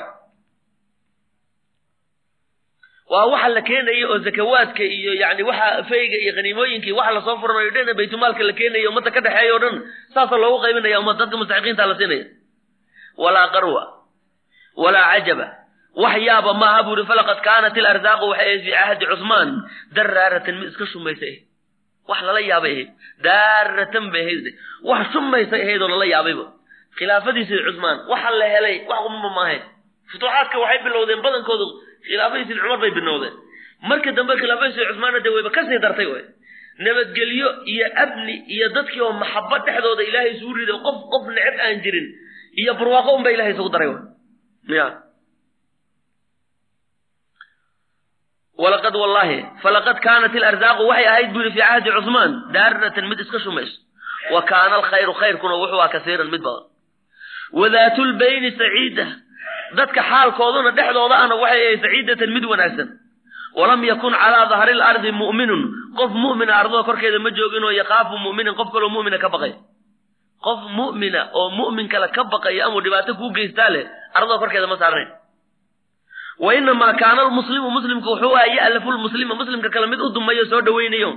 Waa 3.12 3.26
waxa 3.32 3.48
la 3.56 3.62
keenaya 3.68 4.06
oo 4.12 4.18
zakawaadka 4.26 4.84
iyo 4.84 5.12
yani 5.22 5.44
waxa 5.50 5.84
fayga 5.90 6.18
iyo 6.24 6.32
khaniimooyinkii 6.38 6.92
waxa 7.00 7.12
la 7.16 7.22
soo 7.28 7.38
furanayo 7.42 7.72
dhan 7.76 7.96
baytulmaalka 8.00 8.44
la 8.50 8.54
keenaya 8.60 8.90
ummadda 8.90 9.12
ka 9.16 9.22
dhexeeya 9.26 9.54
o 9.56 9.60
dhan 9.64 9.76
saasa 10.14 10.36
loogu 10.42 10.60
qaybinaya 10.64 11.00
ummad 11.02 11.18
dadka 11.22 11.36
mustaxiqiinta 11.42 11.84
la 11.92 11.96
siinaya. 12.00 12.26
Walaa 13.24 13.48
qarwa 13.56 13.84
walaa 14.84 15.08
cajaba. 15.14 15.48
Wax 16.04 16.16
yaaba 16.28 16.52
maaha 16.62 16.82
buu 16.86 16.96
ihi 16.98 17.08
falaqad 17.12 17.40
kaanat 17.48 17.76
ilarzaaqu 17.82 18.26
waxay 18.32 18.46
ahayd 18.48 18.62
fii 18.66 18.72
cahdi 18.78 19.06
cusmaan. 19.12 19.50
Daraaratan 19.96 20.56
mid 20.60 20.70
iska 20.72 20.86
shumaysay 20.94 21.36
wax 22.10 22.20
lala 22.28 22.42
yaabay 22.52 22.72
ahayd. 22.76 22.90
Daaratan 23.26 24.06
bay 24.14 24.22
ahayd. 24.26 24.46
Wax 24.90 25.04
shumaysay 25.14 25.62
ahayd 25.66 25.82
oo 25.82 25.90
lala 25.94 26.06
yaabayba 26.14 26.46
khilaafadiisii 26.98 27.62
cusmaan 27.68 27.98
waxa 28.12 28.30
la 28.40 28.46
helay 28.54 28.76
wax 28.90 29.00
umama 29.10 29.30
maahayn 29.38 29.64
futuuxaadka 30.12 30.58
waxay 30.64 30.80
bilowdeen 30.86 31.22
badankoodu 31.26 31.66
khilaafadiisii 32.08 32.58
cumar 32.62 32.80
bay 32.84 32.92
bilowdeen 33.00 33.36
marka 33.90 34.10
dambe 34.18 34.34
khilaafadiisii 34.42 34.86
cusmaanna 34.92 35.20
dee 35.26 35.34
wayba 35.36 35.50
ka 35.58 35.62
sii 35.70 35.80
dartay 35.86 36.08
way. 36.14 36.24
Nabadgelyo 36.86 37.48
iyo 37.74 37.88
amni 38.04 38.36
iyo 38.56 38.68
dadkii 38.76 39.02
oo 39.06 39.14
maxabad 39.22 39.62
dhexdooda 39.68 40.04
ilaahay 40.10 40.32
isugu 40.38 40.54
riday 40.60 40.78
qof 40.86 40.98
qof 41.14 41.24
neceb 41.36 41.56
aan 41.66 41.78
jirin 41.86 42.08
iyo 42.62 42.72
barwaaqo 42.80 43.12
unba 43.18 43.30
ilahay 43.36 43.54
isugu 43.58 43.70
daray 43.76 43.90
ya. 44.68 44.88
Walaqad 48.58 48.96
wallahi 49.02 49.38
falaqad 49.64 49.98
kaanat 50.06 50.34
ilarzaaqu 50.40 50.84
waxay 50.90 51.06
ahayd 51.12 51.36
yidhi 51.36 51.52
fii 51.56 51.62
cahdi 51.62 51.90
cusmaan 51.98 52.32
daaratan 52.56 53.06
mid 53.10 53.20
iska 53.24 53.40
shumayso 53.46 53.76
wa 54.34 54.42
kaana 54.52 54.76
alkhayru 54.82 55.14
khayrkuna 55.22 55.56
wuxuu 55.62 55.82
ah 55.86 55.90
kasiiran 55.96 56.30
mid 56.34 56.42
badan. 56.48 56.66
Wadaatulbayni 57.60 58.50
saciida. 58.60 59.06
Dadka 59.78 60.02
xaalkooduna 60.10 60.72
dhexdooda 60.78 61.16
ana 61.24 61.36
waxay 61.44 61.62
ahayd 61.66 61.82
saciidatan 61.86 62.30
mid 62.36 62.46
wanaagsan. 62.52 62.90
Walam 63.60 63.82
yakun 63.92 64.14
calaa 64.22 64.46
dahri 64.52 64.74
lardi 64.82 65.12
mu'minun. 65.22 65.62
Qof 66.00 66.12
mu'mina 66.24 66.54
ardada 66.62 66.84
korkeeda 66.90 67.20
ma 67.26 67.30
joogin 67.38 67.64
oo 67.68 67.72
yakaafu 67.82 68.16
mu'minin 68.26 68.54
qof 68.60 68.70
kaloo 68.74 68.90
mu'mina 68.96 69.18
ka 69.24 69.30
baqay. 69.34 69.54
Qof 70.46 70.60
mu'mina 70.78 71.22
oo 71.40 71.50
mu'min 71.60 71.88
kale 71.94 72.08
ka 72.16 72.24
baqaya 72.34 72.62
amuu 72.68 72.82
dhibaato 72.86 73.12
kuu 73.20 73.32
geystaa 73.38 73.70
leh 73.76 73.86
ardada 74.14 74.38
korkeeda 74.42 74.68
ma 74.68 74.78
saarnayn. 74.78 75.10
Wa 76.40 76.94
kaana 77.02 77.22
almuslimu 77.22 77.70
muslimku 77.78 78.10
wuxuu 78.10 78.36
aha 78.36 78.46
ya'lafu 78.58 78.92
lmuslima 78.92 79.36
muslimka 79.36 79.70
kale 79.70 79.88
mid 79.88 80.00
u 80.00 80.10
dumayo 80.10 80.46
soo 80.46 80.62
dhawaynayo 80.62 81.12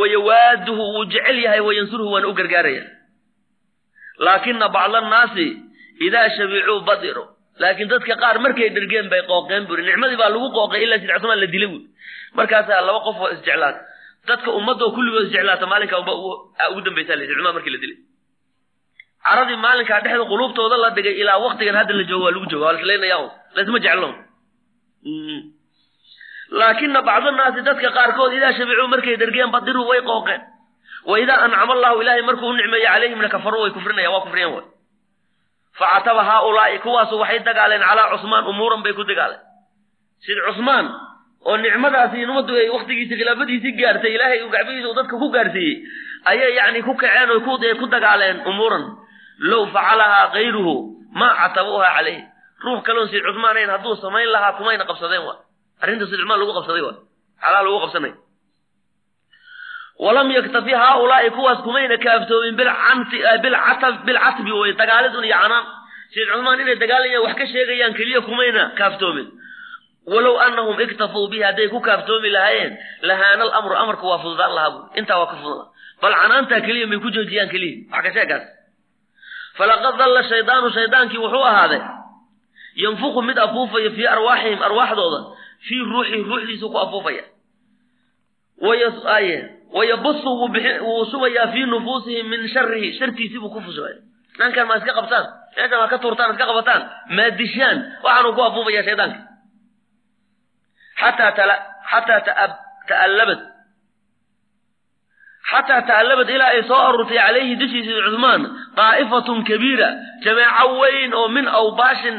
wayawaaduhu 0.00 0.82
wuu 0.94 1.04
jecel 1.04 1.38
yahay 1.44 1.60
wayansuruhu 1.60 2.12
waana 2.12 2.28
u 2.28 2.32
gargaaraya. 2.34 2.84
Laakina 4.18 4.68
bacda 4.68 4.98
annaasi 4.98 5.46
idaa 6.00 6.30
shabicuu 6.36 6.80
badiru. 6.80 7.24
Laakiin 7.58 7.88
dadka 7.88 8.16
qaar 8.16 8.38
markay 8.40 8.70
dhergeen 8.70 9.08
bay 9.12 9.22
qooqeen 9.28 9.66
buri. 9.68 9.82
Nicmadii 9.82 10.16
baa 10.16 10.28
lagu 10.34 10.48
qooqay 10.56 10.82
ilaa 10.84 10.98
sid 10.98 11.10
cusmaan 11.12 11.40
la 11.40 11.46
dilay 11.46 11.68
buuri 11.68 11.86
markaasaa 12.36 12.80
laba 12.88 13.00
qof 13.06 13.16
oo 13.20 13.30
isjeclaata 13.36 13.80
dadka 14.28 14.50
ummadoo 14.58 14.90
kulligood 14.96 15.24
isjeclaata 15.28 15.66
maalinkaa 15.72 15.98
unba 16.02 16.12
ugu 16.70 16.80
dambaysaa 16.86 17.16
layidhi 17.18 17.34
cusmaan 17.36 17.54
markii 17.58 17.74
la 17.74 17.80
dilay 17.84 17.98
caradii 19.26 19.56
maalinkaa 19.64 20.00
dhexda 20.04 20.24
quluubtooda 20.32 20.76
la 20.84 20.90
dhigay 20.96 21.14
ilaa 21.22 21.38
waktigan 21.46 21.76
hadda 21.80 21.94
la 21.98 22.04
joogo 22.10 22.24
waa 22.24 22.34
lagu 22.34 22.46
jooga 22.52 22.66
waa 22.66 22.72
laslaynaya 22.76 23.18
un. 23.24 23.30
Laysma 23.56 23.78
jeclo 23.84 24.08
laakina 26.60 27.02
bacdanaasi 27.08 27.60
dadka 27.68 27.88
qaarkood 27.96 28.32
idaa 28.38 28.52
shabicuu 28.58 28.88
markay 28.92 29.16
dhergeen 29.20 29.50
badiruu 29.54 29.86
way 29.90 30.00
qooqeen. 30.10 30.42
Wa 31.06 31.16
ancama 31.18 31.72
allahu 31.76 32.02
ilaahay 32.02 32.22
markuu 32.22 32.48
u 32.48 32.56
nicmeeyo 32.56 32.88
calayhimna 32.92 33.28
kafaruu 33.28 33.62
way 33.62 33.70
kufrinaya 33.70 34.10
waa 34.10 34.20
kufriyeen 34.26 34.52
way. 34.54 34.64
Facataba 35.78 36.22
haaulaa'i 36.24 36.78
kuwaasu 36.78 37.18
waxay 37.18 37.38
dagaaleen 37.48 37.82
calaa 37.88 38.10
cusmaan 38.12 38.46
umuuran 38.46 38.82
bay 38.82 38.92
ku 38.92 39.04
dagaaleen. 39.04 39.40
Sid 40.24 40.38
cusmaan 40.46 40.86
oo 41.46 41.56
nicmadaasi 41.56 42.24
ummaddu 42.24 42.56
ay 42.56 42.68
waktigiisii 42.76 43.16
khilaafadiisii 43.20 43.72
gaartay 43.78 44.14
ilaahay 44.14 44.38
gacbihiisa 44.54 44.94
dadka 44.98 45.14
ku 45.18 45.28
gaarsiiyey 45.34 45.76
ayay 46.30 46.54
yacni 46.58 46.82
ku 46.82 46.94
kaceen 46.94 47.30
oo 47.30 47.40
ku 47.80 47.86
dagaaleen 47.94 48.42
umuuran 48.50 48.84
low 49.38 49.66
facalahaa 49.74 50.26
kayruhu 50.36 50.74
maa 51.20 51.34
catabuuha 51.40 51.88
calayh 51.96 52.20
ruux 52.64 52.80
kaloon 52.86 53.08
sid 53.12 53.22
cusmaan 53.26 53.56
ayn 53.56 53.70
hadduu 53.74 53.94
samayn 54.04 54.28
lahaa 54.34 54.52
kumayna 54.58 54.84
qabsadeen 54.90 55.22
wa? 55.28 55.34
Arrinta 55.82 56.04
sid 56.10 56.18
cusmaan 56.20 56.40
lagu 56.40 56.52
qabsaday 56.58 56.82
wa? 56.88 56.92
Xalaa 57.42 57.62
lagu 57.66 57.78
qabsanay. 57.84 58.12
Walam 60.04 60.28
yaktafi 60.36 60.72
haaulaa'i 60.82 61.30
kuwaas 61.36 61.58
kumayna 61.66 61.96
kaaftoomin 62.04 62.54
bilcatbi 64.06 64.52
way 64.60 64.72
dagaalidun 64.80 65.24
iyo 65.28 65.36
canaan 65.42 65.64
sayd 66.14 66.28
cusmaan 66.32 66.60
inay 66.62 66.76
dagaalayaan 66.82 67.22
wax 67.26 67.34
ka 67.40 67.46
sheegayaan 67.52 67.94
keliya 67.98 68.20
kumayna 68.28 68.62
kaaftoomin. 68.78 69.28
Walow 70.12 70.36
annahum 70.46 70.80
iktafuu 70.80 71.28
bihi 71.30 71.42
hadday 71.48 71.68
ku 71.68 71.80
kaaftoomi 71.80 72.30
lahaayeen 72.36 72.72
lahaana 73.08 73.42
alamru 73.48 73.74
amarku 73.82 74.04
waa 74.10 74.18
fududaan 74.24 74.52
lahaa 74.58 74.88
intaa 75.00 75.18
waa 75.20 75.30
ka 75.32 75.36
fudula 75.40 75.64
bal 76.02 76.14
canaantaa 76.22 76.60
keliya 76.66 76.86
may 76.90 76.98
ku 77.04 77.08
joojiyaan 77.16 77.48
keliya. 77.54 77.76
Wax 77.92 78.02
ka 78.06 78.10
sheegaas 78.16 78.44
falaqad 79.58 79.94
dalla 80.00 80.22
shaydaanu 80.30 80.68
shaydaankii 80.76 81.18
wuxuu 81.24 81.44
ahaaday 81.50 81.80
yanfuqu 82.84 83.22
mid 83.28 83.38
afuufaya 83.46 83.90
fii 83.96 84.06
arwaaxihim 84.14 84.60
arwaaxdooda 84.68 85.20
fii 85.68 85.80
ruuxihi 85.92 86.22
ruuxdiisu 86.30 86.66
ku 86.72 86.78
afuufaya 86.84 87.24
wayabusu 89.76 90.30
wuu 90.86 91.04
subayaa 91.12 91.48
fii 91.52 91.64
nufuusihim 91.72 92.26
min 92.32 92.48
sharihi 92.48 92.98
shartiisii 92.98 93.38
buu 93.42 93.50
ku 93.54 93.60
fusubaya 93.60 93.96
dhankan 94.38 94.66
ma 94.68 94.76
iska 94.80 94.92
qabtaan 94.98 95.26
meeshan 95.56 95.78
ma 95.80 95.88
ka 95.92 95.98
tuurtaan 96.02 96.30
iska 96.34 96.46
qabataan 96.50 96.82
maadishaan 97.16 97.78
waxaanuu 98.04 98.32
ku 98.36 98.42
afuufaya 98.48 98.82
shaydaanka 98.88 99.18
xataa 101.00 102.20
ta'allabad 102.88 103.40
xataa 105.50 105.82
ta'allabad 105.88 106.28
ilaa 106.36 106.50
ay 106.56 106.62
soo 106.70 106.80
aruurtay 106.88 107.18
calayhi 107.22 107.54
dushiisa 107.60 107.92
cusmaan 108.06 108.42
daa'ifatun 108.78 109.38
kabiira 109.50 109.88
jamaaco 110.24 110.72
weyn 110.82 111.12
oo 111.20 111.28
min 111.36 111.46
awbaashin 111.60 112.16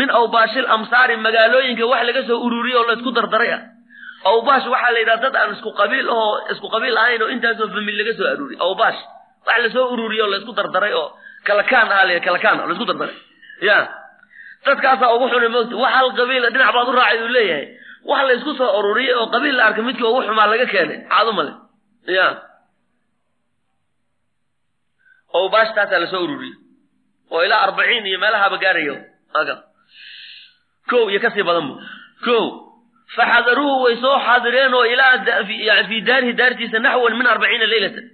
min 0.00 0.08
awbaashil 0.20 0.66
amsaari 0.76 1.16
magaalooyinka 1.26 1.84
wax 1.92 2.02
laga 2.08 2.22
soo 2.28 2.38
ururiyey 2.46 2.76
oo 2.80 2.84
laysku 2.90 3.10
dardaray 3.18 3.50
ah 3.56 3.60
awbaash 4.32 4.66
waxaa 4.72 4.92
la 4.94 4.98
yidhaha 5.02 5.20
dad 5.24 5.34
aan 5.40 5.50
isku 5.56 5.70
qabiil 5.80 6.06
ahoo 6.14 6.30
isku 6.52 6.66
qabiil 6.74 6.96
ahayn 7.02 7.22
oo 7.24 7.28
intaasoo 7.34 7.68
famil 7.76 7.96
laga 8.00 8.12
soo 8.18 8.26
aruuriy 8.32 8.58
awbaash 8.66 9.00
wax 9.48 9.58
la 9.64 9.68
soo 9.76 9.86
ururiyey 9.94 10.22
oo 10.24 10.30
laysku 10.34 10.52
dardaray 10.60 10.92
oo 11.00 11.08
kalakaan 11.48 11.88
aha 11.94 12.04
la 12.08 12.20
kalakaan 12.28 12.56
laysku 12.70 12.86
dardaray 12.90 13.16
ya 13.68 13.78
dadkaasaa 14.66 15.10
ugu 15.16 15.26
xunay 15.32 15.50
moogta 15.54 15.76
wax 15.84 15.92
hal 15.98 16.08
qabiila 16.20 16.48
dhinac 16.54 16.70
baad 16.76 16.88
u 16.88 16.92
raacay 16.98 17.18
uu 17.26 17.32
leeyahay 17.36 17.66
wax 18.10 18.20
laysku 18.30 18.50
soo 18.60 18.70
ururiyey 18.80 19.14
oo 19.20 19.26
qabiil 19.34 19.56
la 19.60 19.64
arkay 19.68 19.84
midkii 19.88 20.08
ugu 20.10 20.20
xumaa 20.28 20.46
laga 20.52 20.66
keenay 20.72 20.98
caado 21.12 21.32
male 21.38 21.52
awbaash 25.38 25.72
taasaa 25.76 26.00
la 26.02 26.06
soo 26.12 26.22
ururiyey 26.26 26.54
oo 27.34 27.42
ilaa 27.46 27.60
arbaciin 27.66 28.06
iyo 28.06 28.18
meelahaaba 28.22 28.56
gaarayo. 28.64 28.96
Ko 30.90 31.10
iyo 31.10 31.20
ka 31.24 31.30
sii 31.34 31.42
badan 31.48 31.66
bu. 31.68 31.74
Ko 32.24 32.36
faxadaruuhu 33.16 33.82
way 33.84 33.96
soo 34.02 34.16
xaadireen 34.26 34.74
oo 34.74 34.84
ilaa 34.84 35.84
fii 35.88 36.00
daarihi 36.08 36.32
daartiisa 36.40 36.78
naxwan 36.84 37.16
min 37.18 37.26
arbaciina 37.26 37.66
leylatan. 37.72 38.06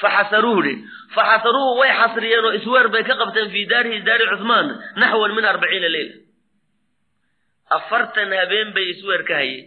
Faxasaruuhu 0.00 0.62
dhe 0.66 0.72
faxasaruuhu 1.14 1.78
way 1.80 1.90
xasriyeen 2.00 2.44
oo 2.48 2.52
isweer 2.58 2.88
bay 2.94 3.02
ka 3.08 3.14
qabteen 3.20 3.50
fii 3.54 3.66
daarihi 3.72 4.00
daari 4.08 4.26
cusmaan 4.32 4.66
naxwan 5.00 5.32
min 5.36 5.44
arbaciina 5.52 5.88
leyla. 5.94 6.14
Afartan 7.76 8.30
habeen 8.40 8.68
bay 8.76 8.86
isweer 8.94 9.22
ka 9.28 9.34
hayeen. 9.40 9.66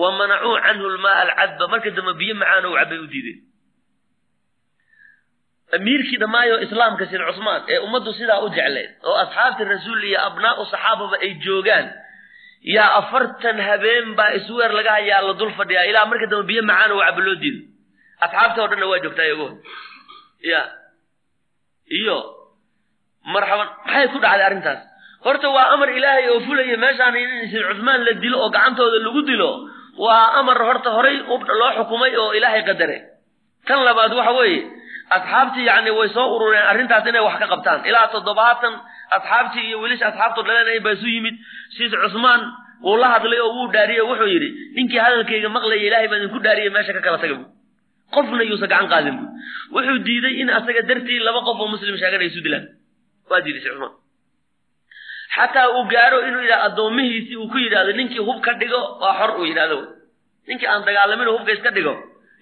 Wa 0.00 0.08
manacuu 0.18 0.56
canhu 0.64 0.86
lmaa 0.96 1.16
alcadba. 1.24 1.64
Marka 1.72 1.90
dambe 1.96 2.12
biyo 2.20 2.34
macaan 2.40 2.64
ou 2.68 2.74
cabbay 2.78 2.98
u 2.98 3.06
diideen 3.12 3.38
amiirkii 5.76 6.18
dhammaayo 6.22 6.56
islaamka 6.66 7.04
sir 7.10 7.20
cusmaan 7.28 7.60
ee 7.72 7.78
ummaddu 7.86 8.10
sidaa 8.18 8.40
u 8.46 8.48
jecleed 8.56 8.90
oo 9.08 9.16
asxaabta 9.24 9.62
rasuul 9.72 10.02
iyo 10.10 10.18
abnaa'u 10.28 10.62
saxaababa 10.72 11.16
ay 11.24 11.32
joogaan 11.44 11.86
yaa 12.74 12.90
afartan 13.00 13.58
habeen 13.68 14.06
baa 14.18 14.30
isweer 14.38 14.70
laga 14.78 14.92
hayaa 14.98 15.20
la 15.28 15.32
dul 15.40 15.52
fadhiyaa 15.58 15.84
ilaa 15.90 16.06
marka 16.10 16.26
dambe 16.32 16.46
biyo 16.50 16.62
macaan 16.70 16.92
oo 16.96 17.00
caba 17.08 17.20
loo 17.26 17.36
diido. 17.42 17.60
Asxaabta 18.24 18.58
o 18.64 18.68
dhanna 18.70 18.86
waa 18.90 19.00
joogtaa 19.04 19.26
iyago 19.28 19.46
ya. 20.50 20.60
Iyo 22.00 22.16
marxaban 23.34 23.68
maxay 23.86 24.06
ku 24.12 24.18
dhacday 24.24 24.44
arrintaas? 24.48 24.80
Horta 25.24 25.48
waa 25.56 25.66
amar 25.74 25.88
ilaahay 25.98 26.24
oo 26.32 26.40
fulaya 26.46 26.76
meeshaan 26.84 27.16
in 27.22 27.30
sir 27.52 27.62
cusmaan 27.70 28.00
la 28.06 28.12
dilo 28.22 28.36
oo 28.44 28.50
gacantooda 28.56 28.98
lagu 29.06 29.20
dilo 29.30 29.50
waa 30.04 30.26
amar 30.40 30.58
horta 30.68 30.88
horay 30.96 31.16
loo 31.60 31.70
xukumay 31.78 32.12
oo 32.22 32.30
ilaahay 32.38 32.62
qadare. 32.68 32.98
Tan 33.68 33.80
labaad 33.88 34.12
waxa 34.18 34.32
weeye 34.38 34.60
asxaabtii 35.16 35.64
yacni 35.70 35.90
way 35.98 36.08
soo 36.16 36.26
urureen 36.36 36.66
arrintaas 36.70 37.06
inay 37.10 37.22
wax 37.26 37.36
ka 37.42 37.46
qabtaan. 37.52 37.80
Ilaa 37.88 38.06
toddobaatan 38.14 38.74
asxaabtii 39.16 39.64
iyo 39.68 39.78
wilisha 39.84 40.06
asxaabtu 40.10 40.40
dhaleen 40.48 40.82
baa 40.84 40.92
isu 40.96 41.06
yimid. 41.14 41.34
Siis 41.76 41.92
cusmaan 42.02 42.40
wuu 42.84 42.96
la 43.02 43.08
hadlay 43.14 43.40
oo 43.44 43.50
wuu 43.56 43.68
dhaariyey 43.74 44.00
oo 44.02 44.08
wuxuu 44.10 44.30
yidhi 44.34 44.48
ninkii 44.76 45.00
hadalkayga 45.04 45.48
maqlaya 45.56 45.82
ilaahay 45.88 46.08
baan 46.10 46.20
idinku 46.22 46.38
dhaariyey 46.46 46.70
meesha 46.76 46.92
ka 46.96 47.00
kala 47.06 47.18
taga 47.22 47.34
bu 47.40 47.44
qofna 48.14 48.42
yuusa 48.50 48.66
gacan 48.72 48.88
qaadin 48.92 49.16
bu 49.20 49.24
wuxuu 49.74 49.98
diiday 50.06 50.34
in 50.42 50.48
asaga 50.58 50.82
dartii 50.88 51.18
laba 51.26 51.40
qof 51.48 51.58
oo 51.62 51.68
muslim 51.74 51.96
sheeganay 52.02 52.28
isu 52.30 52.40
dilaan. 52.46 52.64
Waa 53.30 53.40
diiday 53.44 53.62
cusmaan. 53.66 53.92
Xataa 55.36 55.68
uu 55.76 55.84
gaaro 55.92 56.18
inuu 56.28 56.42
yidhahdo 56.44 56.64
addoomihiisii 56.68 57.36
uu 57.42 57.48
ku 57.52 57.58
yidhahdo 57.64 57.92
ninkii 57.98 58.22
hub 58.28 58.38
ka 58.46 58.52
dhigo 58.60 58.80
waa 59.02 59.14
xor 59.18 59.30
uu 59.40 59.46
yidhahdo 59.50 59.78
ninkii 60.48 60.68
aan 60.72 60.82
dagaalamin 60.88 61.28
hubka 61.34 61.52
iska 61.56 61.70
dhigo 61.76 61.94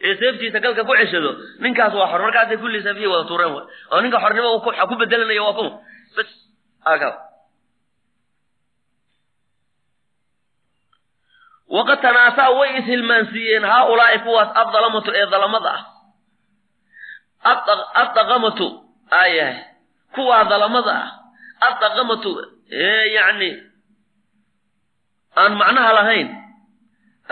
ee 0.06 0.14
seeftiisa 0.20 0.58
galka 0.64 0.82
ku 0.88 0.94
ceshado 1.00 1.30
ninkaas 1.64 1.94
waa 1.98 2.10
xor. 2.12 2.20
Markaasay 2.26 2.58
kulli 2.62 2.78
safihi 2.86 3.06
wada 3.12 3.24
tuureen 3.30 3.52
way. 3.56 3.64
Oo 3.92 4.00
ninka 4.04 4.18
xornimo 4.24 4.48
ku 4.90 4.94
bedelanaya 5.00 5.42
waa 5.46 5.56
kuma 5.58 5.70
bas 6.16 6.28
aka 6.92 7.08
waqad 11.74 11.98
tanaasaa 12.04 12.50
way 12.58 12.70
ishilmaansiiyeen. 12.80 13.64
Haaulaa'i 13.72 14.18
kuwaas 14.26 14.50
addalamatu 14.62 15.10
ee 15.20 15.26
dalamada 15.34 15.70
ah. 15.78 15.82
Addaqamatu 18.02 18.66
aayahay 19.20 19.56
kuwaa 20.14 20.44
dalamada 20.52 20.92
ah. 21.04 21.08
Addaqamatu 21.68 22.30
ee 22.70 23.04
yacni 23.16 23.50
aan 25.40 25.52
macnaha 25.60 25.90
lahayn. 25.98 26.28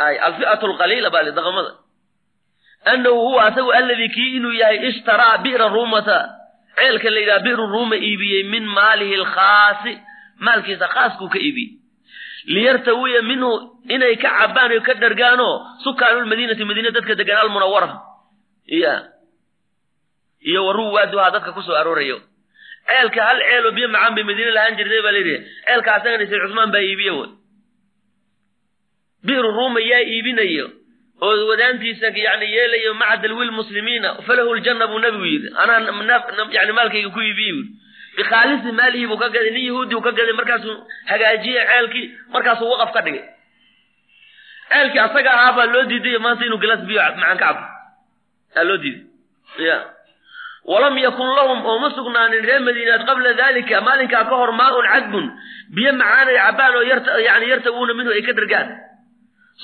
Ay 0.07 0.15
alfi'atu 0.27 0.65
alqaliila 0.71 1.11
baa 1.15 1.23
li 1.27 1.33
daqamada 1.39 1.73
annahu 2.85 3.21
huwa 3.27 3.45
asagu 3.47 3.73
alladii 3.73 4.09
kii 4.09 4.37
inuu 4.37 4.53
yahay 4.53 4.89
ishtaraa 4.89 5.39
bi'ra 5.45 5.69
ruumata 5.69 6.19
ceelka 6.77 7.11
la 7.11 7.21
yidhaha 7.21 7.41
bi'ru 7.47 7.67
ruuma 7.67 7.97
iibiyey 7.97 8.43
min 8.53 8.65
maalihi 8.77 9.15
alkhaasi 9.21 9.93
maalkiisa 10.47 10.87
khaaskuu 10.95 11.29
ka 11.35 11.39
iibiyey 11.39 11.71
liyartawiya 12.55 13.23
minhu 13.31 13.51
inay 13.95 14.17
ka 14.23 14.31
cabaan 14.39 14.73
o 14.73 14.81
ka 14.87 14.95
dhargaanoo 15.03 15.55
sukaanulmadiinati 15.85 16.65
madiina 16.69 16.91
dadka 16.97 17.15
degan 17.21 17.37
almunawara 17.43 17.89
iya 18.77 18.95
iyo 20.49 20.61
waruwaaduhaa 20.67 21.31
dadka 21.35 21.53
ku 21.57 21.63
soo 21.63 21.77
aroorayo 21.81 22.17
ceelka 22.89 23.21
hal 23.29 23.39
ceeloo 23.49 23.73
biyo 23.77 23.89
macaan 23.95 24.15
bay 24.17 24.25
madiine 24.31 24.51
lahaan 24.57 24.77
jirtay 24.79 25.03
baa 25.05 25.13
layidhi 25.17 25.37
ceelka 25.67 25.91
asagana 25.97 26.27
sayd 26.31 26.43
cusmaan 26.47 26.73
baa 26.75 26.81
iibiye 26.89 27.11
wy 27.19 27.27
bi'ru 29.27 29.49
ruuma 29.57 29.81
yaa 29.91 30.01
iibinayo 30.15 30.67
oo 31.27 31.47
wadaantiisa 31.51 32.07
yani 32.27 32.47
yeelayo 32.55 32.95
maca 33.01 33.17
dalwiil 33.23 33.53
muslimiina 33.59 34.09
falahu 34.27 34.55
ljanna 34.59 34.87
buu 34.91 34.99
nabigu 35.05 35.25
yidhi. 35.33 35.49
Anaa 35.57 36.49
yani 36.57 36.73
maalkayga 36.79 37.11
ku 37.17 37.21
iibiye 37.21 37.53
yidhi. 37.53 37.69
Bikhaalisi 38.17 38.73
maalihii 38.79 39.07
buu 39.11 39.19
ka 39.23 39.29
gaday 39.35 39.51
nin 39.55 39.65
yahuudi 39.69 39.95
u 39.95 40.01
ka 40.07 40.13
gaday 40.19 40.33
markaasuu 40.41 40.77
hagaajiyey 41.11 41.65
ceelkii 41.71 42.07
markaasuu 42.33 42.71
waqaf 42.73 42.93
ka 42.97 43.01
dhigay. 43.07 43.25
Ceelkii 44.71 44.99
asaga 45.07 45.31
ahaa 45.37 45.53
baa 45.57 45.67
loo 45.73 45.85
diiday 45.91 46.19
maanta 46.25 46.45
inuu 46.47 46.59
galaas 46.63 46.83
biyo 46.89 47.01
macaan 47.21 47.39
ka 47.39 47.47
cabo 47.47 47.63
aa 48.59 48.65
loo 48.69 48.77
diiday? 48.83 49.05
Ya 49.69 49.77
walam 50.65 50.97
yakun 50.99 51.31
lahum 51.37 51.59
oo 51.67 51.79
ma 51.83 51.89
sugnaanin 51.97 52.45
reer 52.49 52.61
madiinaad 52.67 53.03
qabla 53.09 53.33
dalika 53.41 53.81
maalinkaa 53.87 54.25
ka 54.31 54.35
hor 54.41 54.53
maaun 54.61 54.87
cadbun 54.93 55.27
biyo 55.75 55.93
macaanay 56.01 56.37
cabaan 56.43 56.75
oo 56.77 56.85
yani 57.29 57.47
yartaguuna 57.53 57.95
minhu 57.99 58.13
ay 58.17 58.23
ka 58.29 58.33
dhargaan 58.39 58.69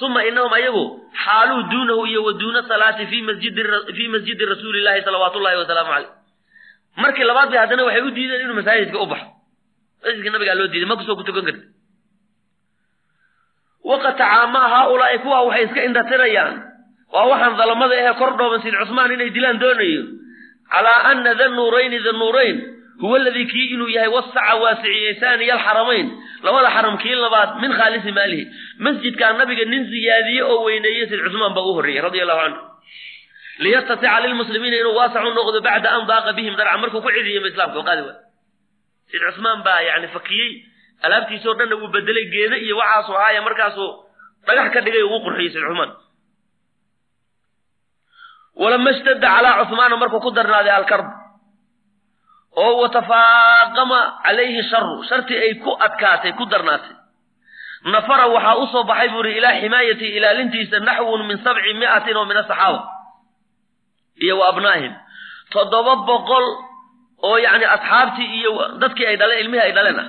uma 0.03 0.21
inahum 0.29 0.53
ayagu 0.59 0.85
xaaluu 1.25 1.63
duunahu 1.73 2.03
iyo 2.11 2.21
wa 2.25 2.33
duuna 2.41 2.61
salaati 2.69 3.07
fi 3.11 3.19
masjidfii 3.29 4.09
masjidi 4.15 4.45
rasuuli 4.53 4.81
llahi 4.87 5.03
salawaatu 5.07 5.41
llahi 5.45 5.57
wasalaamu 5.63 5.91
caleyh 5.95 6.11
markii 7.03 7.25
labaad 7.31 7.49
bay 7.53 7.59
haddana 7.63 7.85
waxay 7.89 8.03
u 8.03 8.11
diideen 8.17 8.41
inuu 8.45 8.57
masaajidka 8.61 8.99
u 9.03 9.07
baxo 9.13 9.29
masjidka 10.05 10.31
nabigaa 10.35 10.55
loo 10.61 10.69
diiday 10.73 10.89
ma 10.91 10.97
ku 11.01 11.05
soo 11.09 11.17
ku 11.17 11.25
tukan 11.29 11.45
karti 11.49 11.65
waqad 13.91 14.17
tacaamaa 14.21 14.69
haaulaai 14.75 15.19
kuwa 15.25 15.39
waxay 15.49 15.65
iska 15.69 15.81
indhatirayaan 15.89 16.55
waa 17.15 17.27
waxaan 17.33 17.57
dalamada 17.61 17.95
ahee 18.01 18.15
kor 18.21 18.33
dhooban 18.39 18.61
sid 18.65 18.75
cusmaan 18.81 19.13
inay 19.17 19.31
dilaan 19.37 19.59
doonayo 19.63 20.03
calaa 20.73 21.01
ana 21.11 21.35
da 21.41 21.47
nuurayni 21.57 21.99
da 22.07 22.13
nuurayn 22.21 22.57
huwa 23.03 23.17
aladii 23.21 23.47
kii 23.53 23.67
inuu 23.75 23.89
yahay 23.97 24.09
wasaca 24.17 24.55
waasiciyey 24.63 25.15
saaniya 25.23 25.55
alxaramayn 25.57 26.07
labada 26.47 26.71
xaram 26.77 26.95
kii 27.03 27.15
labaad 27.25 27.51
min 27.63 27.73
khaalisi 27.79 28.13
maalihi 28.19 28.45
masjidkaa 28.87 29.33
nabiga 29.41 29.65
nin 29.73 29.83
siyaadiye 29.93 30.43
oo 30.53 30.59
weyneeye 30.67 31.05
sid 31.11 31.21
cusmaan 31.27 31.55
baa 31.57 31.67
u 31.71 31.75
horreeyey 31.79 32.03
radia 32.07 32.23
allahu 32.25 32.41
canhu 32.45 32.61
liyastasica 33.65 34.15
lilmuslimiina 34.25 34.77
inuu 34.83 34.95
waasacu 35.01 35.31
noqdo 35.39 35.59
bacda 35.69 35.89
an 35.97 36.03
daaqa 36.11 36.31
bihim 36.39 36.55
darca 36.61 36.79
markuu 36.83 37.01
ku 37.05 37.11
cidiyama 37.17 37.49
islamka 37.53 37.81
qaadi 37.89 38.03
waay 38.09 38.19
sid 39.11 39.21
cusmaan 39.29 39.61
baa 39.67 39.81
yani 39.89 40.09
fakiyey 40.17 40.51
alaabtiisoo 41.07 41.55
dhanna 41.59 41.77
wuu 41.81 41.91
bedelay 41.95 42.27
geeda 42.35 42.57
iyo 42.67 42.75
waxaasuu 42.81 43.17
ahaaya 43.21 43.41
markaasuu 43.49 43.91
dhagax 44.47 44.69
ka 44.75 44.81
dhigay 44.87 45.03
ugu 45.09 45.19
qurxiyey 45.27 45.51
sid 45.55 45.63
cusmaan 45.69 45.93
walama 48.63 48.91
ishtadda 48.95 49.29
calaa 49.37 49.55
cuhmaana 49.69 49.97
markuu 50.03 50.21
ku 50.27 50.31
darnaaday 50.39 50.73
alkarb 50.79 51.07
oo 52.57 52.75
watafaaqama 52.83 53.99
calayhi 54.25 54.63
sharu 54.71 55.03
shartii 55.09 55.39
ay 55.47 55.55
ku 55.65 55.71
adkaatay 55.87 56.33
ku 56.39 56.45
darnaatay. 56.53 56.95
Nafara 57.95 58.27
waxaa 58.35 58.57
u 58.63 58.67
soo 58.73 58.85
baxay 58.85 59.09
buu 59.13 59.25
ihi 59.25 59.39
ilaa 59.39 59.61
ximaayati 59.61 60.07
ilaalintiisa 60.19 60.79
naxwun 60.89 61.27
min 61.29 61.39
sabci 61.45 61.73
mi'atin 61.81 62.17
oo 62.17 62.25
min 62.31 62.37
asaxaaba 62.43 62.81
iyo 64.25 64.39
wa 64.41 64.49
abnaa'ihim 64.53 64.95
toddoba 65.53 65.93
boqol 66.09 66.45
oo 67.29 67.37
yacni 67.45 67.65
asxaabtii 67.75 68.29
iyo 68.41 68.51
dadkii 68.81 69.07
ay 69.11 69.17
dhaleen 69.21 69.41
ilmihii 69.45 69.65
ay 69.67 69.73
dhaleen 69.77 69.99
ah. 70.03 70.09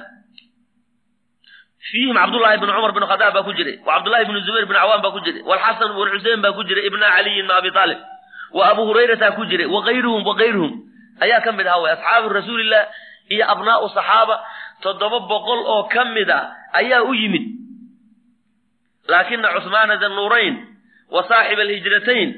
Fiihim 1.91 2.15
cabdullaahi 2.19 2.57
bn 2.61 2.67
cumar 2.75 2.91
bn 2.95 3.03
khadaab 3.11 3.33
baa 3.35 3.43
ku 3.47 3.53
jiray 3.57 3.75
wa 3.85 3.93
cabdullahi 3.95 4.25
bn 4.29 4.39
zubayr 4.47 4.65
bn 4.69 4.73
cawaan 4.79 5.01
baa 5.03 5.11
ku 5.15 5.19
jiray 5.25 5.41
walxasan 5.49 5.91
bn 5.95 6.09
xusein 6.15 6.41
baa 6.43 6.51
ku 6.57 6.63
jiray 6.67 6.83
ibna 6.89 7.07
caliyin 7.15 7.45
bn 7.47 7.51
abi 7.59 7.69
aalib 7.81 7.99
wa 8.57 8.63
abu 8.71 8.81
hurayrataa 8.89 9.31
ku 9.37 9.45
jiray 9.51 9.67
wakayruhum 9.75 10.25
wakayruhum 10.29 10.73
ayaa 11.23 11.41
ka 11.45 11.51
mid 11.57 11.67
ahaa 11.67 11.81
way 11.83 11.91
asxaabu 11.95 12.29
rasuulillah 12.37 12.83
iyo 13.33 13.43
abnaa'u 13.53 13.89
saxaaba. 13.97 14.35
Toddoba 14.83 15.19
boqol 15.31 15.59
oo 15.73 15.83
ka 15.93 16.05
mid 16.15 16.29
a 16.29 16.39
ayaa 16.79 17.01
u 17.09 17.13
yimid. 17.13 17.45
Laakina 19.07 19.49
cusmaana 19.55 19.95
da 20.01 20.09
nuurayn 20.09 20.55
wa 21.11 21.23
saaxiba 21.29 21.61
alhijratayn 21.61 22.29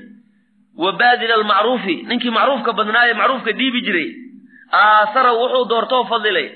wa 0.78 0.92
baadila 1.00 1.34
almacruufi 1.40 1.96
ninkii 2.10 2.30
macruufka 2.38 2.74
badnaaye 2.78 3.14
macruufka 3.14 3.52
dhiibi 3.60 3.82
jiray 3.88 4.10
aasara 4.82 5.32
wuxuu 5.40 5.66
doortoo 5.72 6.04
fadilay 6.12 6.48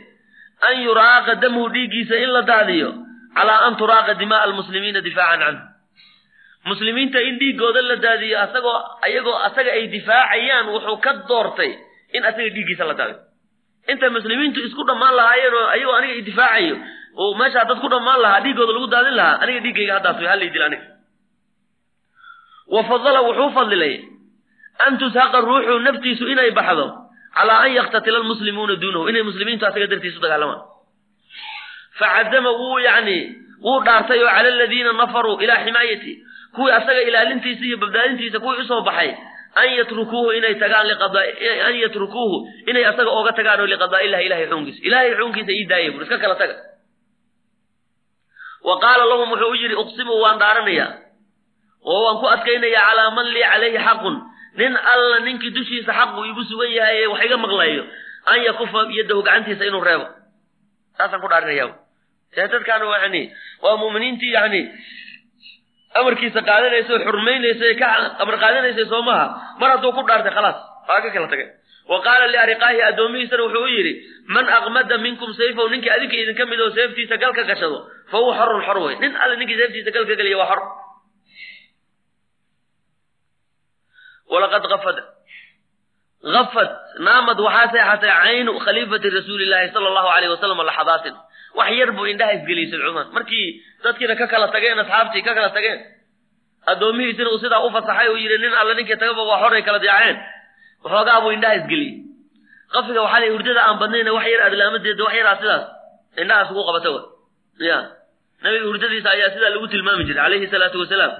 an 0.68 0.76
yuraaqa 0.86 1.36
damuhu 1.44 1.70
dhiiggiisa 1.74 2.16
in 2.24 2.30
la 2.36 2.42
daadiyo 2.52 2.90
calaa 3.36 3.60
an 3.68 3.76
turaaqa 3.82 4.14
dimaaa 4.22 4.44
almuslimiina 4.48 5.02
difaacan 5.08 5.40
canhu. 5.44 5.62
Muslimiinta 6.70 7.20
in 7.28 7.36
dhiiggooda 7.42 7.82
la 7.90 7.96
daadiyo 8.06 8.38
asagoo 8.46 8.78
ayagoo 9.08 9.36
asaga 9.48 9.72
ay 9.78 9.88
difaacayaan 9.96 10.68
wuxuu 10.74 10.98
ka 11.06 11.12
doortay 11.30 11.72
in 12.18 12.24
asaga 12.30 12.50
dhiiggiisa 12.56 12.86
la 12.90 12.94
daadiyo 13.00 13.20
inta 13.92 14.10
muslimiintu 14.16 14.60
isku 14.68 14.84
dhammaan 14.90 15.16
lahaayeen 15.20 15.54
oo 15.60 15.68
ayagoo 15.76 15.96
aniga 16.00 16.16
idifaacayo 16.22 16.76
oo 17.24 17.32
meeshaa 17.42 17.66
dad 17.70 17.80
ku 17.84 17.88
dhammaan 17.94 18.20
lahaa 18.26 18.42
dhiiggooda 18.46 18.74
lagu 18.78 18.88
daadin 18.96 19.16
lahaa 19.20 19.40
aniga 19.44 19.60
dhiiggayga 19.66 19.94
haddaas 19.98 20.18
hallay 20.32 20.50
dil 20.56 20.64
aniga. 20.68 20.86
Wa 22.74 22.82
fadala 22.90 23.20
wuxuu 23.28 23.50
fadilay 23.58 23.96
an 24.86 24.98
tushaqa 25.02 25.38
ruuxu 25.48 25.74
naftiisu 25.88 26.26
inay 26.34 26.52
baxdo 26.58 26.86
calaa 27.38 27.60
an 27.66 27.72
yaktatila 27.80 28.18
almuslimuuna 28.22 28.76
duunahu. 28.82 29.10
Inay 29.12 29.24
muslimiintu 29.30 29.66
asaga 29.70 29.88
dartiisu 29.92 30.20
dagaalamaan. 30.24 30.62
Facazama 32.00 32.52
wuu 32.62 32.80
yacni 32.88 33.18
wuu 33.66 33.80
dhaartay 33.86 34.20
oo 34.24 34.32
cala 34.36 34.50
aladiina 34.56 34.92
nafaruu 35.02 35.38
ilaa 35.44 35.60
ximaayati 35.66 36.14
kuwii 36.56 36.72
asaga 36.80 37.02
ilaalintiisa 37.10 37.64
iyo 37.66 37.78
badbaadintiisa 37.84 38.40
kuwii 38.44 38.62
u 38.62 38.66
soo 38.72 38.82
baxay 38.88 39.12
an 39.62 39.68
yatrukuuhu 39.78 40.30
inay 40.38 40.56
tagaan 40.64 40.88
an 41.68 41.76
yatrukuuhu 41.84 42.38
inay 42.70 42.84
asaga 42.92 43.12
ooga 43.18 43.32
tagaan 43.38 43.60
oo 43.64 43.68
liqadaa 43.74 44.02
illahi 44.06 44.26
ilahay 44.28 44.46
xuunkiisa 44.52 44.82
ilahay 44.88 45.10
xuunkiisa 45.20 45.52
ii 45.58 45.66
daaya 45.72 45.90
bur 45.94 46.02
iska 46.06 46.18
kala 46.24 46.36
taga 46.42 46.56
wa 48.68 48.76
qaala 48.84 49.04
lahum 49.12 49.30
wuxuu 49.32 49.52
u 49.52 49.56
yidhi 49.62 49.76
uqsimu 49.84 50.14
waan 50.24 50.38
dhaaranayaa 50.42 50.90
oo 51.92 52.00
waan 52.06 52.18
ku 52.22 52.28
adkaynayaa 52.36 52.86
calaa 52.90 53.12
man 53.18 53.28
lii 53.36 53.44
calayhi 53.52 53.80
xaqun. 53.88 54.16
Nin 54.60 54.74
alla 54.92 55.18
ninkii 55.26 55.52
dushiisa 55.58 55.92
xaqu 56.00 56.20
igu 56.30 56.42
sugan 56.50 56.72
yahay 56.78 56.98
ee 57.04 57.08
wax 57.14 57.22
iga 57.28 57.38
maqlayo 57.44 57.84
an 58.32 58.38
yakufa 58.48 58.80
yadahu 58.98 59.22
gacantiisa 59.28 59.66
inuu 59.70 59.84
reebo. 59.88 60.06
Saasaan 60.98 61.22
ku 61.24 61.28
dhaarinaya 61.32 61.66
see 62.36 62.48
dadkaana 62.54 62.86
yani 63.04 63.22
waa 63.64 63.76
mu'miniintii 63.82 64.32
yani 64.38 64.62
amarkiisa 66.00 66.40
qaadanaysa 66.50 66.94
xurmaynaysa 67.06 67.68
ka 67.82 67.88
amar 68.24 68.36
qaadanaysay 68.44 68.86
soo 68.92 69.02
maha 69.10 69.26
mar 69.60 69.70
hadduu 69.74 69.92
ku 69.98 70.02
dhaartay 70.10 70.34
khalaas 70.38 70.58
waa 70.90 71.02
ka 71.06 71.10
kala 71.16 71.28
tagay. 71.34 71.48
Wa 71.92 71.98
qaala 72.06 72.26
liariqaahi 72.34 72.80
addoomihiisana 72.90 73.44
wuxuu 73.46 73.64
u 73.68 73.72
yidhi 73.76 73.94
man 74.36 74.46
aqmada 74.58 74.96
minkum 75.06 75.30
sayfaw 75.40 75.66
ninkii 75.74 75.92
adinka 75.96 76.16
idinka 76.24 76.46
mid 76.52 76.60
oo 76.66 76.70
seeftiisa 76.78 77.16
galka 77.24 77.44
gashado 77.50 77.78
fa 78.12 78.18
huwa 78.22 78.34
xorun 78.40 78.62
xor 78.68 78.78
wey 78.86 78.96
nin 79.04 79.12
alle 79.24 79.36
ninkii 79.42 79.58
seeftiisa 79.62 79.92
galka 79.98 80.16
geliya 80.20 80.38
waa 80.42 80.50
xor 80.52 80.62
afad 86.42 86.70
naamad 87.08 87.38
waxaa 87.48 87.72
seexatay 87.74 88.12
caynu 88.24 88.52
khaliifati 88.66 89.08
rasuuli 89.18 89.46
llaahi 89.52 89.70
sala 89.76 89.88
allahu 89.92 90.10
alayh 90.16 90.30
wasalam 90.36 90.60
laxadaatin 90.70 91.16
wax 91.58 91.70
yar 91.80 91.90
buu 91.98 92.06
indhaha 92.12 92.34
isgeliyey 92.38 92.68
sid 92.72 92.80
cumar 92.88 93.06
markii 93.16 93.48
dadkiina 93.84 94.16
ka 94.22 94.26
kala 94.34 94.48
tageen 94.56 94.80
asxaabtii 94.84 95.24
ka 95.28 95.32
kala 95.38 95.50
tageen 95.58 95.80
addoomihiisina 96.72 97.30
uu 97.34 97.40
sidaa 97.44 97.62
u 97.68 97.70
fasaxay 97.76 98.08
uu 98.14 98.18
yidhi 98.24 98.38
nin 98.44 98.54
alle 98.62 98.74
ninkii 98.80 98.98
tagaba 99.04 99.24
waa 99.30 99.40
xoray 99.44 99.62
kala 99.68 99.80
diyaaceen 99.84 100.18
waxoogaa 100.84 101.20
buu 101.24 101.32
indhaha 101.38 101.56
isgeliyey 101.60 101.94
qafiga 102.74 103.02
waxaa 103.06 103.20
la 103.24 103.28
hurdada 103.36 103.62
aan 103.68 103.78
badnayna 103.82 104.12
wax 104.18 104.26
yar 104.34 104.42
adlaamadeeda 104.48 105.04
wax 105.08 105.14
yaraa 105.20 105.36
sidaas 105.42 105.64
indhahaas 106.22 106.50
ugu 106.54 106.64
qabata 106.70 106.90
wa 106.96 107.02
ya 107.70 107.78
nabiga 108.44 108.66
hurdadiisa 108.72 109.10
ayaa 109.16 109.30
sidaa 109.36 109.52
lagu 109.56 109.68
tilmaami 109.74 110.04
jiray 110.08 110.24
calayhi 110.26 110.48
salaatu 110.54 110.78
wasalaam 110.84 111.14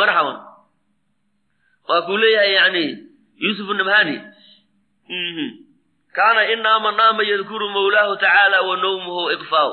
marxaban 0.00 0.36
waa 1.88 2.02
kuu 2.06 2.16
leeyahay 2.22 2.52
yani 2.58 2.84
yuusuf 3.42 3.68
nabhani 3.78 4.16
kaana 6.16 6.42
in 6.52 6.60
naama 6.62 7.22
yadkuru 7.22 7.68
mawlaahu 7.68 8.16
tacaala 8.16 8.62
wa 8.62 8.76
nawmuhu 8.76 9.30
iqfaaw. 9.36 9.72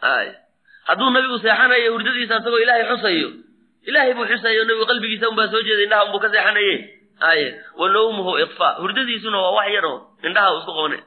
Ay. 0.00 0.28
Hadduu 0.86 1.10
nabigu 1.10 1.38
seexanayo 1.38 1.92
hurdadiisa 1.92 2.36
asagoo 2.36 2.58
ilaahay 2.64 2.84
xusayo. 2.90 3.28
Ilaahay 3.88 4.14
buu 4.14 4.26
xusayo 4.30 4.64
nabigu 4.64 4.86
qalbigiisa 4.90 5.28
unbaa 5.28 5.48
soo 5.52 5.62
jeeda 5.66 5.82
indhaha 5.86 6.04
unbuu 6.04 6.20
ka 6.22 6.28
seexanaye 6.30 6.74
aye 7.20 7.46
wa 7.80 7.88
nawmuhu 7.88 8.38
iqfa 8.44 8.68
hurdadiisuna 8.80 9.38
waa 9.44 9.50
wax 9.58 9.68
yaroo 9.74 9.96
indhaha 10.22 10.50
isku 10.58 10.72
qabanay 10.76 11.00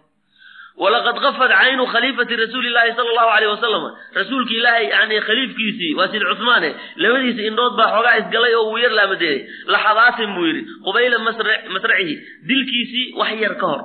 walaqad 0.83 1.17
qafad 1.25 1.51
caynu 1.59 1.83
khaliifati 1.93 2.35
rasuuli 2.41 2.69
llahi 2.75 2.91
sala 2.97 3.09
allahu 3.13 3.29
alayh 3.37 3.49
wasalam 3.55 3.83
rasuulki 4.19 4.53
ilaahay 4.59 4.85
yani 4.93 5.17
khaliifkiisii 5.27 5.91
waa 5.99 6.07
sid 6.13 6.23
cusmaane 6.31 6.69
labadiisa 7.03 7.41
indhood 7.49 7.73
baa 7.79 7.89
xoogaa 7.95 8.15
isgalay 8.21 8.53
oo 8.59 8.65
uu 8.71 8.77
yar 8.83 8.91
laamadeeyey 8.99 9.39
laxadaatin 9.73 10.29
buu 10.35 10.45
yidhi 10.49 10.63
qubayla 10.85 11.17
masracihi 11.75 12.15
dilkiisii 12.49 13.05
wax 13.19 13.31
yar 13.45 13.55
ka 13.61 13.67
hor 13.71 13.81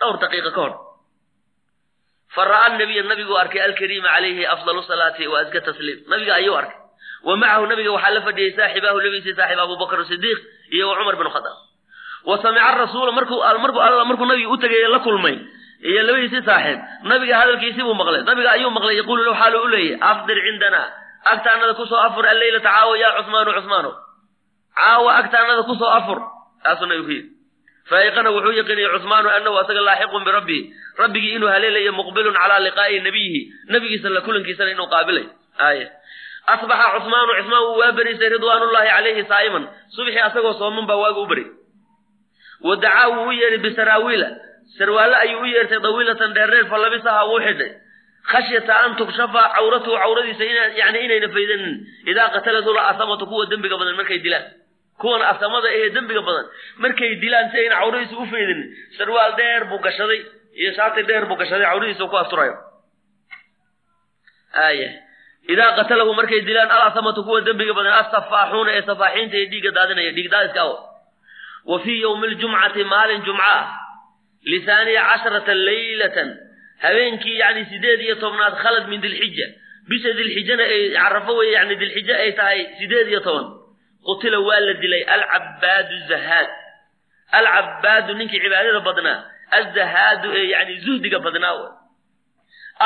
dhowr 0.00 0.16
daqiiqa 0.24 0.50
ka 0.56 0.60
hor 0.64 0.72
fa 2.34 2.42
ra'a 2.52 2.68
nabiya 2.78 3.02
nabigu 3.10 3.34
arkay 3.42 3.60
alkariima 3.68 4.08
calayhi 4.14 4.44
afdalu 4.54 4.82
salaati 4.90 5.26
wa 5.32 5.40
aska 5.42 5.60
tasliim 5.68 5.98
nabiga 6.12 6.34
ayuu 6.40 6.54
arkay 6.60 6.78
wa 7.28 7.36
macahu 7.42 7.66
nabiga 7.72 7.90
waxaa 7.96 8.14
la 8.16 8.20
fadhiyey 8.28 8.52
saaxibaahu 8.58 8.98
labadiisii 9.04 9.34
saaxib 9.40 9.58
abubakr 9.66 9.98
sidiiq 10.12 10.38
iyo 10.76 10.84
wa 10.90 10.94
cumar 10.98 11.16
bin 11.20 11.28
khadaab 11.34 11.58
wa 12.30 12.34
samica 12.44 12.70
rasuula 12.86 13.12
markuu 13.18 13.40
alla 13.42 14.04
markuu 14.10 14.26
nabiga 14.32 14.48
u 14.48 14.56
tegay 14.64 14.86
la 14.94 15.00
kulmay 15.06 15.36
iyo 15.88 16.02
labadiisii 16.02 16.42
saaxiib 16.44 16.80
nabiga 17.08 17.34
hadalkiisii 17.40 17.82
buu 17.82 17.94
maqlay. 17.94 18.22
Nabiga 18.28 18.50
ayuu 18.56 18.70
maqlay 18.70 18.96
yaquulu 19.00 19.24
lahu 19.24 19.36
xaalu 19.40 19.58
u 19.64 19.68
leeyahy 19.68 19.98
afdir 20.10 20.38
cindana 20.46 20.82
agtaanada 21.32 21.74
ku 21.74 21.86
soo 21.86 21.96
afur 21.96 22.24
alleylata 22.26 22.68
caawa 22.68 22.98
yaa 22.98 23.16
cusmaanu 23.18 23.52
cusmaano 23.56 23.90
caawa 24.76 25.10
agtaanada 25.20 25.62
ku 25.68 25.74
soo 25.80 25.90
afur. 25.98 26.18
Taasuu 26.64 26.86
nabigu 26.86 27.06
ku 27.08 27.12
yidhi. 27.12 27.28
Faaiqana 27.90 28.30
wuxuu 28.34 28.52
yaqiiniyey 28.60 28.90
cusmaanu 28.94 29.28
anahu 29.36 29.56
asaga 29.62 29.80
laaxiqun 29.88 30.24
birabbihi 30.24 30.62
rabbigii 31.02 31.34
inuu 31.36 31.48
haleelayo 31.48 31.92
muqbilun 31.92 32.34
calaa 32.36 32.60
liqaa'i 32.66 33.00
nabiyihi. 33.00 33.40
Nabigiisa 33.72 34.08
la 34.08 34.20
kulankiisana 34.20 34.70
inuu 34.76 34.88
qaabilay. 34.92 35.26
Aaya 35.64 35.88
asbaxa 36.52 36.86
cusmaanu 36.96 37.32
cusmaan 37.40 37.62
wuu 37.68 37.78
waa 37.80 37.92
beriisay 37.96 38.28
ridwaanullahi 38.36 38.88
calayhi 38.96 39.24
saa'iman. 39.32 39.64
Subxii 39.96 40.22
asagoo 40.28 40.54
sooman 40.60 40.86
baa 40.86 41.10
u 41.16 41.26
beri. 41.26 41.46
Wa 42.60 42.76
dacaa 42.76 43.08
wuu 43.16 43.28
u 43.28 43.32
yeedhay 43.32 43.58
bisaraawiila 43.64 44.28
sarwaalle 44.78 45.16
ayuu 45.16 45.40
u 45.40 45.46
yeertay 45.46 45.80
dawiilatan 45.80 46.34
dheerdheer 46.34 46.66
fa 46.70 46.78
labisaha 46.78 47.24
wuu 47.30 47.40
xidhay. 47.46 47.72
Khashyata 48.30 48.74
an 48.84 48.96
tukshafa 48.96 49.42
cawratuhu 49.56 49.96
cawradiisa 49.96 50.44
yani 50.80 50.98
inayna 51.04 51.28
faydanin. 51.34 51.74
Idaa 52.06 52.28
qataladu 52.34 52.72
la 52.74 52.88
asamatu 52.88 53.26
kuwa 53.26 53.46
dembiga 53.50 53.76
badan 53.78 53.96
markay 53.96 54.18
dilaan. 54.18 54.44
Kuwan 55.00 55.22
asamada 55.22 55.68
ee 55.72 55.90
dembiga 55.90 56.22
badan 56.22 56.46
markay 56.76 57.14
dilaan 57.22 57.50
si 57.50 57.56
ayna 57.58 57.80
cawradiisa 57.80 58.16
u 58.16 58.26
faydinin 58.26 58.60
sarwaal 58.98 59.32
dheer 59.36 59.64
buu 59.70 59.78
gashaday 59.78 60.20
iyo 60.54 60.72
shaati 60.76 61.02
dheer 61.02 61.26
buu 61.26 61.36
gashaday 61.36 61.66
cawradiisa 61.66 62.06
ku 62.06 62.16
asturayo. 62.16 62.56
Idaa 65.48 65.76
qatalahu 65.76 66.14
markay 66.14 66.40
dilaan 66.44 66.70
al 66.70 66.82
asamatu 66.92 67.24
kuwa 67.24 67.40
dembiga 67.40 67.74
badan 67.74 67.92
asafaaxuuna 68.04 68.70
ee 68.76 68.82
safaaxiinta 68.82 69.36
ee 69.36 69.46
dhiigga 69.50 69.70
daadinaya 69.70 70.12
dhiig 70.12 70.30
wa 71.64 71.80
fii 71.80 72.00
yowmi 72.00 72.26
ljumcati 72.26 72.84
maalin 72.84 73.22
jumca 73.22 73.79
lihaaniya 74.52 75.02
casharata 75.10 75.54
laylatan 75.54 76.28
habeenkii 76.84 77.36
yani 77.42 77.64
sideed 77.70 78.00
iyo 78.06 78.14
tobnaad 78.24 78.54
khalad 78.62 78.84
min 78.88 79.00
dilxija 79.04 79.46
bisha 79.88 80.12
dilxijana 80.18 80.64
ay 80.74 80.82
carafo 80.96 81.32
wey 81.40 81.50
yani 81.56 81.74
dilxije 81.82 82.14
ay 82.24 82.32
tahay 82.38 82.60
sideed 82.78 83.08
iyo 83.08 83.20
toban. 83.20 83.46
Qutila 84.06 84.38
waa 84.48 84.60
la 84.66 84.72
dilay 84.82 85.02
alcabaadu 85.14 85.96
zahaad. 86.08 86.48
Alcabaadu 87.38 88.14
ninkii 88.18 88.40
cibaadada 88.44 88.80
badnaa 88.88 89.18
azahaadu 89.58 90.28
ee 90.38 90.46
yani 90.54 90.74
zuhdiga 90.84 91.18
badnaa 91.26 91.68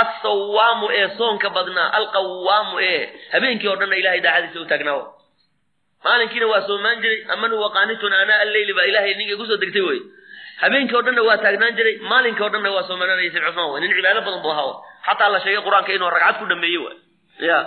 assawaamu 0.03 0.87
ee 0.99 1.09
soonka 1.19 1.49
badnaa 1.57 1.89
alqawaamu 1.99 2.75
ee 2.89 3.01
habeenkii 3.33 3.69
oo 3.73 3.77
dhanna 3.81 3.97
ilahay 4.01 4.21
daacadiisa 4.27 4.61
u 4.61 4.67
taagnaa 4.73 5.03
maalinkiina 6.05 6.47
waa 6.53 6.63
soomaan 6.69 7.01
jiray 7.03 7.21
amanu 7.35 7.55
waqaanitun 7.65 8.13
anaa 8.23 8.39
alleyli 8.45 8.73
baa 8.79 8.87
ilahay 8.91 9.15
ninkay 9.19 9.37
ku 9.41 9.47
soo 9.51 9.57
degtay 9.63 9.83
wey 9.89 10.01
habeenkii 10.63 10.97
o 10.99 11.03
dhanna 11.07 11.23
waa 11.29 11.39
taagnaan 11.45 11.77
jiray 11.79 11.95
maalinkii 12.11 12.45
o 12.47 12.51
dhanna 12.55 12.71
waa 12.77 12.85
soomaananaya 12.89 13.31
sayd 13.35 13.45
cusmaan 13.49 13.71
way 13.73 13.81
nin 13.85 13.93
cibaado 13.99 14.21
badan 14.27 14.43
buu 14.45 14.53
ahaa. 14.57 14.75
Xataa 15.07 15.29
la 15.35 15.39
sheegay 15.45 15.63
qur'aanka 15.67 15.91
inuu 15.97 16.11
ragcad 16.17 16.37
ku 16.41 16.45
dhameeye 16.53 16.79
waay 16.85 16.99
ya 17.49 17.59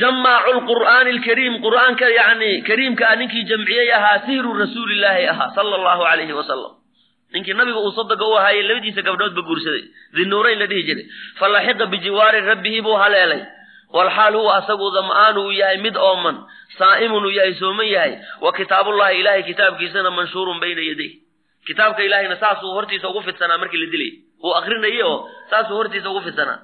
jamaacu 0.00 0.50
lqur'aani 0.58 1.10
alkariim 1.16 1.54
qur'aanka 1.66 2.06
yani 2.20 2.50
kariimka 2.68 3.04
ah 3.10 3.16
ninkii 3.20 3.44
jamciyey 3.50 3.88
ahaa 3.98 4.18
sihru 4.26 4.50
rasuulillaahi 4.62 5.24
ahaa 5.32 5.48
sala 5.56 5.74
allahu 5.78 6.02
calayhi 6.10 6.34
wasalam 6.40 6.72
ninkii 7.34 7.54
nabiga 7.60 7.80
uu 7.86 7.92
sadaga 7.98 8.24
u 8.30 8.34
ahaayey 8.40 8.62
labadiisa 8.70 9.02
gabdhoodba 9.08 9.42
guursaday. 9.48 9.84
Dinuurayn 10.16 10.58
la 10.62 10.66
dhihi 10.70 10.82
jiray. 10.88 11.06
Falaxiqa 11.40 11.84
bijiwaari 11.92 12.40
rabbihi 12.50 12.80
buu 12.86 12.96
haleelay 13.02 13.42
walxaal 13.96 14.34
huwa 14.40 14.52
asagu 14.60 14.86
dam'aanu 14.96 15.40
uu 15.46 15.52
yahay 15.60 15.78
mid 15.86 15.96
ooman 16.08 16.36
saa'imun 16.78 17.24
uu 17.28 17.34
yahay 17.38 17.54
sooman 17.60 17.86
yahay 17.94 18.12
wa 18.44 18.50
kitaabullahi 18.58 19.20
ilahay 19.20 19.42
kitaabkiisana 19.50 20.10
manshuurun 20.18 20.58
bayna 20.62 20.82
yaday 20.90 21.10
kitaabka 21.68 22.02
ilahayna 22.08 22.36
saasuu 22.42 22.72
hortiisa 22.76 23.08
ugu 23.10 23.22
fidsanaa 23.28 23.58
markii 23.62 23.78
la 23.84 23.88
dilay 23.94 24.12
uu 24.44 24.52
akrinayay 24.58 25.02
oo 25.10 25.16
saasuu 25.50 25.76
hortiisa 25.80 26.10
ugu 26.10 26.20
fidsanaa 26.26 26.58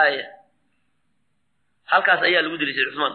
aaya 0.00 0.24
halkaas 1.92 2.22
ayaa 2.28 2.42
lagu 2.46 2.56
dilay 2.62 2.74
sayd 2.78 2.88
cusmaan 2.90 3.14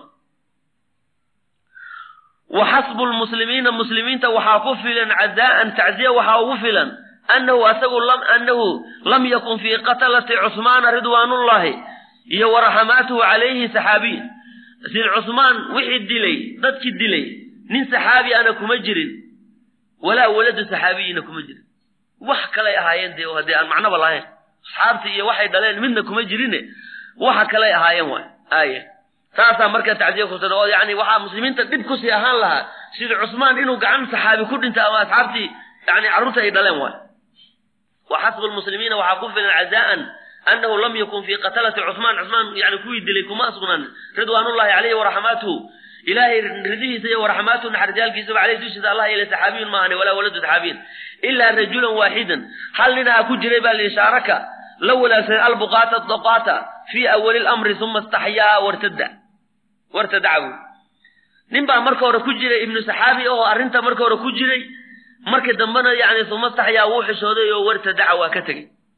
wa 2.58 2.64
xasbu 2.72 3.04
lmuslimiina 3.12 3.72
muslimiinta 3.80 4.28
waxaa 4.38 4.60
ku 4.66 4.72
filan 4.84 5.10
cazaa'an 5.20 5.70
tacziya 5.80 6.12
waxaa 6.18 6.40
ugu 6.44 6.56
filan 6.64 6.90
annahu 7.36 7.62
asagu 7.72 7.98
annahu 8.36 8.66
lam 9.12 9.24
yakun 9.34 9.60
fii 9.64 9.78
qatalati 9.90 10.36
cusmaana 10.44 10.92
ridwaanullahi 10.98 11.74
iyo 12.36 12.48
waraxamaatuhu 12.54 13.20
calayhi 13.22 13.68
saxaabiy 13.76 14.18
sid 14.94 15.06
cusmaan 15.16 15.56
wixii 15.76 16.00
dilay 16.10 16.38
dadkii 16.64 16.94
dilay 17.02 17.26
nin 17.72 17.84
saxaabi 17.92 18.34
ana 18.34 18.54
kuma 18.60 18.78
jirin. 18.86 19.12
Walaa 20.06 20.30
waladu 20.36 20.64
saxaabiyina 20.72 21.22
kuma 21.28 21.42
jirin. 21.48 21.64
Wax 22.28 22.42
kalay 22.56 22.76
ahaayeen 22.82 23.14
dee 23.18 23.28
haddii 23.36 23.56
aan 23.60 23.68
macnoba 23.72 23.98
lahayn. 24.04 24.24
Asxaabtii 24.66 25.14
iyo 25.16 25.26
waxay 25.30 25.48
dhaleen 25.54 25.80
midna 25.82 26.02
kuma 26.08 26.24
jirine 26.30 26.60
waxa 27.26 27.46
kalay 27.54 27.74
ahaayeen 27.74 28.08
waay 28.14 28.26
aaya 28.58 28.82
taasaa 29.36 29.70
marka 29.74 29.96
tacdiya 30.02 30.28
kusada 30.28 30.56
oo 30.56 30.68
yani 30.74 30.94
waxaa 31.02 31.20
muslimiinta 31.26 31.64
dhib 31.72 31.84
ku 31.88 31.96
sii 31.98 32.12
ahaan 32.12 32.38
lahaa. 32.44 32.64
Sida 32.98 33.16
cusmaan 33.22 33.58
inuu 33.58 33.78
gacan 33.84 34.06
saxaabi 34.12 34.44
ku 34.50 34.56
dhinta 34.62 34.82
ama 34.88 35.00
asxaabtii 35.06 35.48
yani 35.88 36.08
carruurta 36.14 36.40
ay 36.42 36.52
dhaleen 36.56 36.78
waay. 36.82 36.96
Wa 38.10 38.18
xasbu 38.24 38.48
lmuslimiina 38.48 38.96
waxaa 39.02 39.20
ku 39.22 39.28
filan 39.34 39.54
cazaa'an 39.58 40.02
annahu 40.52 40.78
lam 40.84 40.94
yakun 41.02 41.24
fii 41.28 41.38
qatalati 41.46 41.82
cusmaan 41.88 42.18
cusmaan 42.22 42.48
yani 42.62 42.78
kuwii 42.84 43.02
dilay 43.08 43.24
kuma 43.30 43.52
sugnaan 43.56 43.84
ridwaanullahi 44.20 44.72
caleyhi 44.76 44.96
waraxmaatuhu 45.02 45.56
ilaahay 46.12 46.40
ridihiisa 46.74 47.08
iyo 47.12 47.20
waraxmaatuhu 47.26 47.70
naxarisyaalkiisaba 47.76 48.40
caleyhi 48.42 48.62
dushiisa 48.64 48.88
allah 48.92 49.06
yeelay 49.12 49.28
saxaabiyin 49.34 49.70
maahane 49.74 49.96
walaa 50.02 50.14
waladu 50.20 50.40
saxaabiyin 50.42 50.78
ilaa 51.30 51.52
rajulan 51.60 51.94
waaxidan 52.02 52.42
hal 52.80 52.92
ninaa 53.00 53.24
ku 53.30 53.34
jiray 53.44 53.62
baa 53.66 53.74
lihi 53.80 53.92
shaaraka 53.98 54.36
la 54.88 54.94
walaagsaday 55.02 55.42
albuqaata 55.50 55.98
doqaata 56.12 56.56
fii 56.92 57.06
awali 57.16 57.40
lamri 57.48 57.74
uma 57.88 58.00
istaxyaa 58.06 58.56
wartada 58.66 59.08
wartadacabu 59.96 60.50
nin 61.54 61.66
baa 61.70 61.82
marka 61.88 62.04
hore 62.08 62.20
ku 62.28 62.32
jiray 62.42 62.60
ibnu 62.66 62.80
saxaabi 62.90 63.24
oo 63.34 63.44
arrinta 63.52 63.82
marka 63.88 64.04
hore 64.06 64.18
ku 64.26 64.30
jiray 64.40 64.62
marka 65.32 65.54
dambena 65.62 65.92
yani 65.94 66.22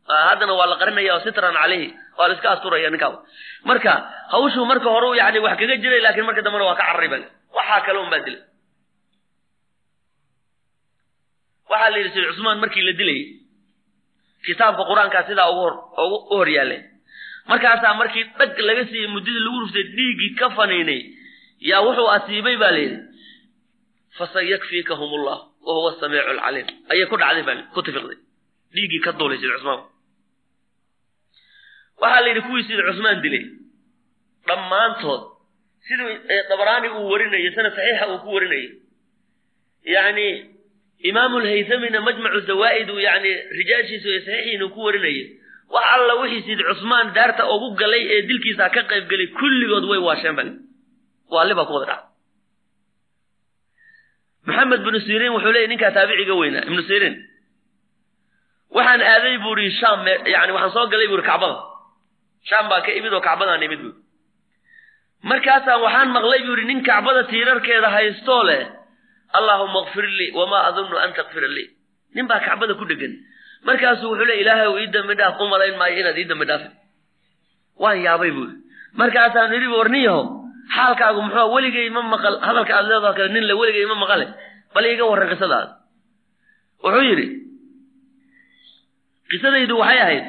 haddana 0.07 0.53
waa 0.59 0.67
la 0.71 0.75
qarinaya 0.81 1.19
sitran 1.25 1.55
caleyhi 1.61 1.87
waa 2.17 2.27
la 2.27 2.33
iska 2.35 2.49
asturaya 2.55 2.89
ninkaa. 2.89 3.23
Marka 3.69 3.91
hawshuu 4.33 4.65
marka 4.65 4.89
hore 4.95 5.17
yani 5.17 5.39
wax 5.45 5.55
kaga 5.59 5.75
jiray 5.83 6.01
laakiin 6.05 6.25
marka 6.25 6.41
dambena 6.45 6.65
waa 6.69 6.75
ka 6.79 6.83
cararay 6.89 7.09
ba 7.13 7.17
waxaa 7.57 7.81
kale 7.85 7.99
un 8.03 8.09
baa 8.13 8.19
dilay. 8.25 8.41
Waxaa 11.69 11.89
la 11.91 11.97
yidhi 11.97 12.11
sayd 12.13 12.27
cusmaan 12.31 12.59
markii 12.63 12.83
la 12.87 12.93
dilayay 12.99 13.23
kitaabka 14.45 14.83
qur'aankaa 14.89 15.23
sidaa 15.27 15.49
u 15.51 15.55
hor 16.31 16.47
yaallay 16.55 16.81
markaasaa 17.49 17.93
markii 18.01 18.23
dhag 18.39 18.59
laga 18.67 18.83
siiyey 18.89 19.07
muddadii 19.15 19.43
lagu 19.45 19.59
ruftay 19.63 19.85
dhiiggii 19.97 20.31
ka 20.39 20.47
faniinay 20.57 21.01
yaa 21.69 21.81
wuxuu 21.87 22.09
asiibay 22.15 22.57
baa 22.61 22.71
la 22.75 22.81
yidhi 22.85 22.99
fasayakfiikahum 24.17 25.09
ullah 25.17 25.37
wa 25.67 25.91
asamiicu 25.91 26.29
alcaliim 26.35 26.67
ayay 26.91 27.05
ku 27.11 27.15
dhacday 27.21 27.43
baa 27.47 27.57
ku 27.75 27.79
dhiiggii 28.75 29.01
ka 29.05 29.11
duulay 29.19 29.37
sayd 29.41 29.53
cusmaan 29.57 29.81
waxaa 32.01 32.21
la 32.23 32.27
yidhi 32.29 32.41
kuwii 32.47 32.63
sayd 32.67 32.81
cusmaan 32.89 33.21
dilay. 33.23 33.43
Dhammaantood 34.47 35.21
siduu 35.87 36.09
dabaraani 36.49 36.87
uu 36.97 37.09
warinayo 37.11 37.51
sanad 37.55 37.73
saxiixa 37.77 38.05
uu 38.11 38.19
ku 38.23 38.29
warinayo. 38.35 38.71
Yani 39.95 40.25
imaamu 41.09 41.39
lhaysamina 41.45 41.99
majmacu 42.07 42.39
zawaa'id 42.49 42.89
uu 42.89 42.99
yani 43.07 43.31
rijaashiisa 43.59 44.07
iyo 44.09 44.21
saxiixiina 44.27 44.65
uu 44.65 44.73
ku 44.75 44.81
warinayo. 44.87 45.25
Wax 45.73 45.85
alla 45.95 46.13
wixii 46.21 46.43
sayd 46.47 46.61
cusmaan 46.69 47.13
daarta 47.17 47.43
ugu 47.55 47.67
galay 47.81 48.03
ee 48.15 48.21
dilkiisa 48.29 48.69
ka 48.75 48.81
qayb 48.91 49.05
gelay 49.11 49.27
kulligood 49.39 49.85
way 49.91 49.99
waasheen 50.07 50.35
bale 50.37 50.51
waali 51.33 51.53
baa 51.57 51.65
ku 51.69 51.73
wada 51.77 51.87
dhaca. 51.91 52.05
Maxamed 54.47 54.81
binu 54.85 54.99
siriin 55.07 55.33
wuxuu 55.35 55.51
leeyay 55.55 55.69
ninkaa 55.71 55.91
taabiciga 55.95 56.33
weynaa 56.41 56.63
ibnu 56.69 56.81
siriin. 56.89 57.15
Waxaan 58.75 59.01
aaday 59.11 59.37
buu 59.43 59.55
ii 59.63 59.71
shaam 59.79 59.99
yani 60.33 60.51
waxaan 60.55 60.73
soo 60.75 60.85
galay 60.91 61.07
buu 61.11 61.19
i 61.23 61.25
kacbada 61.29 61.57
shaam 62.49 62.65
baa 62.71 62.81
ka 62.85 62.91
imid 62.99 63.13
oo 63.13 63.21
kacbadaan 63.27 63.63
imid 63.67 63.79
buuri 63.83 63.99
markaasaan 65.31 65.81
waxaan 65.85 66.09
maqlay 66.15 66.41
buu 66.45 66.55
yidhi 66.57 66.65
nin 66.71 66.81
kacbada 66.89 67.21
tiirarkeeda 67.31 67.89
haystoo 67.95 68.43
leh 68.49 68.63
allaahuma 69.37 69.79
kfir 69.87 70.05
lii 70.19 70.31
wamaa 70.39 70.61
adunnu 70.69 70.97
an 71.03 71.11
takfira 71.17 71.47
lii. 71.57 71.67
Nin 72.15 72.27
baa 72.29 72.39
kacbada 72.47 72.73
ku 72.79 72.85
dhegan. 72.85 73.13
Markaasuu 73.67 74.09
wuxuu 74.11 74.25
le 74.29 74.35
ilaahay 74.41 74.69
ii 74.83 74.91
dambi 74.93 75.13
dhaaf 75.19 75.39
u 75.41 75.45
maayo 75.51 75.95
inaad 76.01 76.17
ii 76.21 76.29
dambi 76.31 76.45
dhaafin. 76.49 76.71
Waan 77.81 77.97
yaabay 78.05 78.31
buuri 78.37 78.53
markaasaan 79.01 79.53
idhi 79.57 79.67
warniyaho 79.77 80.21
xaalkaagu 80.75 81.21
muxuu 81.27 81.47
weligay 81.55 81.89
ma 81.95 82.01
maqal 82.13 82.35
hadalka 82.47 82.73
aad 82.77 82.85
leedaho 82.91 83.13
kale 83.17 83.29
nin 83.35 83.45
le 83.49 83.53
weligay 83.61 83.85
ma 83.91 83.95
maqale 84.03 84.25
bal 84.73 84.85
iiga 84.85 85.05
warran 85.11 85.29
qisadaada. 85.33 85.71
Wuxuu 86.83 87.03
yidhi 87.09 87.27
qisadaydu 89.31 89.73
waxay 89.81 89.99
ahayd 90.05 90.25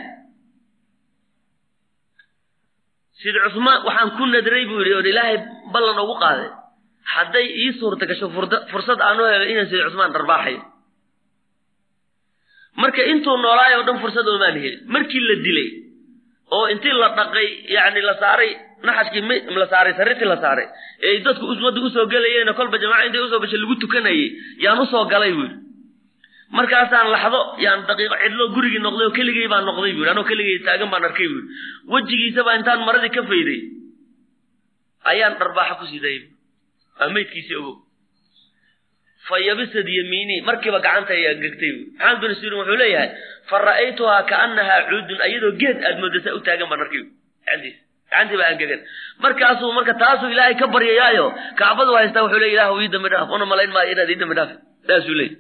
sid 3.25 3.37
cusmaan 3.45 3.79
waxaan 3.89 4.11
ku 4.19 4.25
nadray 4.35 4.65
buu 4.71 4.79
yidhi 4.83 4.95
oon 4.99 5.07
ilaahay 5.13 5.37
ballan 5.75 5.99
ugu 6.05 6.15
qaaday. 6.25 6.49
Hadday 7.15 7.47
ii 7.63 7.71
suurta 7.81 8.05
gasho 8.11 8.27
fursad 8.73 9.01
aan 9.07 9.21
u 9.21 9.25
helo 9.33 9.45
inaan 9.53 9.69
sid 9.73 9.81
cusmaan 9.87 10.13
dharbaaxayo 10.17 10.61
marka 12.83 13.03
intuu 13.13 13.37
noolaay 13.45 13.73
oo 13.79 13.83
dhan 13.89 13.99
fursad 14.03 14.27
oomaan 14.33 14.57
helin 14.65 14.81
markii 14.95 15.23
la 15.29 15.35
dilay 15.47 15.69
oo 16.57 16.65
intii 16.73 16.95
la 17.03 17.09
dhaqay 17.19 17.49
yacni 17.75 18.01
la 18.09 18.15
saaray 18.23 18.51
naxashkii 18.87 19.23
la 19.63 19.67
saaray 19.73 19.93
sariirtii 19.99 20.29
la 20.33 20.39
saaray 20.45 20.67
ee 21.09 21.15
dadku 21.27 21.45
ummadda 21.53 21.81
u 21.87 21.91
soo 21.97 22.07
gelayeena 22.15 22.53
kolba 22.59 22.77
jamaaca 22.83 23.07
intay 23.09 23.23
u 23.27 23.29
soo 23.33 23.41
gashay 23.45 23.61
lagu 23.63 23.75
tukanayay 23.83 24.27
yaan 24.65 24.81
u 24.85 24.87
soo 24.93 25.05
galay 25.13 25.33
buu 25.39 25.47
yidhi 25.47 25.57
markaasaan 26.59 27.09
laxdo 27.15 27.41
yaan 27.65 27.81
daqiiqo 27.89 28.17
cidlo 28.23 28.45
gurigii 28.55 28.83
noqday 28.87 29.07
oo 29.09 29.13
keligay 29.19 29.49
baan 29.53 29.65
noqday 29.69 29.93
buu 29.97 30.07
anoo 30.13 30.25
keligay 30.31 30.59
taagan 30.67 30.91
baan 30.93 31.05
arkay 31.09 31.29
buu 31.33 31.41
yidhi. 31.41 31.55
Wejigiisabaa 31.93 32.55
intaan 32.59 32.81
maradii 32.89 33.13
ka 33.17 33.23
fayday. 33.31 33.61
Ayaan 35.11 35.35
dharbaaxo 35.41 35.75
ku 35.81 35.87
siday 35.93 36.17
waa 37.01 37.09
meydkiisii 37.17 37.57
ogow. 37.61 37.75
Fa 39.29 39.37
yabisad 39.41 39.89
yamiinii 39.99 40.41
markiiba 40.49 40.79
gacanta 40.85 41.13
ay 41.17 41.25
angegtay 41.33 41.71
buu 41.77 41.87
maxamed 41.99 42.21
bin 42.23 42.33
sirin 42.41 42.59
wuxuu 42.61 42.77
leeyahay 42.83 43.11
fa 43.51 43.57
ra'aytuhaa 43.69 44.23
kaannahaa 44.31 44.81
cuudun 44.91 45.21
ayadoo 45.27 45.53
geed 45.61 45.79
aad 45.89 45.97
moodasa 46.03 46.31
u 46.37 46.41
taagan 46.47 46.69
baan 46.71 46.81
arkay 46.85 47.03
gacantii 47.49 48.39
baa 48.41 48.49
angegan 48.53 48.81
markaasuu 49.25 49.73
marka 49.77 49.95
taasuu 50.03 50.29
ilaahay 50.35 50.55
ka 50.61 50.67
baryayaayo 50.75 51.27
kacbadu 51.61 51.93
haystaa 51.99 52.23
wuxuu 52.27 52.41
leey 52.45 52.53
ilahu 52.57 52.81
ii 52.85 52.91
dambi 52.95 53.09
dhaaf 53.15 53.29
una 53.37 53.47
malayn 53.53 53.73
maayo 53.77 53.91
inaad 53.97 54.11
ii 54.15 54.21
dambi 54.23 54.35
dhaafi. 54.39 54.55
Saasuu 54.89 55.17
leeyay 55.21 55.37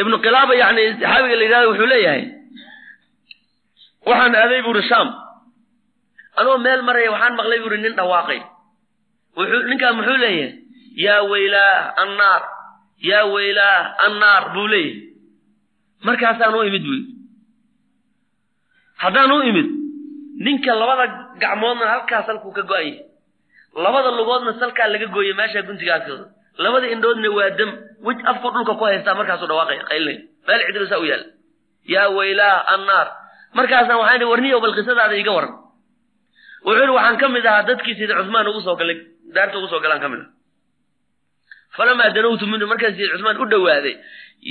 ibnu 0.00 0.16
qilaaba 0.24 0.52
yani 0.62 0.82
saxaabiga 1.00 1.36
la 1.38 1.44
yidhahdo 1.46 1.68
wuxuu 1.70 1.86
leeyahay 1.92 2.22
waxaan 4.08 4.34
aaday 4.42 4.60
buuri 4.66 4.82
shaam 4.90 5.08
anoo 6.40 6.56
meel 6.64 6.82
maraya 6.88 7.10
waxaan 7.14 7.34
maqlay 7.38 7.58
buuri 7.62 7.78
nin 7.84 7.94
dhawaaqay. 7.98 8.40
Ninkaa 9.70 9.92
muxuu 9.98 10.16
leeyahay 10.24 10.52
yaa 11.04 11.22
weylaah 11.30 11.80
annaar 12.02 12.42
yaa 13.10 13.24
weylaah 13.34 13.80
annaar 14.06 14.42
buu 14.54 14.66
leeyahay. 14.72 15.02
Markaasaan 16.06 16.54
u 16.54 16.62
imid 16.68 16.84
buy 16.88 17.00
haddaan 19.02 19.32
u 19.32 19.38
imid 19.50 19.68
ninka 20.46 20.72
labada 20.80 21.04
gacmoodna 21.42 21.86
halkaas 21.92 22.26
halkuu 22.30 22.52
ka 22.56 22.62
go-an 22.70 22.94
labada 23.84 24.10
lugoodna 24.18 24.52
salkaa 24.60 24.88
laga 24.92 25.06
gooyay 25.14 25.34
meesha 25.38 25.60
guntiga 25.68 25.92
agtooda 25.98 26.24
labada 26.64 26.86
indhoodna 26.94 27.28
waa 27.38 27.50
dam 27.58 27.70
wej 28.06 28.18
afku 28.30 28.48
dhulka 28.54 28.72
ku 28.78 28.84
haystaa 28.84 29.14
markaasuu 29.20 29.48
dhawaaqaya 29.50 29.82
qaylinaya 29.90 30.20
meel 30.46 30.60
cidlo 30.66 30.86
saa 30.90 31.00
u 31.04 31.06
yaalla 31.10 31.28
yaa 31.94 32.08
weylaah 32.16 32.58
annaar. 32.74 33.08
Markaasaan 33.56 33.98
waxaan 34.00 34.20
ihi 34.20 34.30
warniyow 34.32 34.60
bal 34.60 34.74
qisadaada 34.76 35.14
iiga 35.16 35.32
waran 35.32 35.54
wuxuu 36.64 36.84
ihi 36.84 36.94
waxaan 36.98 37.16
ka 37.20 37.28
mid 37.28 37.46
ahaa 37.46 37.66
dadkii 37.68 37.94
sida 37.98 38.14
cusmaan 38.18 38.48
ugu 38.50 38.60
soo 38.66 38.76
galay 38.76 38.98
daarta 39.34 39.58
ugu 39.58 39.68
soo 39.72 39.80
galaan 39.80 40.00
ka 40.00 40.08
mid 40.12 40.20
ah. 40.24 40.28
Falamaa 41.76 42.10
danowtu 42.16 42.46
minhu 42.46 42.66
markaan 42.72 42.92
sida 42.96 43.12
cusmaan 43.14 43.40
u 43.40 43.46
dhowaaday 43.52 43.94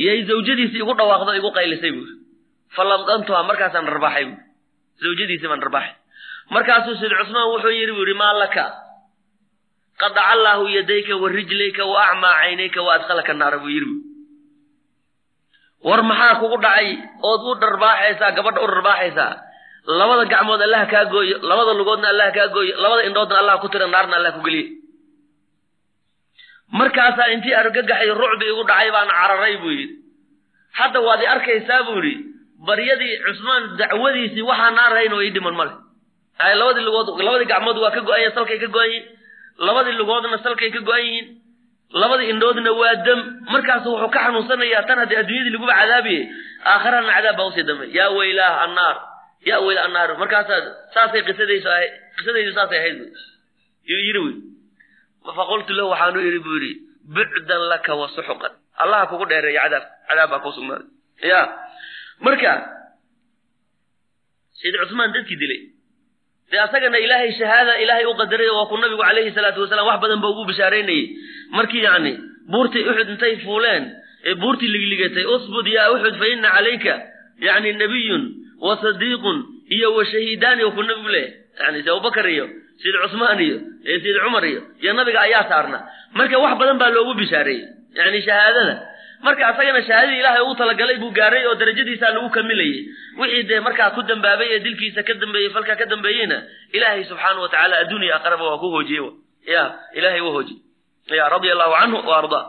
yay 0.06 0.20
zawjadiisii 0.30 0.82
igu 0.84 0.94
dhawaaqdo 1.00 1.32
igu 1.40 1.50
qaylisay 1.58 1.92
buuri 1.92 2.14
falamdantuha 2.76 3.44
markaasaan 3.50 3.86
dharbaaxay 3.90 4.26
buuri 4.26 4.44
zawjadiisii 5.04 5.50
baan 5.52 5.62
dharbaaxay 5.66 5.96
markaasuu 6.56 6.96
sida 7.02 7.16
cusmaan 7.22 7.48
wuxuu 7.54 7.74
yidhi 7.80 7.94
buu 7.98 8.16
maa 8.22 8.34
laka 8.42 8.66
qadaca 10.02 10.24
allaahu 10.34 10.66
yadayka 10.78 11.14
wa 11.22 11.28
rijlayka 11.38 11.84
wa 11.92 11.98
acmaa 12.10 12.34
caynayka 12.42 12.80
wa 12.86 12.92
adkhalaka 12.98 13.34
naara 13.40 13.58
buu 13.64 13.70
yidhi. 13.76 13.94
War 15.88 16.02
maxaa 16.10 16.40
kugu 16.42 16.58
dhacay? 16.66 16.88
Ood 17.30 17.42
u 17.52 17.54
dharbaaxaysaa 17.62 18.32
gabadha 18.38 18.62
u 18.62 18.68
dharbaaxaysaa 18.74 19.32
labada 20.00 20.26
gacmood 20.34 20.62
allah 20.66 20.82
kaa 20.94 21.06
gooyo 21.14 21.36
labada 21.50 21.74
lugoodna 21.80 22.08
allah 22.14 22.28
kaa 22.38 22.48
gooyo 22.56 22.74
labada 22.84 23.04
indhoodna 23.08 23.38
allah 23.42 23.56
ku 23.62 23.68
tira 23.74 23.88
naarna 23.94 24.16
allah 24.20 24.32
ku 24.38 24.42
geliye. 24.46 24.68
Markaasaa 26.80 27.28
intii 27.34 27.54
argagaxay 27.62 28.10
rucbi 28.22 28.46
igu 28.52 28.64
dhacay 28.70 28.90
baan 28.96 29.10
cararay 29.18 29.56
buu 29.62 29.72
yidhi. 29.78 29.96
Hadda 30.78 31.00
waad 31.08 31.22
arkaysaa 31.34 31.82
buu 31.88 32.00
yidhi 32.02 32.14
baryadii 32.68 33.14
cusmaan 33.26 33.64
dacwadiisii 33.80 34.42
waxaa 34.50 34.72
naarahayn 34.78 35.14
oo 35.18 35.22
ii 35.28 35.34
dhiman 35.36 35.56
male. 35.60 35.74
Labadii 36.60 36.84
lugood 36.88 37.08
labadii 37.28 37.50
gacmood 37.52 37.78
waa 37.84 37.94
ka 37.96 38.02
go-an 38.08 38.20
yihiin 38.22 38.36
salkay 38.38 38.60
ka 38.64 38.68
go-an 38.76 38.90
yihiin 38.92 39.06
labadii 39.58 39.98
lugoodna 40.00 40.38
salkay 40.44 40.72
ka 40.72 40.80
go-an 40.88 41.06
yihiin 41.06 41.28
labadii 42.02 42.30
indhoodna 42.34 42.72
waa 42.82 42.96
dam. 43.06 43.20
Markaasu 43.54 43.90
wuxuu 43.92 44.10
ka 44.16 44.20
xanuunsanayaa 44.26 44.84
tan 44.88 45.00
haddii 45.00 45.20
adduunyadii 45.22 45.54
laguba 45.56 45.74
cadaabiye 45.80 46.22
aakharana 46.72 47.14
cadaab 47.16 47.38
baa 47.38 47.48
u 47.50 47.52
sii 47.56 47.64
damay 47.70 47.90
yaa 47.98 48.10
weylaah 48.18 48.64
annaar 48.66 48.96
yaa 49.50 49.60
weyla 49.66 49.82
annaar. 49.88 50.18
Markaasaa 50.18 50.60
saasay 50.94 51.22
qisadaysu 51.28 51.70
ahayd 51.70 51.94
qisadaydu 52.18 52.52
saasay 52.58 52.80
ahayd 52.80 52.98
bu 53.00 53.08
yuu 53.92 54.24
wy 54.26 54.34
faqultu 55.38 55.74
lahu 55.78 55.90
waxaanu 55.94 56.20
idhi 56.28 56.40
buu 56.46 56.58
yidhi 56.60 56.72
bucdan 57.16 57.62
laka 57.72 57.92
wa 57.96 58.08
suxuqan. 58.16 58.54
Allaha 58.84 59.08
kugu 59.08 59.26
dheereeya 59.32 59.62
cadaab 59.64 59.84
cadaab 60.10 60.30
baa 60.30 60.44
kuu 60.44 60.54
ya 61.24 61.42
marka 62.20 62.52
sayid 64.60 64.76
cusmaan 64.82 65.14
dadkii 65.16 65.40
dilay 65.42 65.62
dee 66.56 66.62
asagana 66.68 66.98
ilaahay 67.06 67.32
shahaada 67.40 67.74
ilaahay 67.84 68.06
u 68.12 68.16
qadaray 68.22 68.50
waa 68.58 68.66
ku 68.72 68.78
nabigu 68.84 69.04
calayhi 69.08 69.32
salaatu 69.38 69.60
wasalaam 69.66 69.88
wax 69.92 70.00
badan 70.06 70.20
ba 70.24 70.28
ugu 70.34 70.44
bishaaraynayey 70.52 71.04
markii 71.58 71.84
yacni 71.88 72.14
buurtii 72.54 72.84
uxud 72.92 73.10
intay 73.14 73.34
fuuleen 73.46 73.84
ee 74.30 74.36
buurtii 74.44 74.72
ligligatay 74.76 75.26
usbud 75.36 75.68
yaa 75.78 75.88
uxud 75.96 76.16
fa 76.22 76.28
ina 76.34 76.50
calayka 76.58 76.94
yacni 77.48 77.72
nabiyun 77.84 78.24
wa 78.68 78.74
sadiiqun 78.84 79.38
iyo 79.76 79.88
wa 79.98 80.04
shahiidaani 80.12 80.62
oo 80.68 80.72
ku 80.78 80.84
nabigu 80.90 81.10
leh. 81.16 81.28
Yani 81.60 81.78
si 81.84 81.90
abubakar 81.94 82.28
iyo 82.36 82.46
sayid 82.82 82.96
cusmaan 83.04 83.40
iyo 83.48 83.58
sayid 83.84 84.18
cumar 84.24 84.44
iyo 84.52 84.62
iyo 84.84 84.92
nabiga 85.00 85.20
ayaa 85.28 85.44
saarna 85.52 85.80
marka 86.18 86.38
wax 86.44 86.54
badan 86.62 86.78
baa 86.82 86.92
loogu 86.96 87.14
bishaareeyey 87.20 87.66
yani 88.00 88.20
shahaadada 88.28 88.74
marka 89.24 89.48
asagana 89.48 89.82
shahaadadii 89.88 90.20
ilaahay 90.20 90.42
ugu 90.46 90.56
talagalay 90.62 90.98
buu 91.04 91.12
gaaray 91.20 91.46
oo 91.50 91.56
darajadiisaa 91.62 92.12
lagu 92.16 92.30
kamilayey 92.30 92.80
wixii 93.20 93.44
dee 93.50 93.60
markaa 93.68 93.90
ku 93.96 94.02
dambaabay 94.12 94.48
ee 94.56 94.60
dilkiisa 94.66 95.04
ka 95.08 95.14
dambeeyey 95.24 95.50
falkaa 95.56 95.76
ka 95.82 95.86
dambeeyeyna 95.94 96.38
ilaahay 96.78 97.04
subxaana 97.12 97.42
wa 97.46 97.50
tacaala 97.50 97.78
adduuniya 97.84 98.16
aqraba 98.20 98.44
waa 98.50 98.58
ku 98.64 98.70
hoojiyey 98.76 99.10
ya 99.54 99.64
ilaahay 100.00 100.22
waa 100.28 100.32
hoojiyey 100.38 101.18
ya 101.20 101.30
radia 101.34 101.54
allahu 101.56 101.74
canhu 101.80 102.00
wa 102.10 102.18
ardaa 102.22 102.44